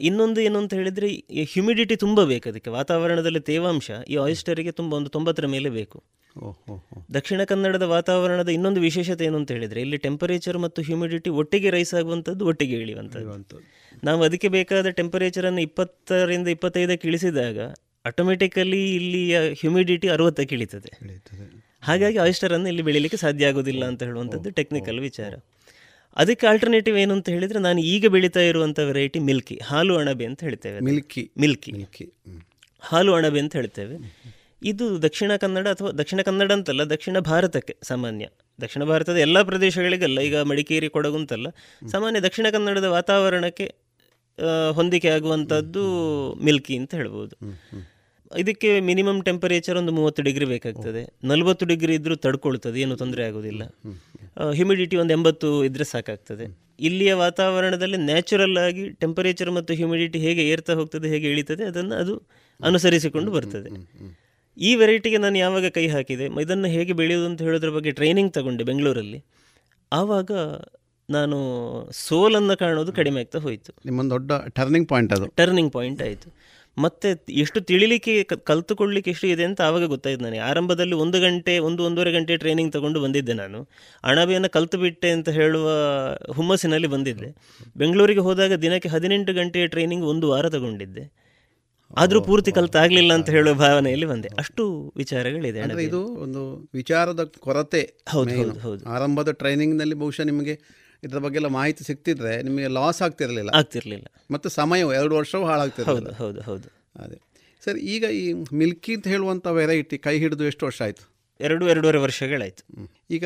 [0.08, 1.08] ಇನ್ನೊಂದು ಏನು ಅಂತ ಹೇಳಿದರೆ
[1.52, 2.70] ಹ್ಯುಮಿಡಿಟಿ ತುಂಬ ಬೇಕು ಅದಕ್ಕೆ.
[2.78, 6.00] ವಾತಾವರಣದಲ್ಲಿ ತೇವಾಂಶ ಈ ಆಯಿಸ್ಟರಿಗೆ ತುಂಬ ಒಂದು ತೊಂಬತ್ತರ ಮೇಲೆ ಬೇಕು.
[7.16, 12.44] ದಕ್ಷಿಣ ಕನ್ನಡದ ವಾತಾವರಣದ ಇನ್ನೊಂದು ವಿಶೇಷತೆ ಏನು ಅಂತ ಹೇಳಿದರೆ ಇಲ್ಲಿ ಟೆಂಪರೇಚರ್ ಮತ್ತು ಹ್ಯುಮಿಡಿಟಿ ಒಟ್ಟಿಗೆ ರೈಸ್ ಆಗುವಂಥದ್ದು
[12.52, 13.60] ಒಟ್ಟಿಗೆ ಇಳಿಯುವಂಥದ್ದು.
[14.08, 17.60] ನಾವು ಅದಕ್ಕೆ ಬೇಕಾದ ಟೆಂಪರೇಚರನ್ನು ಇಪ್ಪತ್ತರಿಂದ ಇಪ್ಪತ್ತೈದಕ್ಕೆ ಇಳಿಸಿದಾಗ
[18.10, 20.92] ಆಟೋಮೆಟಿಕಲಿ ಇಲ್ಲಿಯ ಹ್ಯುಮಿಡಿಟಿ ಅರವತ್ತಕ್ಕೆ ಇಳಿತದೆ.
[21.88, 25.34] ಹಾಗಾಗಿ ಆಯಿಸ್ಟರನ್ನು ಇಲ್ಲಿ ಬೆಳೀಲಿಕ್ಕೆ ಸಾಧ್ಯ ಆಗೋದಿಲ್ಲ ಅಂತ ಹೇಳುವಂಥದ್ದು ಟೆಕ್ನಿಕಲ್ ವಿಚಾರ.
[26.22, 30.80] ಅದಕ್ಕೆ ಆಲ್ಟರ್ನೇಟಿವ್ ಏನು ಅಂತ ಹೇಳಿದರೆ ನಾನು ಈಗ ಬೆಳೀತಾ ಇರುವಂಥ ವೆರೈಟಿ ಮಿಲ್ಕಿ ಹಾಲು ಅಣಬೆ ಅಂತ ಹೇಳ್ತೇವೆ
[30.88, 32.06] ಮಿಲ್ಕಿ ಮಿಲ್ಕಿ ಮಿಲ್ಕಿ
[32.84, 33.96] ಹಾಲು ಅಣಬೆ ಅಂತ ಹೇಳ್ತೇವೆ.
[34.62, 38.26] ಇದು ದಕ್ಷಿಣ ಕನ್ನಡ ಅಥವಾ ದಕ್ಷಿಣ ಕನ್ನಡ ಅಂತಲ್ಲ, ದಕ್ಷಿಣ ಭಾರತಕ್ಕೆ ಸಾಮಾನ್ಯ.
[38.60, 41.48] ದಕ್ಷಿಣ ಭಾರತದ ಎಲ್ಲ ಪ್ರದೇಶಗಳಿಗಲ್ಲ, ಈಗ ಮಡಿಕೇರಿ, ಕೊಡಗು ಅಂತಲ್ಲ,
[41.94, 43.68] ಸಾಮಾನ್ಯ ದಕ್ಷಿಣ ಕನ್ನಡದ ವಾತಾವರಣಕ್ಕೆ
[44.80, 45.82] ಹೊಂದಿಕೆ ಆಗುವಂಥದ್ದು
[46.48, 47.36] ಮಿಲ್ಕಿ ಅಂತ ಹೇಳ್ಬೋದು.
[48.32, 51.02] ಇದಕ್ಕೆ ಮಿನಿಮಮ್ ಟೆಂಪರೇಚರ್ ಒಂದು ಮೂವತ್ತು ಡಿಗ್ರಿ ಬೇಕಾಗ್ತದೆ.
[51.30, 53.64] ನಲವತ್ತು ಡಿಗ್ರಿ ಇದ್ದರೂ ತಡ್ಕೊಳ್ತದೆ, ಏನು ತೊಂದರೆ ಆಗೋದಿಲ್ಲ.
[54.58, 56.46] ಹ್ಯುಮಿಡಿಟಿ ಒಂದು ಎಂಬತ್ತು ಇದ್ದರೆ ಸಾಕಾಗ್ತದೆ.
[56.80, 62.16] ಇಲ್ಲಿಯ ವಾತಾವರಣದಲ್ಲಿ ನ್ಯಾಚುರಲ್ ಆಗಿ ಟೆಂಪರೇಚರ್ ಮತ್ತು ಹ್ಯುಮಿಡಿಟಿ ಹೇಗೆ ಏರ್ತಾ ಹೋಗ್ತದೆ, ಹೇಗೆ ಇಳಿತದೆ, ಅದನ್ನು ಅದು
[62.60, 63.72] ಅನುಸರಿಸಿಕೊಂಡು ಬರ್ತದೆ.
[64.60, 66.42] ಈ ವೆರೈಟಿಗೆ ನಾನು ಯಾವಾಗ ಕೈ ಹಾಕಿದೆ?
[66.42, 69.26] ಇದನ್ನು ಹೇಗೆ ಬೆಳೆಯೋದು ಅಂತ ಹೇಳೋದ್ರ ಬಗ್ಗೆ ಟ್ರೈನಿಂಗ್ ತಗೊಂಡೆ ಬೆಂಗಳೂರಲ್ಲಿ.
[69.94, 70.32] ಆವಾಗ
[71.10, 71.38] ನಾನು
[71.92, 73.74] ಸೋಲನ್ನು ಕಾಣೋದು ಕಡಿಮೆ ಆಗ್ತಾ ಹೋಯಿತು.
[73.86, 75.28] ನಿಮ್ಮೊಂದು ದೊಡ್ಡ ಟರ್ನಿಂಗ್ ಪಾಯಿಂಟ್ ಅದು.
[75.28, 76.34] ಟರ್ನಿಂಗ್ ಪಾಯಿಂಟ್ ಆಯಿತು.
[76.78, 80.40] ಮತ್ತೆ ಎಷ್ಟು ತಿಳಿಲಿಕ್ಕೆ ಕಲ್ತುಕೊಳ್ಳಲಿಕ್ಕೆ ಕಲ್ತುಕೊಳ್ಳಿಕ್ಕೆ ಎಷ್ಟು ಇದೆ ಅಂತ ಆವಾಗ ಗೊತ್ತಾಯ್ತು ನನಗೆ.
[80.40, 83.68] ಆರಂಭದಲ್ಲಿ ಒಂದು ಗಂಟೆ ಒಂದು ಒಂದೂವರೆ ಗಂಟೆ ಟ್ರೈನಿಂಗ್ ತಗೊಂಡು ಬಂದಿದ್ದೆ ನಾನು.
[84.04, 85.70] ಅಣಬೆಯನ್ನು ಕಲ್ತು ಬಿಟ್ಟೆ ಅಂತ ಹೇಳುವ
[86.34, 87.36] ಹುಮ್ಮಸ್ಸಿನಲ್ಲಿ ಬಂದಿದ್ದೆ.
[87.78, 91.29] ಬೆಂಗಳೂರಿಗೆ ಹೋದಾಗ ದಿನಕ್ಕೆ ಹದಿನೆಂಟು ಗಂಟೆಯ ಟ್ರೈನಿಂಗ್ ಒಂದು ವಾರ ತಗೊಂಡಿದ್ದೆ.
[91.98, 98.38] ಆದರೂ ಪೂರ್ತಿ ಕಲ್ತಾಗ್ಲಿಲ್ಲ ಅಂತ ಹೇಳುವ ಭಾವನೆಯಲ್ಲಿ ಬಂದೆ ಅಷ್ಟು ವಿಚಾರಗಳಿದೆ ಅಂದ್ರೆ ಇದು ಒಂದು ವಿಚಾರದ ಕೊರತೆ ಹೌದು,
[98.38, 98.90] ಹೌದು, ಹೌದು.
[98.90, 100.60] ಆರಂಭದ ಟ್ರೈನಿಂಗ್ನಲ್ಲಿ ಬಹುಶಃ ನಿಮಗೆ
[101.04, 103.50] ಇದ್ರ ಬಗ್ಗೆ ಎಲ್ಲ ಮಾಹಿತಿ ಸಿಕ್ತಿದ್ರೆ ನಿಮಗೆ ಲಾಸ್ ಆಗ್ತಿರ್ಲಿಲ್ಲ.
[103.54, 104.06] ಆಗ್ತಿರ್ಲಿಲ್ಲ.
[104.32, 106.10] ಮತ್ತು ಸಮಯವು ಎರಡು ವರ್ಷವೂ ಹಾಳಾಗ್ತಿರಲಿಲ್ಲ.
[106.10, 106.68] ಹೌದು ಹೌದು ಹೌದು.
[107.04, 107.22] ಅದೇ.
[107.66, 111.14] ಸರ್ ಈಗ ಈ ಮಿಲ್ಕಿ ಅಂತ ಹೇಳುವಂಥ ವೆರೈಟಿ ಕೈ ಹಿಡಿದು ಎಷ್ಟು ವರ್ಷ ಆಯ್ತು?
[111.40, 112.88] ಎರಡು ಎರಡೂವರೆ ವರ್ಷಗಳಾಯಿತು.
[113.10, 113.26] ಈಗ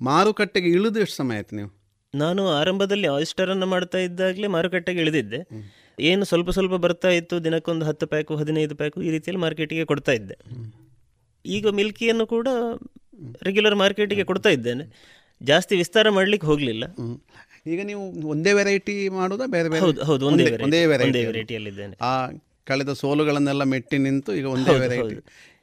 [0.00, 1.70] ಮಾರುಕಟ್ಟೆಗೆ ಇಳಿದು ಎಷ್ಟು ಸಮಯ ಆಯ್ತು ನೀವು?
[2.14, 5.38] ನಾನು ಆರಂಭದಲ್ಲಿ ಆಯಿಸ್ಟರನ್ನು ಮಾಡ್ತಾ ಇದ್ದಾಗಲೇ ಮಾರುಕಟ್ಟೆಗೆ ಇಳಿದಿದ್ದೆ.
[5.98, 10.36] ಏನು ಸ್ವಲ್ಪ ಸ್ವಲ್ಪ ಬರ್ತಾ ಇತ್ತು ದಿನಕ್ಕೊಂದು ಹತ್ತು ಪ್ಯಾಕು ಹದಿನೈದು ಪ್ಯಾಕು ಈ ರೀತಿಯಲ್ಲಿ ಮಾರ್ಕೆಟಿಗೆ ಕೊಡ್ತಾ ಇದ್ದೆ.
[11.44, 12.48] ಈಗ ಮಿಲ್ಕಿಯನ್ನು ಕೂಡ
[13.48, 14.84] ರೆಗ್ಯುಲರ್ ಮಾರ್ಕೆಟಿಗೆ ಕೊಡ್ತಾ ಇದ್ದೇನೆ.
[15.40, 16.84] ಜಾಸ್ತಿ ವಿಸ್ತಾರ ಮಾಡಲಿಕ್ಕೆ ಹೋಗಲಿಲ್ಲ.
[17.72, 18.02] ಈಗ ನೀವು
[18.34, 19.82] ಒಂದೇ ವೆರೈಟಿ ಮಾಡೋದಾ ಬೇರೆ ಬೇರೆ?
[19.84, 20.44] ಹೌದು ಹೌದು ಒಂದೇ.
[20.66, 22.12] ಒಂದೇ ವೆರೈಟಿಯಲ್ಲಿ ಇದ್ದೇನೆ ವೆರೈಟಿಯಲ್ಲಿದ್ದೇನೆ ಆ
[22.70, 25.16] ಕಳೆದ ಸೋಲುಗಳನ್ನೆಲ್ಲ ಮೆಟ್ಟಿ ನಿಂತು ಈಗ ಒಂದೇ ವೆರೈಟಿ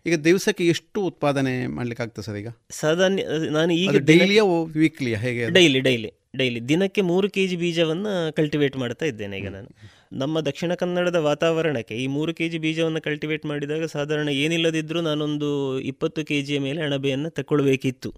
[0.05, 2.49] ಈಗ ದಿವಸಕ್ಕೆ ಎಷ್ಟು ಉತ್ಪಾದನೆ ಮಾಡ್ಲಿಕ್ಕೆ ಆಗ್ತದೆ ಸರ್ ಈಗ?
[2.79, 3.19] ಸಾಧಾರಣ
[3.57, 4.41] ನಾನು ಈಗ ಡೈಲಿಯ
[4.81, 5.43] ವೀಕ್ಲಿಯ ಹೇಗೆ?
[5.57, 6.09] ಡೈಲಿ ಡೈಲಿ
[6.41, 9.69] ಡೈಲಿ ದಿನಕ್ಕೆ ಮೂರು ಕೆ ಜಿ ಬೀಜವನ್ನು ಕಲ್ಟಿವೇಟ್ ಮಾಡ್ತಾ ಇದ್ದೇನೆ ಈಗ ನಾನು.
[10.13, 16.25] ನಮ್ಮ ದಕ್ಷಿಣ ಕನ್ನಡದ ವಾತಾವರಣಕ್ಕೆ ಈ ಮೂರು ಕೆ ಜಿ ಬೀಜವನ್ನು ಕಲ್ಟಿವೇಟ್ ಮಾಡಿದಾಗ ಸಾಧಾರಣ ಏನಿಲ್ಲದಿದ್ದರೂ ನಾನೊಂದು ಇಪ್ಪತ್ತು
[16.25, 18.09] ಕೆ ಜಿಯ ಮೇಲೆ ಅಣಬೆಯನ್ನು ತಗೊಳ್ಬೇಕಿತ್ತು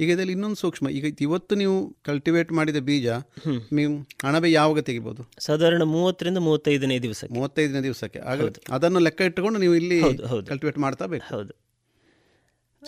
[0.00, 3.08] ಈಗ ಇದರಲ್ಲಿ ಇನ್ನೊಂದು ಸೂಕ್ಷ್ಮ ಈಗ ಇವತ್ತು ನೀವು ಕಲ್ಟಿವೇಟ್ ಮಾಡಿದ ಬೀಜ
[3.72, 5.22] ನೀವು ಅಣಬೆ ಯಾವಾಗ ತೆಗಿಬೋದು?
[5.38, 8.18] ಸಾಧಾರಣ ಮೂವತ್ತರಿಂದ ಮೂವತ್ತೈದನೇ ದಿವಸ ಮೂವತ್ತೈದನೇ ದಿವಸಕ್ಕೆ.
[8.18, 10.00] ಆಗ ಅದನ್ನು ಲೆಕ್ಕ ಇಟ್ಟುಕೊಂಡು ನೀವು ಇಲ್ಲಿ.
[10.46, 11.34] ಕಲ್ಟಿವೇಟ್ ಮಾಡ್ತಾ ಬೇಕು.
[11.34, 11.54] ಹೌದು.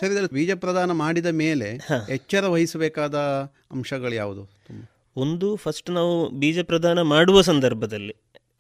[0.01, 1.69] ಸರಿ ಇದರಲ್ಲಿ ಬೀಜ ಪ್ರದಾನ ಮಾಡಿದ ಮೇಲೆ
[2.09, 3.15] ಎಚ್ಚರ ವಹಿಸಬೇಕಾದ
[3.73, 4.45] ಅಂಶಗಳು ಯಾವುದು?
[5.17, 8.15] ಒಂದು ಫಸ್ಟ್ ನಾವು ಬೀಜ ಪ್ರದಾನ ಮಾಡುವ ಸಂದರ್ಭದಲ್ಲಿ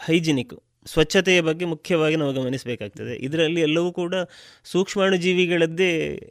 [0.04, 0.54] ಹೈಜಿನಿಕ್
[0.86, 3.16] ಸ್ವಚ್ಛತೆಯ ಬಗ್ಗೆ ಮುಖ್ಯವಾಗಿ ನಾವು ಗಮನಿಸಬೇಕಾಗ್ತದೆ.
[3.16, 4.14] ಇದರಲ್ಲಿ ಎಲ್ಲವೂ ಕೂಡ
[4.64, 6.22] ಸೂಕ್ಷ್ಮಾಣುಜೀವಿಗಳದ್ದೇ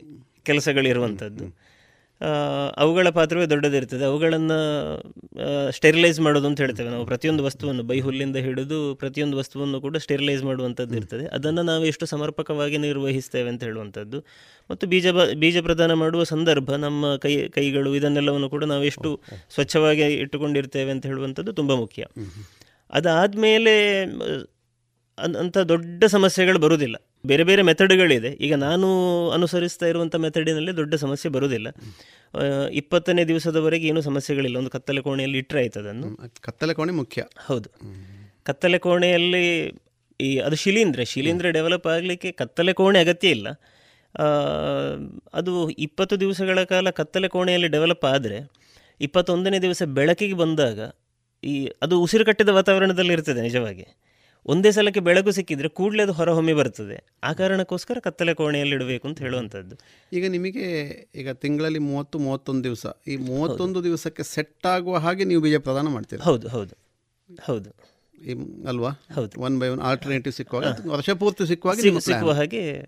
[0.43, 1.67] ಕೆಲಸಗಳಿರುವಂಥದ್ದು.
[2.77, 4.05] ಅವುಗಳ ಪಾತ್ರವೇ ದೊಡ್ಡದಿರ್ತದೆ.
[4.05, 5.01] ಅವುಗಳನ್ನು
[5.71, 7.05] ಸ್ಟೆರಿಲೈಸ್ ಮಾಡೋದು ಅಂತ ಹೇಳ್ತೇವೆ ನಾವು.
[7.05, 11.25] ಪ್ರತಿಯೊಂದು ವಸ್ತುವನ್ನು ಬೈ ಹುಲ್ಲಿಂದ ಹಿಡಿದು ಪ್ರತಿಯೊಂದು ವಸ್ತುವನ್ನು ಕೂಡ ಸ್ಟೆರಿಲೈಸ್ ಮಾಡುವಂಥದ್ದು ಇರ್ತದೆ.
[11.25, 14.23] ಅದನ್ನು ನಾವು ಎಷ್ಟು ಸಮರ್ಪಕವಾಗಿ ನಿರ್ವಹಿಸ್ತೇವೆ ಅಂತ ಹೇಳುವಂಥದ್ದು.
[14.71, 19.21] ಮತ್ತು ಬೀಜ ಬ- ಬೀಜ ಪ್ರದಾನ ಮಾಡುವ ಸಂದರ್ಭ ನಮ್ಮ ಕೈ ಕೈಗಳು ಇದನ್ನೆಲ್ಲವನ್ನು ಕೂಡ ನಾವು ಎಷ್ಟು
[19.53, 22.05] ಸ್ವಚ್ಛವಾಗಿ ಇಟ್ಟುಕೊಂಡಿರ್ತೇವೆ ಅಂತ ಹೇಳುವಂಥದ್ದು ತುಂಬ ಮುಖ್ಯ.
[22.89, 24.01] ಅದಾದಮೇಲೆ
[25.39, 26.95] ಅಂಥ ದೊಡ್ಡ ಸಮಸ್ಯೆಗಳು ಬರುವುದಿಲ್ಲ.
[27.25, 28.27] ಬೇರೆ ಬೇರೆ ಮೆಥಡ್ಗಳಿದೆ.
[28.27, 28.87] ಈಗ ನಾನು
[29.29, 31.67] ಅನುಸರಿಸ್ತಾ ಇರುವಂಥ ಮೆಥಡಿನಲ್ಲಿ ದೊಡ್ಡ ಸಮಸ್ಯೆ ಬರುವುದಿಲ್ಲ.
[32.35, 34.57] ಆ, ಇಪ್ಪತ್ತನೇ ದಿವಸದವರೆಗೆ ಏನೂ ಸಮಸ್ಯೆಗಳಿಲ್ಲ.
[34.57, 36.31] ಒಂದು ಕತ್ತಲೆ ಕೋಣೆಯಲ್ಲಿ ಇಟ್ಟರೆ ಆಯ್ತು ಅದನ್ನು.
[36.41, 37.23] ಕತ್ತಲೆ ಕೋಣೆ ಮುಖ್ಯ.
[37.37, 37.69] ಹೌದು.
[38.43, 39.73] ಕತ್ತಲೆ ಕೋಣೆಯಲ್ಲಿ
[40.21, 41.03] ಈ ಅದು ಶಿಲೀಂಧ್ರ.
[41.03, 43.47] ಶಿಲೀಂಧ್ರ ಡೆವಲಪ್ ಆಗಲಿಕ್ಕೆ ಕತ್ತಲೆ ಕೋಣೆ ಅಗತ್ಯ ಇಲ್ಲ.
[45.33, 48.51] ಅದು ಇಪ್ಪತ್ತು ದಿವಸಗಳ ಕಾಲ ಕತ್ತಲೆ ಕೋಣೆಯಲ್ಲಿ ಡೆವಲಪ್ ಆದರೆ
[49.01, 50.79] ಇಪ್ಪತ್ತೊಂದನೇ ದಿವಸ ಬೆಳಕಿಗೆ ಬಂದಾಗ
[51.43, 54.03] ಈ ಅದು ಉಸಿರು ಕಟ್ಟಿದ ವಾತಾವರಣದಲ್ಲಿ ಇರ್ತದೆ ನಿಜವಾಗಿ.
[54.45, 57.07] ಒಂದೇ ಸಲಕ್ಕೆ ಬೆಳಕು ಸಿಕ್ಕಿದ್ರೆ ಕೂಡಲೇ ಅದು ಹೊರಹೊಮ್ಮಿ ಬರ್ತದೆ.
[57.23, 59.75] ಆ ಕಾರಣಕ್ಕೋಸ್ಕರ ಕತ್ತಲೆ ಕೋಣೆಯಲ್ಲಿ ಇಡಬೇಕು ಅಂತ ಹೇಳುವಂಥದ್ದು.
[60.13, 60.83] ಈಗ ನಿಮಗೆ
[61.15, 66.21] ಈಗ ತಿಂಗಳಲ್ಲಿ ಮೂವತ್ತು ಮೂವತ್ತೊಂದು ದಿವಸ ಈ ಮೂವತ್ತೊಂದು ದಿವಸಕ್ಕೆ ಸೆಟ್ ಆಗುವ ಹಾಗೆ ನೀವು ಬೀಜ ಪ್ರದಾನ ಮಾಡ್ತೀರಿ?
[66.21, 66.75] ಹೌದು ಹೌದು
[67.43, 67.69] ಹೌದು.
[68.67, 68.89] ಅಲ್ವಾ?
[68.89, 69.41] ಹೌದು.
[69.41, 72.81] ಒನ್ ಬೈ ಒನ್ ಆಲ್ಟರ್ನೇಟಿವ್ ಸಿಕ್ಕುವಾಗ ವರ್ಷ ಪೂರ್ತಿ ಸಿಕ್ಕುವಾಗ ಸಿಕ್ಕುವ ಹಾಗೆ.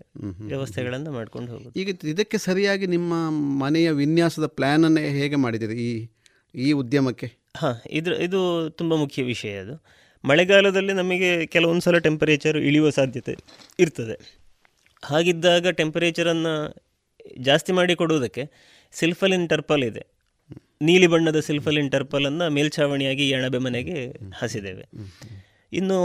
[0.46, 1.80] ವ್ಯವಸ್ಥೆಗಳನ್ನು ಮಾಡ್ಕೊಂಡು ಹೋಗೋದು.
[1.80, 6.08] ಈಗ ಇದಕ್ಕೆ ಸರಿಯಾಗಿ ನಿಮ್ಮ ಮನೆಯ ವಿನ್ಯಾಸದ ಪ್ಲಾನ್ ಅನ್ನೇ ಹೇಗೆ ಮಾಡಿದ್ದೀರಿ ಈ
[6.54, 7.39] ಈ ಉದ್ಯಮಕ್ಕೆ?
[7.56, 9.84] ಹಾಂ ಇದು ಇದು ತುಂಬ ಮುಖ್ಯ ವಿಷಯ ಅದು.
[10.24, 13.36] ಮಳೆಗಾಲದಲ್ಲಿ ನಮಗೆ ಕೆಲವೊಂದು ಸಲ ಟೆಂಪರೇಚರ್ ಇಳಿಯುವ ಸಾಧ್ಯತೆ
[13.78, 14.40] ಇರ್ತದೆ.
[15.04, 16.74] ಹಾಗಿದ್ದಾಗ ಟೆಂಪರೇಚರನ್ನು
[17.38, 18.50] ಜಾಸ್ತಿ ಮಾಡಿ ಕೊಡುವುದಕ್ಕೆ
[18.92, 20.06] ಸಿಲ್ಫಲಿನ್ ಟರ್ಪಲ್ ಇದೆ.
[20.82, 24.88] ನೀಲಿ ಬಣ್ಣದ ಸಿಲ್ಫಲಿನ್ ಟರ್ಪಲನ್ನು ಮೇಲ್ಛಾವಣಿಯಾಗಿ ಈ ಅಣಬೆ ಮನೆಗೆ ಹಾಸಿದ್ದೇವೆ.
[25.72, 25.98] ಇನ್ನು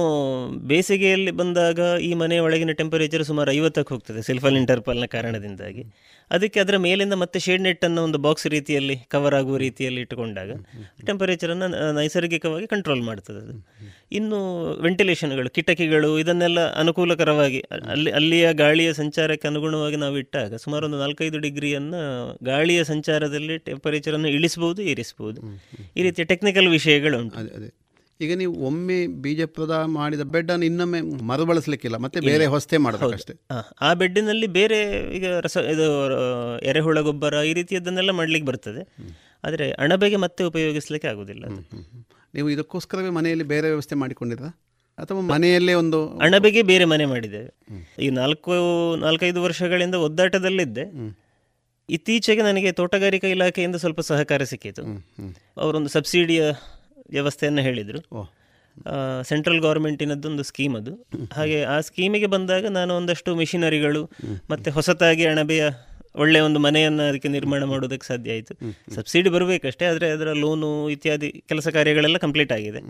[0.67, 5.83] ಬೇಸಿಗೆಯಲ್ಲಿ ಬಂದಾಗ ಈ ಮನೆಯ ಒಳಗಿನ ಟೆಂಪರೇಚರ್ ಸುಮಾರು ಐವತ್ತಕ್ಕೆ ಹೋಗ್ತದೆ ಸೆಲ್ಫಲ್ ಇಂಟರ್ಪಲ್ನ ಕಾರಣದಿಂದಾಗಿ.
[6.31, 10.51] ಅದಕ್ಕೆ ಅದರ ಮೇಲಿಂದ ಮತ್ತೆ ಶೇಡ್ ನೆಟ್ಟನ್ನು ಒಂದು ಬಾಕ್ಸ್ ರೀತಿಯಲ್ಲಿ ಕವರ್ ಆಗುವ ರೀತಿಯಲ್ಲಿ ಇಟ್ಟುಕೊಂಡಾಗ
[11.05, 13.55] ಟೆಂಪರೇಚರನ್ನು ನೈಸರ್ಗಿಕವಾಗಿ ಕಂಟ್ರೋಲ್ ಮಾಡ್ತದೆ ಅದು.
[14.11, 14.39] ಇನ್ನು
[14.81, 17.59] ವೆಂಟಿಲೇಷನ್ಗಳು ಕಿಟಕಿಗಳು, ಇದನ್ನೆಲ್ಲ ಅನುಕೂಲಕರವಾಗಿ
[17.93, 22.01] ಅಲ್ಲಿ, ಅಲ್ಲಿಯ ಗಾಳಿಯ ಸಂಚಾರಕ್ಕೆ ಅನುಗುಣವಾಗಿ ನಾವು ಇಟ್ಟಾಗ ಸುಮಾರು ಒಂದು ನಾಲ್ಕೈದು ಡಿಗ್ರಿಯನ್ನು
[22.43, 25.41] ಗಾಳಿಯ ಸಂಚಾರದಲ್ಲಿ ಟೆಂಪರೇಚರನ್ನು ಇಳಿಸ್ಬೋದು, ಏರಿಸ್ಬೋದು.
[25.97, 27.84] ಈ ರೀತಿಯ ಟೆಕ್ನಿಕಲ್ ವಿಷಯಗಳು ಉಂಟು.
[28.21, 29.41] ಈಗ ನೀವು ಒಮ್ಮೆ ಬೀಜ
[29.85, 33.33] ಮಾಡಿದ ಬೆಡ್ ಅನ್ನು ಇನ್ನೊಮ್ಮೆ ಮರುಬಳಸಲಿಕ್ಕಿಲ್ಲ ಮತ್ತೆ ಬೇರೆ ಹೊಸ್ತೇ ಮಾಡಬೇಕಷ್ಟೇ?
[33.51, 35.87] ಆ, ಆ ಬೆಡ್ಡಿನಲ್ಲಿ ಬೇರೆ ಈಗ ರಸ ಇದು
[36.59, 38.95] ಎರೆಹುಳ ಗೊಬ್ಬರ ಈ ರೀತಿಯದನ್ನೆಲ್ಲ ಮಾಡ್ಲಿಕ್ಕೆ ಬರ್ತದೆ.
[39.43, 41.45] ಆದರೆ ಅಣಬೆಗೆ ಮತ್ತೆ ಉಪಯೋಗಿಸ್ಲಿಕ್ಕೆ ಆಗುದಿಲ್ಲ
[42.33, 44.43] ನೀವು ಇದಕ್ಕೋಸ್ಕರವೇ ಮನೆಯಲ್ಲಿ ಬೇರೆ ವ್ಯವಸ್ಥೆ ಮಾಡಿಕೊಂಡಿದ್ರ?
[44.97, 47.55] ಅಥವಾ ಮನೆಯಲ್ಲೇ ಒಂದು ಅಣಬೆಗೆ ಬೇರೆ ಮನೆ ಮಾಡಿದ್ದೇವೆ.
[48.03, 48.51] ಈ ನಾಲ್ಕು
[48.95, 51.15] ನಾಲ್ಕೈದು ವರ್ಷಗಳಿಂದ ಒದ್ದಾಟದಲ್ಲಿದ್ದೆ.
[51.89, 55.05] ಇತ್ತೀಚೆಗೆ ನನಗೆ ತೋಟಗಾರಿಕಾ ಇಲಾಖೆಯಿಂದ ಸ್ವಲ್ಪ ಸಹಕಾರ ಸಿಕ್ಕಿತು.
[55.57, 56.51] ಅವರೊಂದು ಸಬ್ಸಿಡಿಯ
[57.09, 57.99] ವ್ಯವಸ್ಥೆಯನ್ನು ಹೇಳಿದರು.
[59.23, 60.93] ಸೆಂಟ್ರಲ್ ಗೌರ್ಮೆಂಟಿನದ್ದೊಂದು ಸ್ಕೀಮ್ ಅದು.
[61.33, 64.01] ಹಾಗೆ ಆ ಸ್ಕೀಮಿಗೆ ಬಂದಾಗ ನಾನು ಒಂದಷ್ಟು ಮಿಷಿನರಿಗಳು
[64.49, 65.65] ಮತ್ತು ಹೊಸತಾಗಿ ಅಣಬೆಯ
[66.23, 68.53] ಒಳ್ಳೆಯ ಒಂದು ಮನೆಯನ್ನು ಅದಕ್ಕೆ ನಿರ್ಮಾಣ ಮಾಡೋದಕ್ಕೆ ಸಾಧ್ಯ ಆಯಿತು.
[68.95, 72.81] ಸಬ್ಸಿಡಿ ಬರಬೇಕಷ್ಟೇ ಆದರೆ ಅದರ ಲೋನು ಇತ್ಯಾದಿ ಕೆಲಸ ಕಾರ್ಯಗಳೆಲ್ಲ ಕಂಪ್ಲೀಟ್ ಆಗಿದೆ.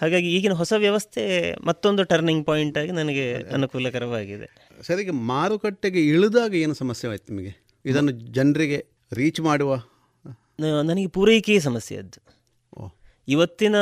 [0.00, 1.24] ಹಾಗಾಗಿ ಈಗಿನ ಹೊಸ ವ್ಯವಸ್ಥೆ
[1.64, 4.48] ಮತ್ತೊಂದು ಟರ್ನಿಂಗ್ ಪಾಯಿಂಟ್ ಆಗಿ ನನಗೆ ಅನುಕೂಲಕರವಾಗಿದೆ.
[4.82, 7.52] ಸರಿ ಈಗ ಮಾರುಕಟ್ಟೆಗೆ ಇಳಿದಾಗ ಏನು ಸಮಸ್ಯೆ ಆಯ್ತು ನಿಮಗೆ?
[7.84, 8.80] ಇದನ್ನು ಜನರಿಗೆ
[9.12, 9.74] ರೀಚ್ ಮಾಡುವ
[10.90, 12.20] ನನಗೆ ಪೂರೈಕೆಯೇ ಸಮಸ್ಯೆ ಅದು.
[13.28, 13.76] ಇವತ್ತಿನ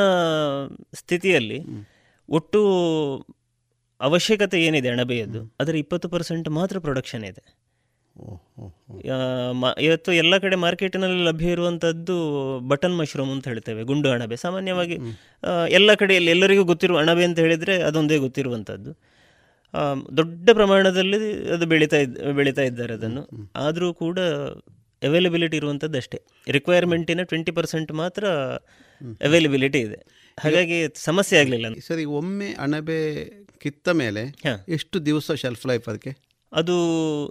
[0.99, 1.59] ಸ್ಥಿತಿಯಲ್ಲಿ
[2.29, 2.59] ಒಟ್ಟು
[4.01, 7.43] ಅವಶ್ಯಕತೆ ಏನಿದೆ ಅಣಬೆಯದ್ದು ಅದರ ಇಪ್ಪತ್ತು ಪರ್ಸೆಂಟ್ ಮಾತ್ರ ಪ್ರೊಡಕ್ಷನ್ ಇದೆ.
[9.85, 12.15] ಇವತ್ತು ಎಲ್ಲ ಕಡೆ ಮಾರ್ಕೆಟ್ನಲ್ಲಿ ಲಭ್ಯ ಇರುವಂಥದ್ದು
[12.71, 14.35] ಬಟನ್ ಮಶ್ರೂಮ್ ಅಂತ ಹೇಳ್ತೇವೆ ಗುಂಡು ಅಣಬೆ.
[14.43, 14.97] ಸಾಮಾನ್ಯವಾಗಿ
[15.77, 18.93] ಎಲ್ಲ ಕಡೆಯಲ್ಲಿ ಎಲ್ಲರಿಗೂ ಗೊತ್ತಿರುವ ಅಣಬೆ ಅಂತ ಹೇಳಿದರೆ ಅದೊಂದೇ ಗೊತ್ತಿರುವಂಥದ್ದು
[20.19, 21.17] ದೊಡ್ಡ ಪ್ರಮಾಣದಲ್ಲಿ
[21.55, 23.23] ಅದು ಬೆಳೀತಾ ಇದ್ ಬೆಳೀತಾ ಇದ್ದಾರೆ ಅದನ್ನು.
[23.65, 24.19] ಆದರೂ ಕೂಡ
[25.01, 26.19] ಅವೈಲಬಿಲಿಟಿ ಇರುವಂಥದ್ದು ಅಷ್ಟೇ
[26.57, 28.25] ರಿಕ್ವೈರ್ಮೆಂಟಿನ ಟ್ವೆಂಟಿ ಪರ್ಸೆಂಟ್ ಮಾತ್ರ
[29.03, 29.99] ಅವೈಲಬಿಲಿಟಿ ಇದೆ.
[30.39, 33.25] ಹಾಗಾಗಿ ಸಮಸ್ಯೆ ಆಗಲಿಲ್ಲ ಸರಿ ಒಮ್ಮೆ ಅಣಬೆ
[33.59, 34.35] ಕಿತ್ತ ಮೇಲೆ
[34.69, 36.17] ಎಷ್ಟು ದಿವಸ ಶೆಲ್ಫ್ ಲೈಫ್ ಅದಕ್ಕೆ?
[36.53, 36.75] ಅದು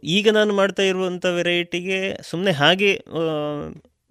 [0.03, 3.03] ಈಗ ನಾನು ಮಾಡ್ತಾ ಇರುವಂಥ ವೆರೈಟಿಗೆ ಸುಮ್ಮನೆ ಹಾಗೆ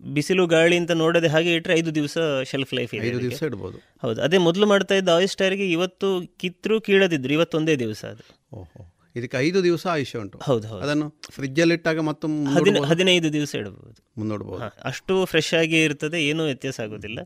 [0.06, 3.78] ಬಿಸಿಲು ಗಾಳಿ ಅಂತ ನೋಡದೆ ಹಾಗೆ ಇಟ್ಟರೆ ಐದು ದಿವಸ ಶೆಲ್ಫ್ ಲೈಫ್ ಇದೆ ಐದು ದಿವಸ ಇಡ್ಬೋದು.
[4.02, 4.22] ಹೌದು.
[4.22, 8.24] ಅದೇ ಮೊದಲು ಮಾಡ್ತಾ ಇದ್ದ ಆಯಿಸ್ಟಾರಿಗೆ ಇವತ್ತು ಕಿತ್ತರೂ ಕೀಳದಿದ್ರು ಇವತ್ತೊಂದೇ ದಿವಸ ಅದು.
[8.54, 8.91] ಓಹೋ.
[9.16, 10.38] ಇದಕ್ಕೆ ಐದು ದಿವಸ ಆಯುಷ್ಯ ಉಂಟು.
[10.42, 10.82] ಹೌದು ಹೌದು.
[10.84, 16.80] ಅದನ್ನು ಫ್ರಿಜ್ಜಲ್ಲಿ ಇಟ್ಟಾಗ ಮತ್ತು ಹದಿನ ಹದಿನೈದು ದಿವಸ ಇಡಬಹುದು ಮುಂದೋಡಬಹುದು ಅಷ್ಟು ಫ್ರೆಶ್ ಆಗಿ ಇರ್ತದೆ ಏನೂ ವ್ಯತ್ಯಾಸ
[16.80, 17.20] ಆಗೋದಿಲ್ಲ.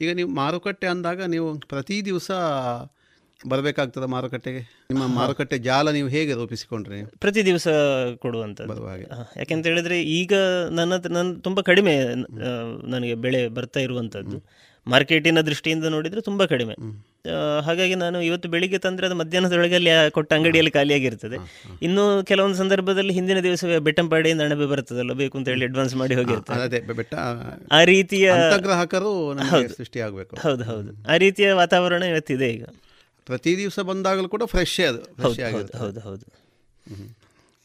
[0.00, 2.28] ಈಗ ನೀವು ಮಾರುಕಟ್ಟೆ ಅಂದಾಗ ನೀವು ಪ್ರತಿ ದಿವಸ
[3.40, 4.60] ಬರಬೇಕಾಗ್ತದೆ ಮಾರುಕಟ್ಟೆಗೆ?
[4.90, 6.96] ನಿಮ್ಮ ಮಾರುಕಟ್ಟೆ ಜಾಲ ನೀವು ಹೇಗೆ ರೂಪಿಸಿಕೊಂಡ್ರಿ?
[6.96, 7.68] ನೀವು ಪ್ರತಿ ದಿವಸ
[8.18, 9.06] ಕೊಡುವಂಥದ್ದು ಬರುವ ಹಾಗೆ.
[9.14, 10.32] ಹಾ, ಯಾಕೆಂತ ಹೇಳಿದ್ರೆ ಈಗ
[10.70, 12.50] ನನ್ನ ಹತ್ರ- ನನ್ನ ತುಂಬ ಕಡಿಮೆ ಆ,
[12.88, 14.38] ನನಗೆ ಬೆಳೆ ಬರ್ತಾ ಇರುವಂಥದ್ದು
[14.92, 16.74] ಮಾರ್ಕೆಟಿನ ದೃಷ್ಟಿಯಿಂದ ನೋಡಿದರೆ ತುಂಬ ಕಡಿಮೆ.
[17.66, 21.38] ಹಾಗಾಗಿ ನಾನು ಇವತ್ತು ಬೆಳಿಗ್ಗೆ ತಂದರೆ ಅದು ಮಧ್ಯಾಹ್ನದೊಳಗೆ ಅಲ್ಲಿ ಕೊಟ್ಟ ಅಂಗಡಿಯಲ್ಲಿ ಖಾಲಿಯಾಗಿರ್ತದೆ.
[21.82, 26.82] ಇನ್ನು ಕೆಲವೊಂದು ಸಂದರ್ಭದಲ್ಲಿ ಹಿಂದಿನ ದಿವಸವೇ ಬೆಟ್ಟಂಪಾಡಿಯಿಂದ ಅಣಬೆ ಬರ್ತದಲ್ಲ ಬೇಕು ಅಂತ ಹೇಳಿ ಅಡ್ವಾನ್ಸ್ ಮಾಡಿ ಹೋಗಿರ್ತಾರೆ
[27.78, 30.36] ಆ ರೀತಿಯ ಅಂತಗ್ರಾಹಕರು ನಮಗೆ ಸೃಷ್ಟಿಯಾಗಬೇಕು.
[30.46, 30.92] ಹೌದು ಹೌದು.
[31.12, 32.64] ಆ ರೀತಿಯ ವಾತಾವರಣ ಇವತ್ತಿದೆ ಈಗ.
[33.26, 36.26] ಪ್ರತಿ ದಿವಸ ಬಂದಾಗಲೂ ಕೂಡ ಫ್ರೆಶ್ ಅದು ಹೌದು, ಫ್ರೆಶ್ ಹೌದು, ಹೌದು.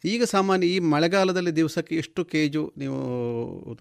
[0.05, 2.97] ಈಗ ಸಾಮಾನ್ಯ ಈ ಮಳೆಗಾಲದಲ್ಲಿ ದಿವಸಕ್ಕೆ ಎಷ್ಟು ಕೆಜು ನೀವು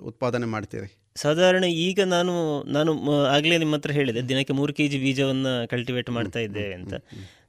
[0.02, 0.88] ಉತ್ಪಾದನೆ ಮಾಡ್ತೀರಿ?
[1.16, 2.32] ಸಾಧಾರಣ ಈಗ ನಾನು
[2.66, 2.92] ನಾನು
[3.24, 6.94] ಆಗಲೇ ನಿಮ್ಮ ಹತ್ರ ಹೇಳಿದೆ ದಿನಕ್ಕೆ ಮೂರು ಕೆ ಜಿ ಬೀಜವನ್ನು ಕಲ್ಟಿವೇಟ್ ಮಾಡ್ತಾ ಇದ್ದೇವೆ ಅಂತ.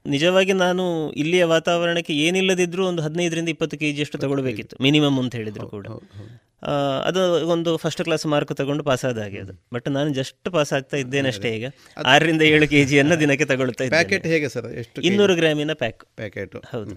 [0.06, 5.86] ನಿಜವಾಗಿ ನಾನು ಇಲ್ಲಿಯ ವಾತಾವರಣಕ್ಕೆ ಏನಿಲ್ಲದಿದ್ರೂ ಒಂದು ಹದಿನೈದರಿಂದ ಇಪ್ಪತ್ತು ಕೆ ಜಿಯಷ್ಟು ತಗೊಳ್ಬೇಕಿತ್ತು ಮಿನಿಮಮ್ ಅಂತ ಹೇಳಿದ್ರು ಕೂಡ.
[7.08, 7.20] ಅದು
[7.54, 9.54] ಒಂದು ಫಸ್ಟ್ ಕ್ಲಾಸ್ ಮಾರ್ಕ್ ತಗೊಂಡು ಪಾಸ್ ಆದ ಹಾಗೆ ಅದು.
[9.74, 11.66] ಬಟ್ ನಾನು ಜಸ್ಟ್ ಪಾಸ್ ಆಗ್ತಾ ಇದ್ದೇನೆ ಅಷ್ಟೇ ಈಗ.
[12.14, 13.96] ಆರರಿಂದ ಏಳು ಕೆ ಜಿಯನ್ನು ದಿನಕ್ಕೆ ತಗೊಳ್ತಾ ಇದ್ದೇನೆ.
[13.98, 14.68] ಪ್ಯಾಕೆಟ್ ಹೇಗೆ ಸರ್?
[14.82, 16.96] ಎಷ್ಟು ಇನ್ನೂರು ಗ್ರಾಮಿನ ಪ್ಯಾಕ್ ಪ್ಯಾಕೆಟ್ ಹೌದು.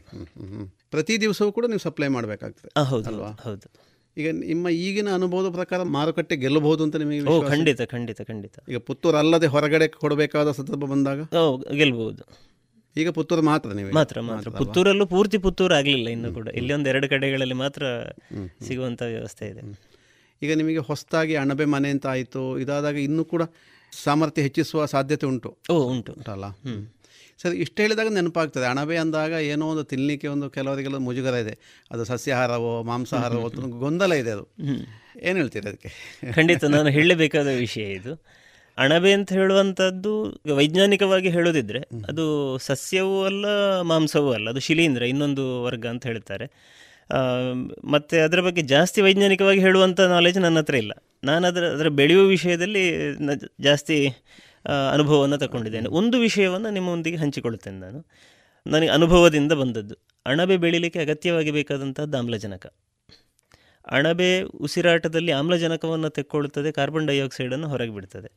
[0.92, 2.72] ಪ್ರತಿ ದಿವಸವೂ ಕೂಡ ನೀವು ಸಪ್ಲೈ ಮಾಡಬೇಕಾಗ್ತದೆ.
[2.84, 3.14] ಹೌದು,
[3.46, 3.68] ಹೌದು
[4.18, 7.20] ಈಗ ನಿಮ್ಮ ಈಗಿನ ಅನುಭವದ ಪ್ರಕಾರ ಮಾರುಕಟ್ಟೆ ಗೆಲ್ಲಬಹುದು ಅಂತ ನಿಮಗೆ?
[7.50, 8.56] ಖಂಡಿತ ಖಂಡಿತ ಖಂಡಿತ.
[8.70, 11.20] ಈಗ ಪುತ್ತೂರು ಅಲ್ಲದೆ ಹೊರಗಡೆ ಕೊಡಬೇಕಾದ ಸಂದರ್ಭ ಬಂದಾಗ?
[11.42, 12.49] ಓ ಗೆಲ್ಬಹುದು.
[13.00, 14.50] ಈಗ ಪುತ್ತೂರು ಮಾತ್ರ ನೀವು ಮಾತ್ರ ಮಾತ್ರ.
[14.50, 16.48] ಪುತ್ತೂರಲ್ಲೂ ಪೂರ್ತಿ ಪುತ್ತೂರು ಆಗಲಿಲ್ಲ ಇನ್ನು ಕೂಡ.
[16.48, 17.84] ಇಲ್ಲಿ ಒಂದು ಎರಡು ಕಡೆಗಳಲ್ಲಿ ಮಾತ್ರ
[18.68, 19.62] ಸಿಗುವಂಥ ವ್ಯವಸ್ಥೆ ಇದೆ.
[20.42, 22.60] ಈಗ ನಿಮಗೆ ಹೊಸದಾಗಿ ಅಣಬೆ ಮನೆ ಅಂತ ಆಯಿತು.
[22.60, 23.42] ಇದಾದಾಗ ಇನ್ನೂ ಕೂಡ
[24.04, 25.58] ಸಾಮರ್ಥ್ಯ ಹೆಚ್ಚಿಸುವ ಸಾಧ್ಯತೆ ಉಂಟು.
[25.70, 26.12] ಓ ಉಂಟು.
[26.12, 26.46] ಉಂಟಲ್ಲ?
[27.42, 28.66] ಸರಿ ಇಷ್ಟು ಹೇಳಿದಾಗ ನೆನಪಾಗ್ತದೆ.
[28.66, 31.86] ಅಣಬೆ ಅಂದಾಗ ಏನೋ ಒಂದು ತಿನ್ನಲಿಕ್ಕೆ ಒಂದು ಕೆಲವರಿಗೆಲ್ಲ ಮುಜುಗರ ಇದೆ.
[31.92, 33.50] ಅದು ಸಸ್ಯಾಹಾರವೋ ಮಾಂಸಾಹಾರವೋ
[33.80, 34.48] ಗೊಂದಲ ಇದೆ ಅದು.
[35.22, 35.90] ಏನು ಹೇಳ್ತೀರಿ ಅದಕ್ಕೆ?
[36.36, 38.14] ಖಂಡಿತ ನಾನು ಹೇಳಬೇಕಾದ ವಿಷಯ ಇದು.
[38.80, 40.12] ಅಣಬೆ ಅಂತ ಹೇಳುವಂಥದ್ದು
[40.56, 42.26] ವೈಜ್ಞಾನಿಕವಾಗಿ ಹೇಳೋದಿದ್ರೆ ಅದು
[42.58, 43.46] ಸಸ್ಯವೂ ಅಲ್ಲ
[43.82, 46.46] ಮಾಂಸವೂ ಅಲ್ಲ ಅದು ಶಿಲೀಂಧ್ರ ಇನ್ನೊಂದು ವರ್ಗ ಅಂತ ಹೇಳ್ತಾರೆ.
[47.84, 50.94] ಮತ್ತು ಅದರ ಬಗ್ಗೆ ಜಾಸ್ತಿ ವೈಜ್ಞಾನಿಕವಾಗಿ ಹೇಳುವಂಥ ನಾಲೆಜ್ ನನ್ನ ಹತ್ರ ಇಲ್ಲ.
[51.24, 52.84] ನಾನು ಅದರ ಅದರ ಬೆಳೆಯುವ ವಿಷಯದಲ್ಲಿ
[53.62, 53.98] ಜಾಸ್ತಿ
[54.94, 55.90] ಅನುಭವವನ್ನು ತಗೊಂಡಿದ್ದೇನೆ.
[55.90, 58.00] ಒಂದು ವಿಷಯವನ್ನು ನಿಮ್ಮೊಂದಿಗೆ ಹಂಚಿಕೊಳ್ಳುತ್ತೇನೆ ನಾನು.
[58.66, 59.96] ನನಗೆ ಅನುಭವದಿಂದ ಬಂದದ್ದು.
[60.26, 62.66] ಅಣಬೆ ಬೆಳೀಲಿಕ್ಕೆ ಅಗತ್ಯವಾಗಿ ಬೇಕಾದಂಥದ್ದು ಆಮ್ಲಜನಕ.
[63.92, 68.30] ಅಣಬೆ ಉಸಿರಾಟದಲ್ಲಿ ಆಮ್ಲಜನಕವನ್ನು ತೆಕ್ಕೊಳ್ಳುತ್ತದೆ ಕಾರ್ಬನ್ ಡೈಆಕ್ಸೈಡನ್ನು ಹೊರಗೆ ಬಿಡ್ತದೆ.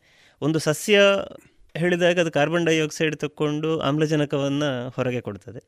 [0.42, 1.00] ಒಂದು ಸಸ್ಯ
[1.76, 5.60] ಹೇಳಿದಾಗ ಅದು ಕಾರ್ಬನ್ ಡೈಆಕ್ಸೈಡ್ ತಕ್ಕೊಂಡು ಆಮ್ಲಜನಕವನ್ನು ಹೊರಗೆ ಕೊಡ್ತದೆ.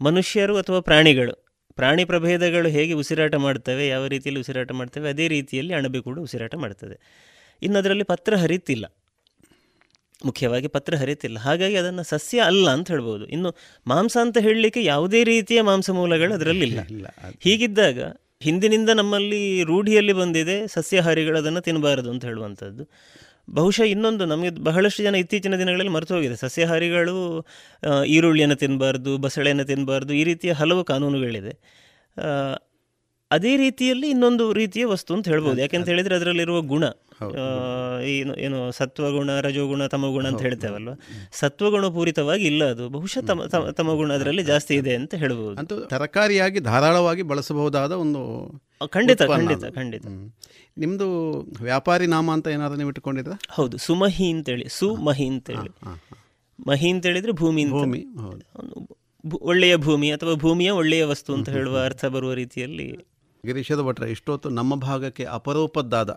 [0.00, 1.34] ಮನುಷ್ಯರು ಅಥವಾ ಪ್ರಾಣಿಗಳು
[1.74, 6.96] ಪ್ರಾಣಿ ಪ್ರಭೇದಗಳು ಹೇಗೆ ಉಸಿರಾಟ ಮಾಡ್ತವೆ ಯಾವ ರೀತಿಯಲ್ಲಿ ಉಸಿರಾಟ ಮಾಡ್ತವೆ ಅದೇ ರೀತಿಯಲ್ಲಿ ಅಣಬೆ ಕೂಡ ಉಸಿರಾಟ ಮಾಡ್ತದೆ.
[7.62, 8.86] ಇನ್ನು ಅದರಲ್ಲಿ ಪತ್ರ ಹರಿತಿಲ್ಲ.
[10.24, 11.38] ಮುಖ್ಯವಾಗಿ ಪತ್ರ ಹರಿತಿಲ್ಲ.
[11.38, 13.26] ಹಾಗಾಗಿ ಅದನ್ನು ಸಸ್ಯ ಅಲ್ಲ ಅಂತ ಹೇಳ್ಬೋದು.
[13.26, 13.50] ಇನ್ನು
[13.86, 16.80] ಮಾಂಸ ಅಂತ ಹೇಳಲಿಕ್ಕೆ ಯಾವುದೇ ರೀತಿಯ ಮಾಂಸ ಮೂಲಗಳು ಅದರಲ್ಲಿ ಇಲ್ಲ.
[17.40, 17.98] ಹೀಗಿದ್ದಾಗ
[18.40, 22.84] ಹಿಂದಿನಿಂದ ನಮ್ಮಲ್ಲಿ ರೂಢಿಯಲ್ಲಿ ಬಂದಿದೆ ಸಸ್ಯಾಹಾರಿಗಳು ಅದನ್ನು ತಿನ್ನಬಾರದು ಅಂತ ಹೇಳುವಂಥದ್ದು
[23.50, 26.36] ಬಹುಶಃ ಇನ್ನೊಂದು ನಮಗೆ ಬಹಳಷ್ಟು ಜನ ಇತ್ತೀಚಿನ ದಿನಗಳಲ್ಲಿ ಮರೆತು ಹೋಗಿದೆ.
[26.36, 27.46] ಸಸ್ಯಹಾರಿಗಳು
[28.06, 31.60] ಈರುಳ್ಳಿಯನ್ನು ತಿನ್ನಬಾರ್ದು ಬಸಳೆಯನ್ನು ತಿನ್ನಬಾರ್ದು ಈ ರೀತಿಯ ಹಲವು ಕಾನೂನುಗಳಿದೆ.
[33.30, 35.60] ಅದೇ ರೀತಿಯಲ್ಲಿ ಇನ್ನೊಂದು ರೀತಿಯ ವಸ್ತು ಅಂತ ಹೇಳ್ಬೋದು.
[35.60, 36.84] ಯಾಕೆಂತ ಹೇಳಿದ್ರೆ ಅದರಲ್ಲಿರುವ ಗುಣ.
[38.02, 40.90] ಏನು ಏನು ಸತ್ವಗುಣ ರಜೋಗುಣ ತಮಗುಣ ಅಂತ ಹೇಳ್ತೇವಲ್ವ?
[41.32, 42.88] ಸತ್ವಗುಣ ಪೂರಿತವಾಗಿ ಇಲ್ಲ ಅದು.
[42.88, 45.58] ಬಹುಶಃ ತಮ ತಮ- ತಮಗುಣ ಅದರಲ್ಲಿ ಜಾಸ್ತಿ ಇದೆ ಅಂತ ಹೇಳ್ಬೋದು.
[45.58, 48.50] ಅಂತೂ ತರಕಾರಿಯಾಗಿ ಧಾರಾಳವಾಗಿ ಬಳಸಬಹುದಾದ ಒಂದು
[48.86, 50.06] ಖಂಡಿತ ಖಂಡಿತ ಖಂಡಿತ.
[50.06, 51.06] ನಿಮ್ಮದು ನಿಮ್ದು
[51.64, 55.70] ವ್ಯಾಪಾರಿ ನಾಮ ಅಂತ ಏನಾದ್ರೂ ನೀವು ಇಟ್ಕೊಂಡಿದ್ರ ಹೌದು ಸುಮಹಿ ಅಂತೇಳಿ ಸುಮಹಿ ಅಂತೇಳಿ.
[56.66, 57.72] ಮಹಿ ಅಂತ ಹೇಳಿದ್ರೆ ಭೂಮಿ ಅಂತ.
[57.72, 58.96] ಭೂಮಿ, ಹೌದು.
[59.40, 62.88] ಒಳ್ಳೆಯ ಭೂಮಿ ಅಥವಾ ಭೂಮಿಯ ಒಳ್ಳೆಯ ವಸ್ತು ಅಂತ ಹೇಳುವ ಅರ್ಥ ಬರುವ ರೀತಿಯಲ್ಲಿ.
[63.46, 66.10] ಗಿರೀಶದ ಭಟ್ರ ಇಷ್ಟೊತ್ತು ನಮ್ಮ ಭಾಗಕ್ಕೆ ಅಪರೂಪದ್ದಾದ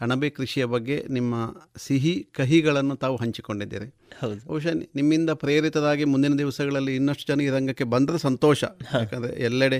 [0.00, 3.94] ಅಣಬೆ ಕೃಷಿಯ ಬಗ್ಗೆ ನಿಮ್ಮ ಸಿಹಿ ಕಹಿಗಳನ್ನು ತಾವು ಹಂಚಿಕೊಂಡಿದ್ದೀರಿ.
[4.20, 4.46] ಹೌದು.
[4.46, 8.64] ಬಹುಶಃ ನಿಮ್ಮಿಂದ ಪ್ರೇರಿತರಾಗಿ ಮುಂದಿನ ದಿವಸಗಳಲ್ಲಿ ಇನ್ನಷ್ಟು ಜನ ಈ ರಂಗಕ್ಕೆ ಬಂದರೆ ಸಂತೋಷ.
[8.94, 9.78] ಯಾಕಂದರೆ ಎಲ್ಲೆಡೆ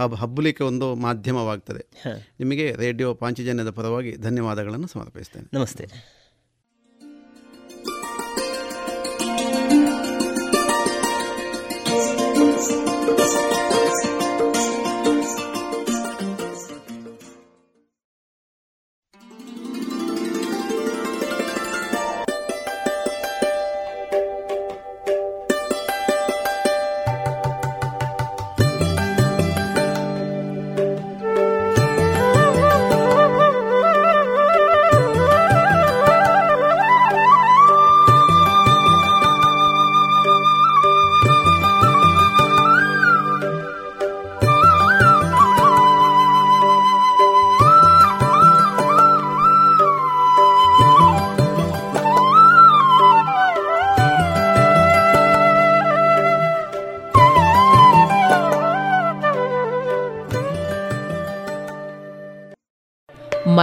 [0.00, 1.86] ಹಬ್ ಹಬ್ಬಲಿಕ್ಕೆ ಒಂದು ಮಾಧ್ಯಮವಾಗ್ತದೆ.
[2.40, 5.50] ನಿಮಗೆ ರೇಡಿಯೋ ಪಾಂಚಜನ್ಯದ ಪರವಾಗಿ ಧನ್ಯವಾದಗಳನ್ನು ಸಮರ್ಪಿಸ್ತೇನೆ.
[5.52, 5.86] ನಮಸ್ತೆ.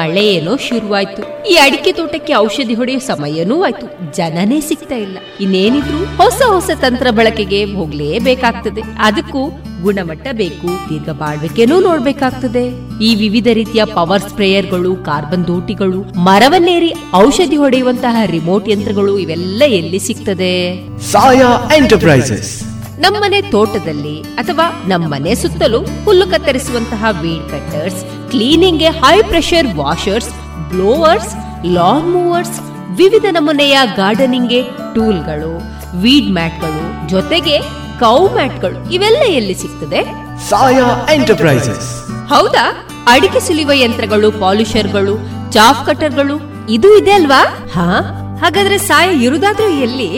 [0.04, 0.40] ಮಳೆ
[0.70, 1.50] ಶುರುವಾಯ್ತು.
[1.50, 4.16] ಈ ಅಡಿಕೆ ತೋಟಕ್ಕೆ ಔಷಧಿ ಹೊಡೆಯೋ ಸಮಯನೂ ಆಯ್ತು.
[4.16, 5.18] ಜನನೇ ಸಿಗ್ತಾ ಇಲ್ಲ.
[5.40, 8.82] ಇನ್ನೇನಿದ್ರು ಹೊಸ ಹೊಸ ತಂತ್ರ ಬಳಕೆಗೆ ಹೋಗ್ಲೇಬೇಕಾಗ್ತದೆ.
[9.00, 9.52] ಅದಕ್ಕೂ
[9.82, 12.64] ಗುಣಮಟ್ಟ ಬೇಕು, ದೀರ್ಘ ಬಾಳ್ವಿಕೆನೂ ನೋಡ್ಬೇಕಾಗ್ತದೆ.
[13.04, 20.54] ಈ ವಿವಿಧ ರೀತಿಯ ಪವರ್ ಸ್ಪ್ರೇಯರ್ಗಳು, ಕಾರ್ಬನ್ ದೋಟಿಗಳು, ಮರವನ್ನೇರಿ ಔಷಧಿ ಹೊಡೆಯುವಂತಹ ರಿಮೋಟ್ ಯಂತ್ರಗಳು ಇವೆಲ್ಲ ಎಲ್ಲಿ ಸಿಗ್ತದೆ?
[21.00, 22.73] ಸಾಯಾ ಎಂಟರ್ಪ್ರೈಸಸ್.
[23.00, 30.30] ನಮ್ಮನೆ ತೋಟದಲ್ಲಿ ಅಥವಾ ನಮ್ಮನೆ ಸುತ್ತಲೂ ಹುಲ್ಲು ಕತ್ತರಿಸುವಂತಹ weed cutters ಕ್ಲೀನಿಂಗ್ಗೆ high pressure washers
[30.70, 32.60] blowers lawn mowers
[32.98, 34.62] ವಿವಿಧ ನಮೂನೆಯ ಗಾರ್ಡನಿಂಗ್ಗೆ
[34.96, 35.62] ಟೂಲ್ಗಳು
[35.96, 37.60] ವೀಡ್ ಮ್ಯಾಟ್ಗಳು ಜೊತೆಗೆ
[38.00, 40.04] ಕೌ ಮ್ಯಾಟ್ಗಳು ಇವೆಲ್ಲ ಎಲ್ಲಿ ಸಿಗ್ತದೆ?
[40.50, 42.10] ಸಾಯಾ ಎಂಟರ್ಪ್ರೈಸಸ್.
[42.30, 42.88] ಹೌದಾ?
[43.08, 45.18] ಅಡಿಕೆ ಸುಲಿಯುವ ಯಂತ್ರಗಳು ಪಾಲಿಷರ್ಗಳು
[45.52, 47.42] ಚಾಫ್ ಕಟರ್ಗಳು ಇದು ಇದೆ ಅಲ್ವಾ?
[47.76, 48.23] ಹಾ?
[48.44, 50.10] ಹಾಗಾದ್ರೆ ಸಾಯ ಇರುದಾದ್ರೂ ಎಲ್ಲಿ?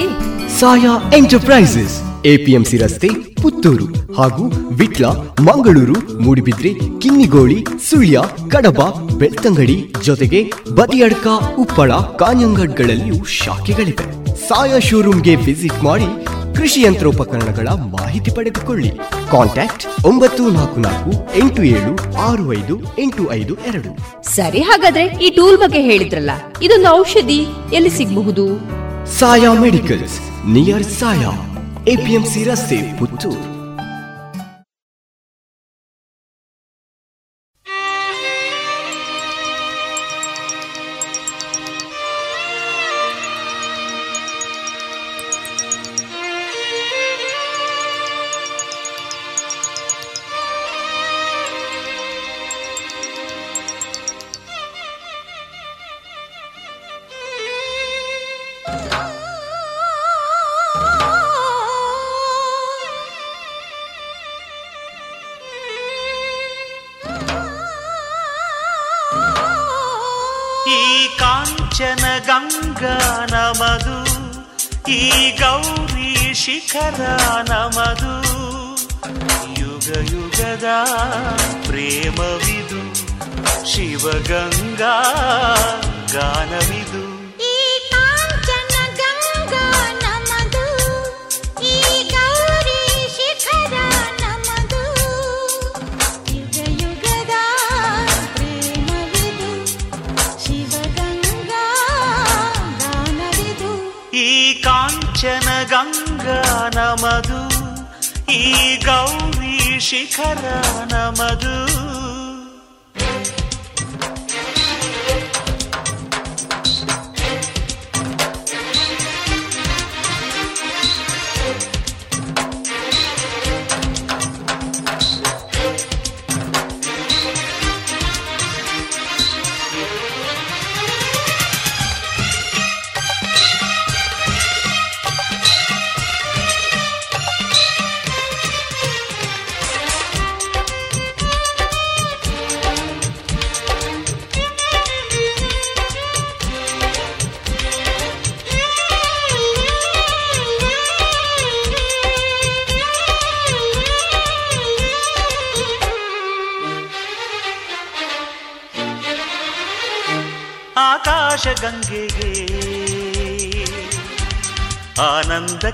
[0.60, 2.26] ಸಾಯಾ ಎಂಟರ್ಪ್ರೈಸಸ್.
[2.26, 3.10] ಎಪಿಎಂಸಿ ರಸ್ತೆ
[3.42, 5.06] ಪುತ್ತೂರು ಹಾಗೂ ವಿಟ್ಲ
[5.40, 8.22] ಮಂಗಳೂರು ಮೂಡಿಬಿದ್ರೆ ಕಿನ್ನಿಗೋಳಿ ಸುಳ್ಯ
[8.52, 8.82] ಕಡಬ
[9.18, 11.28] ಬೆಳ್ತಂಗಡಿ ಜೊತೆಗೆ ಬದಿಯಡ್ಕ
[11.58, 14.26] ಉಪ್ಪಳ ಕಾಂಜಂಗಡ್ಗಳಲ್ಲಿಯೂ ಶಾಖೆಗಳಿವೆ.
[14.48, 16.10] ಸಾಯಾ ಶೋರೂಮ್ಗೆ ವಿಸಿಟ್ ಮಾಡಿ
[16.58, 18.90] ಕೃಷಿ ಯಂತ್ರೋಪಕರಣಗಳ ಮಾಹಿತಿ ಪಡೆದುಕೊಳ್ಳಿ.
[19.32, 23.92] ಕಾಂಟ್ಯಾಕ್ಟ್ ಒಂಬತ್ತು ನಾಲ್ಕು ನಾಲ್ಕು ಎಂಟು ಏಳು ಆರು ಐದು ಎಂಟು ಐದು ಎರಡು.
[24.30, 27.40] ಸರಿ ಹಾಗಾದ್ರೆ ಈ ಟೂಲ್ ಬಗ್ಗೆ ಹೇಳಿದ್ರಲ್ಲ ಇದೊಂದು ಔಷಧಿ
[27.74, 28.46] ಎಲ್ಲಿ ಸಿಗಬಹುದು?
[29.20, 31.34] Saya medicals near Saya
[31.88, 33.55] APMC ರಸ್ತೆ ಪುತ್ತೂರು.
[75.32, 77.02] ಗೌರಿ ಶಿಖರ
[77.50, 78.36] ನಮದು.
[79.60, 80.66] ಯುಗ ಯುಗದ
[81.68, 82.96] ಪ್ರೇಮವಿದು.
[83.66, 85.02] ಶಿವಗಂಗಾ
[86.14, 87.05] ಗಾನವಿದು.
[106.26, 107.40] ಗಂಗಾ ನಮದು
[108.34, 108.44] ಈ
[108.86, 110.44] ಗೌರಿ ಶಿಖರ
[110.92, 111.56] ನಮದು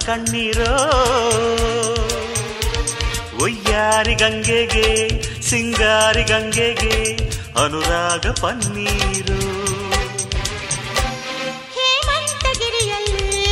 [0.05, 0.73] ಕಣ್ಣೀರೋ?
[3.43, 4.87] ಒಯ್ಯಾರಿ ಗಂಗೆಗೆ
[5.41, 6.95] ಸಿಂಗಾರಿ ಗಂಗೆಗೆ
[7.63, 9.39] ಅನುರಾಗ ಪನ್ನೀರು.
[11.75, 13.47] ಹೇಮಂತಗಿರಿಯಲ್ಲಿ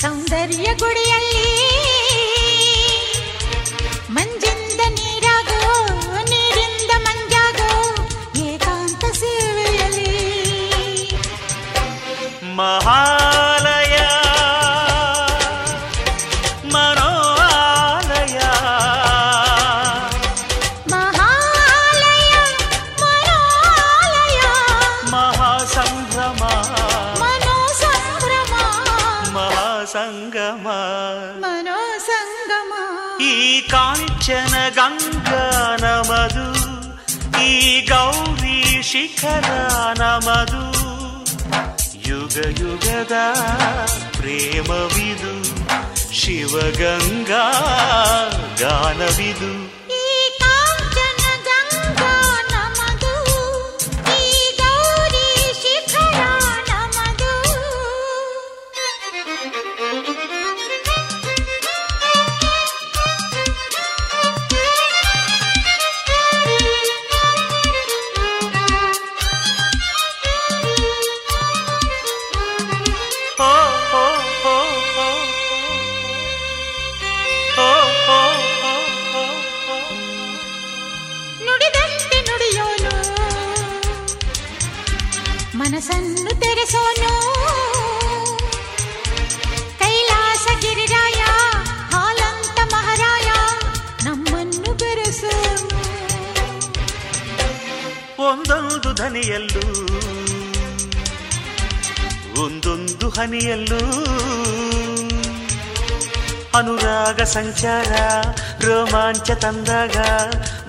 [0.00, 1.48] ಸೌಂದರ್ಯ ಗುಡಿಯಲ್ಲಿ
[4.10, 5.60] ಮಂಜಿಂದ ನೀರಾಗೋ
[6.30, 7.70] ನೀರಿಂದ ಮಂಜಾಗೋ
[8.44, 10.14] ಏಕಾಂತ ಸೇವೆಯಲ್ಲಿ.
[12.56, 13.57] ಮಹಾಲಯ
[38.92, 39.50] ಶಿಖರ
[39.98, 40.64] ನಮದು.
[42.08, 43.12] ಯುಗ ಯುಗದ
[44.16, 45.44] ಪ್ರೇಮವಿದು.
[46.14, 47.50] ಶಿವಗಂಗಾ
[48.60, 49.67] ಗಾನವಿದು.
[107.37, 107.91] ಸಂಚಾರ
[108.65, 109.97] ರೋಮಾಂಚ ತಂದಾಗ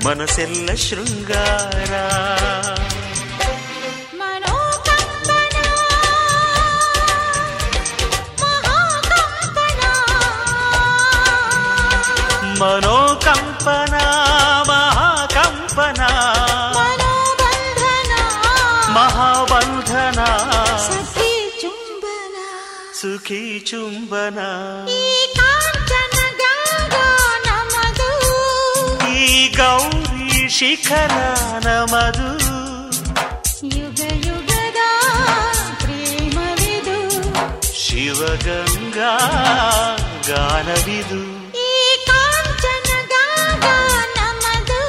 [0.05, 1.92] ಮನಸ್ಸೆಲ್ಲ ಶೃಂಗಾರ
[4.20, 5.56] ಮನೋಕಂಪನ
[8.42, 9.82] ಮಹಾಕಂಪನ
[12.60, 13.94] ಮನೋಕಂಪನ
[14.70, 16.01] ಮಹಾಕಂಪನ
[16.76, 18.12] ಮನೋಬಂಧನ
[18.96, 20.20] ಮಹಾಬಂಧನ
[22.96, 24.38] ಸಖಿ ಚುಂಬನ
[30.60, 31.11] ಶಿಖರ
[31.65, 32.30] ನಮದು
[33.68, 34.80] ಯುಗ ಯುಗದ
[35.77, 37.22] ಪ್ರೇಮವಿದು.
[37.73, 39.14] ಶಿವಗಂಗಾ
[40.27, 41.22] ಗಾನವಿದು.
[41.52, 44.81] ಈ ಕಾಂಚನ ಗಂಗಾ ನಮದು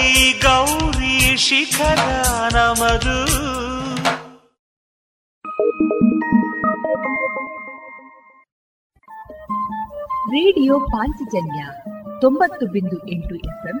[0.00, 1.98] ಈ ಗೌರಿ ಶಿಖರ
[2.52, 3.26] ನಮದು
[10.30, 11.66] ರೇಡಿಯೋ ಪಾಂಚಜನ್ಯ
[12.20, 13.80] ತೊಂಬತ್ತು ಬಿಂದು ಎಂಟು ಎಫ್ಎಂ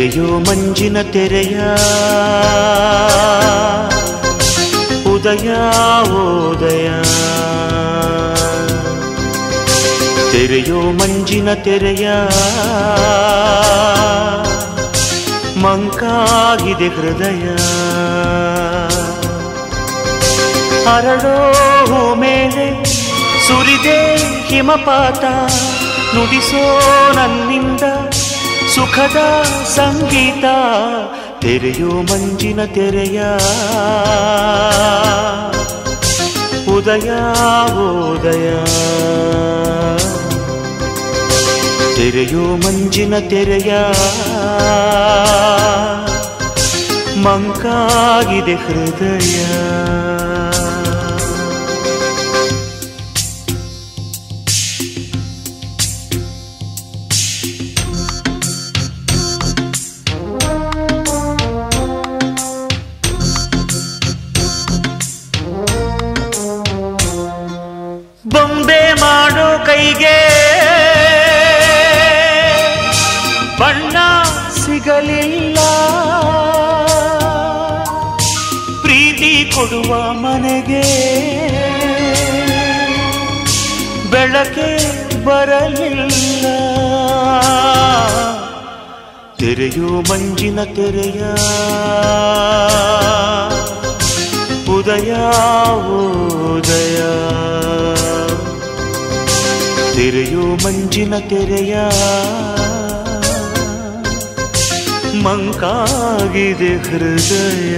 [0.00, 1.60] ತೆರೆಯೋ ಮಂಜಿನ ತೆರೆಯ
[5.12, 5.50] ಉದಯ
[6.10, 6.88] ಓದಯ.
[10.32, 12.10] ತೆರೆಯೋ ಮಂಜಿನ ತೆರೆಯ
[15.62, 17.44] ಮಂಕಾಗಿದೆ ಹೃದಯ.
[20.96, 22.84] ಅರಳೋ ಮೇಲೆ
[23.46, 24.16] ಸುರಿದೆ
[24.46, 25.24] ಹಿಮಪಾತ
[26.14, 26.80] ನುಡಿಸೋ
[27.14, 27.82] ನನ್ನಿಂದ
[28.80, 29.42] ಸುಖದ
[29.76, 30.44] ಸಂಗೀತ
[31.40, 33.22] ತೆರೆಯೋ ಮಂಜಿನ ತೆರೆಯ.
[36.76, 37.10] ಉದಯ
[37.72, 38.50] ಉದಯ
[41.96, 43.72] ತೆರೆಯೋ ಮಂಜಿನ ತೆರೆಯ.
[47.22, 49.44] ಮಂಕಾಗಿದೆ ಹೃದಯ.
[85.40, 86.46] ಬರಲಿಲ್ಲ.
[89.38, 91.22] ತೆರೆಯೋ ಮಂಜಿನ ತೆರೆಯ
[94.72, 95.12] ಉದಯ
[95.86, 96.96] ಉದಯ.
[99.94, 101.76] ತೆರೆಯೋ ಮಂಜಿನ ತೆರೆಯ
[105.22, 107.76] ಮಂಕಾಗಿದೆ ಹೃದಯ.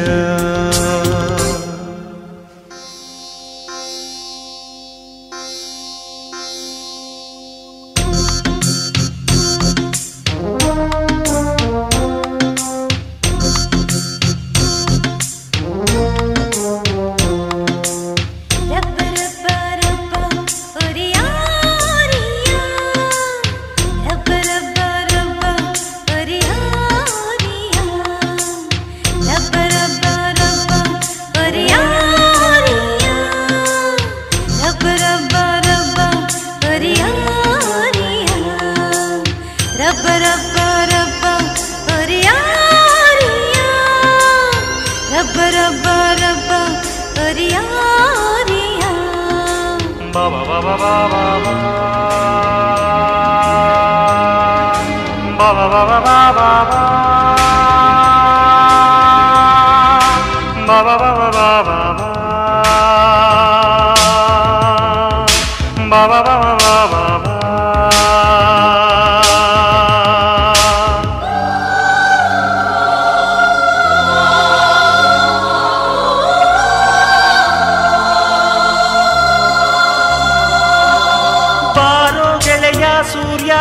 [83.02, 83.52] ಸೂರ್ಯ.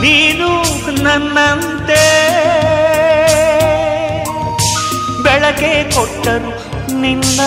[0.00, 0.62] ನೀನು
[1.02, 2.28] ನನ್ನಂತೆ.
[5.22, 6.68] ಬೆಳಕೆ ಕೊಟ್ಟರು
[7.00, 7.40] ನಿನ್ನ.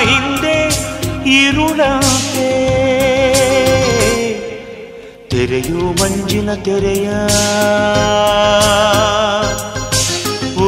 [0.00, 0.68] ಹಿಂದೆ
[1.30, 2.70] ಇರುಳಂತೆ.
[5.28, 7.10] ತೆರೆಯು ಮಂಜಿನ ತೆರೆಯ.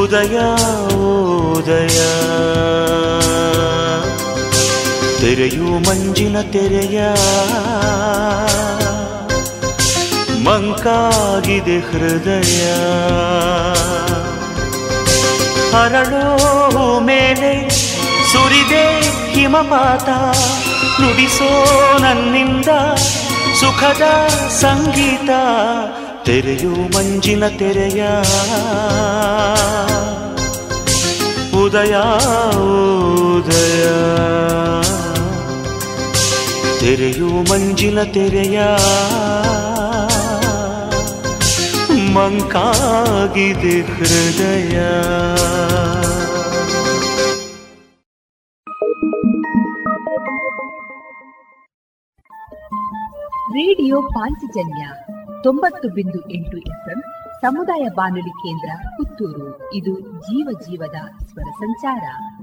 [0.01, 0.39] ಉದಯ
[0.95, 1.99] ಉದಯ.
[5.35, 7.01] ತೆರೆಯು ಮಂಜಿನ ತೆರೆಯ.
[10.43, 12.71] ಮಂಕಾಗಿದೆ ಹೃದಯ.
[15.71, 17.69] ಹರಳೋ ಮೇಲೆ
[18.31, 18.99] ಸುರಿದೆ
[19.31, 20.09] ಹಿಮಪಾತ
[21.01, 21.65] ನುಡಿಸೋ
[21.97, 22.67] ನನ್ನಿಂದ
[23.59, 24.27] ಸುಖದ
[24.61, 25.29] ಸಂಗೀತ.
[26.25, 28.05] ತೆರೆಯು ಮಂಜಿನ ತೆರೆಯ.
[31.63, 31.95] ಉದಯ
[32.55, 33.83] ಉದಯ.
[36.83, 38.63] ತೆರೆಯು ಮಂಜಿನ ತೆರೆಯ.
[42.13, 44.79] ಮಂಕಾಗಿದೆ ಹೃದಯ.
[53.49, 54.87] ರೇಡಿಯೋ ಪಾಂಚಜನ್ಯ
[55.43, 57.03] ತೊಂಬತ್ತು ಬಿಂದು ಎಂಟು ಎಫ್ಎಂ
[57.41, 59.73] ಸಮುದಾಯ ಬಾನುಲಿ ಕೇಂದ್ರ ಪುತ್ತೂರು.
[59.73, 62.03] ಇದು ಜೀವ ಜೀವದ ಸ್ವರ ಸಂಚಾರ
[62.39, 62.42] ಿ.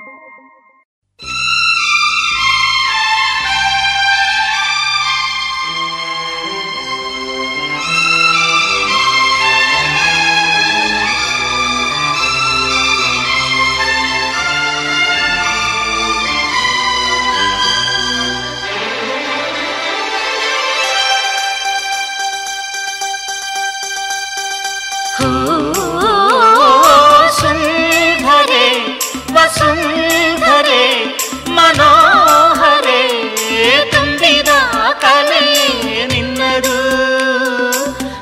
[29.57, 31.03] ಸುಂದರೆ,
[31.49, 33.07] ಮನೋಹರೆ,
[33.91, 34.47] ತುಂಬಿದ
[35.01, 35.67] ಕಲೆ
[36.05, 36.91] ನಿನ್ನದು.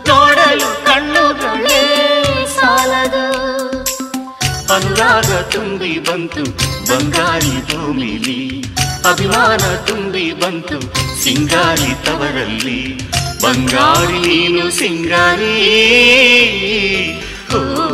[0.08, 3.30] ನೋಡಲು ಕಣ್ಣುಗಳೇ ಸಾಲದು.
[4.68, 6.44] ಬಂಗಾರ ತುಂಬಿ ಬಂತು
[6.92, 8.66] ಬಂಗಾರಿ ಭೂಮಿಲಿ.
[9.10, 10.82] ಅಭಿಮಾನ ತುಂಬಿ ಬಂತು,
[11.24, 13.12] ಸಿಂಗಾರಿ ತವರಲ್ಲಿ.
[13.44, 15.56] ಬಂಗಾರಿ ನೀನು ಸಿಂಗಾರಿ.
[17.56, 17.89] ಓ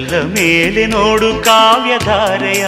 [0.00, 2.66] ಕಲ್ಲ ಮೇಲೆ ನೋಡು ಕಾವ್ಯಧಾರೆಯ.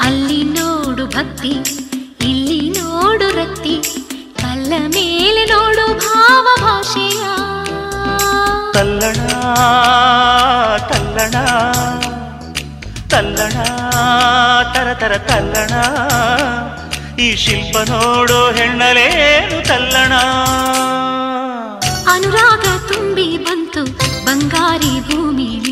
[0.00, 1.50] ಅಲ್ಲಿ ನೋಡು ಭಕ್ತಿ
[2.28, 3.74] ಇಲ್ಲಿ ನೋಡು ರಕ್ತಿ
[4.40, 7.24] ಕಲ್ಲ ಮೇಲೆ ನೋಡು ಭಾವ ಭಾಷೆಯ.
[8.76, 9.20] ತಲ್ಲಣ
[10.90, 11.36] ತಲ್ಲಣ
[13.14, 13.58] ತಲ್ಲಣ
[14.74, 15.74] ತರ ತರ ತಲ್ಲಣ.
[17.18, 20.14] ಈ ಶಿಲ್ಪ ನೋಡೋ ಹೆಣ್ಣಲೇನು ತಲ್ಲಣ.
[22.14, 23.84] ಅನುರಾಗ ತುಂಬಿ ಬಂತು
[24.26, 25.63] ಬಂಗಾರಿ ಭೂಮಿಲಿ.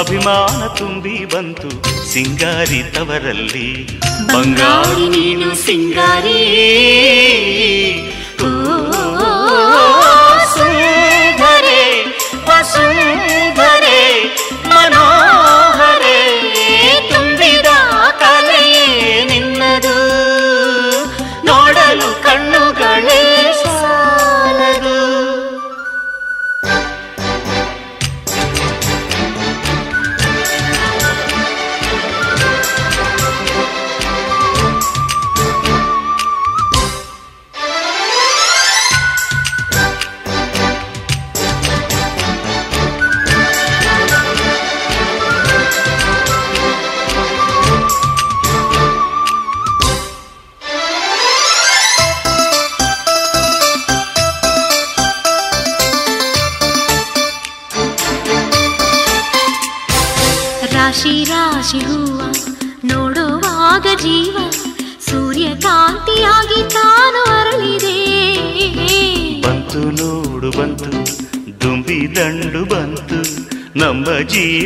[0.00, 1.70] ಅಭಿಮಾನ ತುಂಬಿ ಬಂತು
[2.12, 3.86] ಸಿಂಗಾರಿ ತವರಲ್ಲಿ.
[4.32, 6.42] ಬಂಗಾರಿ ನೀನು ಸಿಂಗಾರಿ.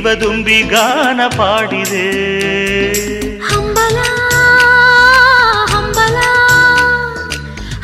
[0.06, 2.02] ಜೀವ ದುಂಬಿ ಗಾನ ಪಾಡಿದೆ
[3.46, 3.96] ಹಂಬಲ
[5.72, 6.18] ಹಂಬಲ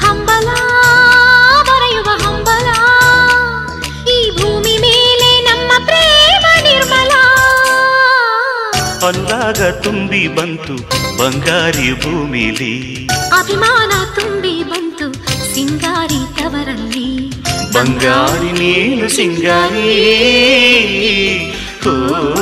[0.03, 0.49] ಹಂಬಲ
[1.69, 2.69] ಬರೆಯುವ ಹಂಬಲ
[4.09, 7.13] ಈ ಭೂಮಿ ಮೇಲೆ ನಮ್ಮ ಪ್ರೇಮ ನಿರ್ಮಲ
[9.09, 10.77] ಅನುರಾಗ ತುಂಬಿ ಬಂತು
[11.21, 12.75] ಬಂಗಾರಿ ಭೂಮಿಲಿ
[13.41, 15.09] ಅಭಿಮಾನ ತುಂಬಿ ಬಂತು
[15.53, 17.09] ಸಿಂಗಾರಿ ತವರಲ್ಲಿ
[17.75, 19.91] ಬಂಗಾರಿ ನೀನು ಸಿಂಗಾರಿ
[21.87, 22.33] ಓ,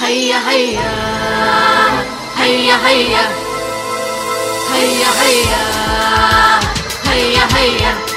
[0.00, 0.90] هيا هيا
[2.36, 3.24] هيا هيا
[4.74, 5.62] هيا هيا
[7.10, 8.07] هيا هيا.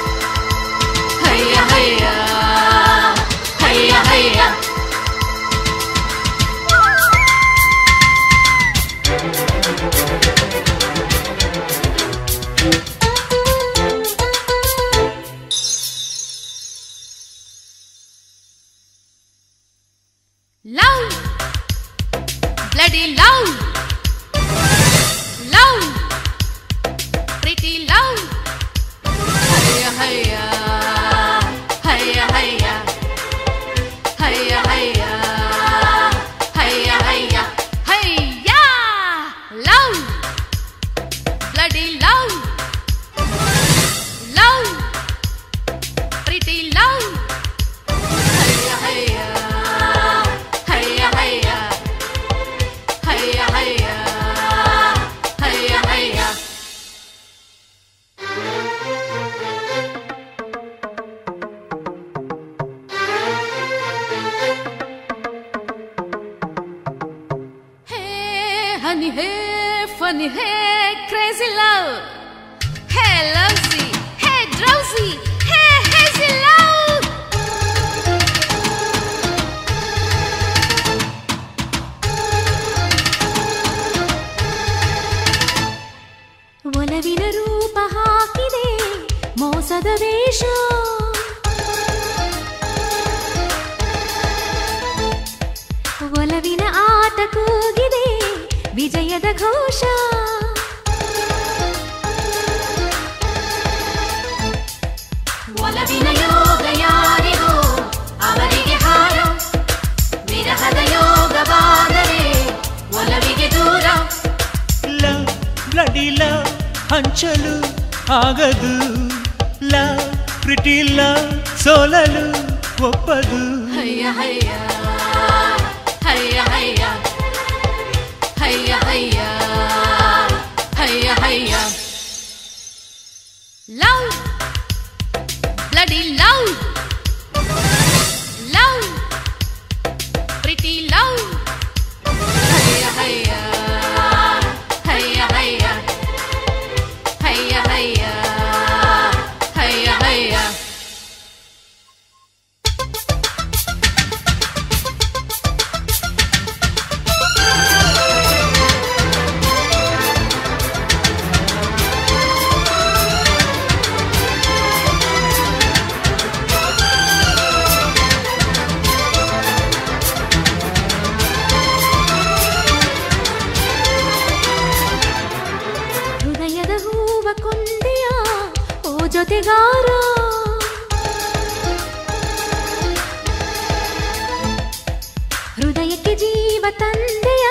[185.56, 187.46] ಹೃದಯಕ್ಕೆ ಜೀವ ತಂದೆಯ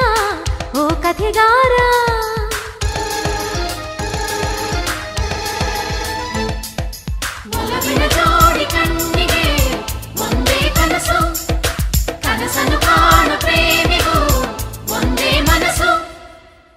[0.79, 1.75] ಓ ಕಥೆಗಾರ.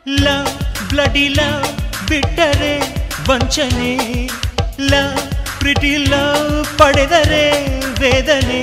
[0.06, 0.50] ಲವ್
[0.88, 1.64] ಬ್ಲಡಿ ಲವ್
[2.08, 2.74] ಬಿಟ್ಟರೆ
[3.28, 3.92] ವಂಚನೆ.
[4.80, 5.18] ಲವ್
[5.58, 7.46] ಪ್ರಿಟಿ ಲವ್ ಪಡೆದರೆ
[8.00, 8.62] ವೇದನೆ.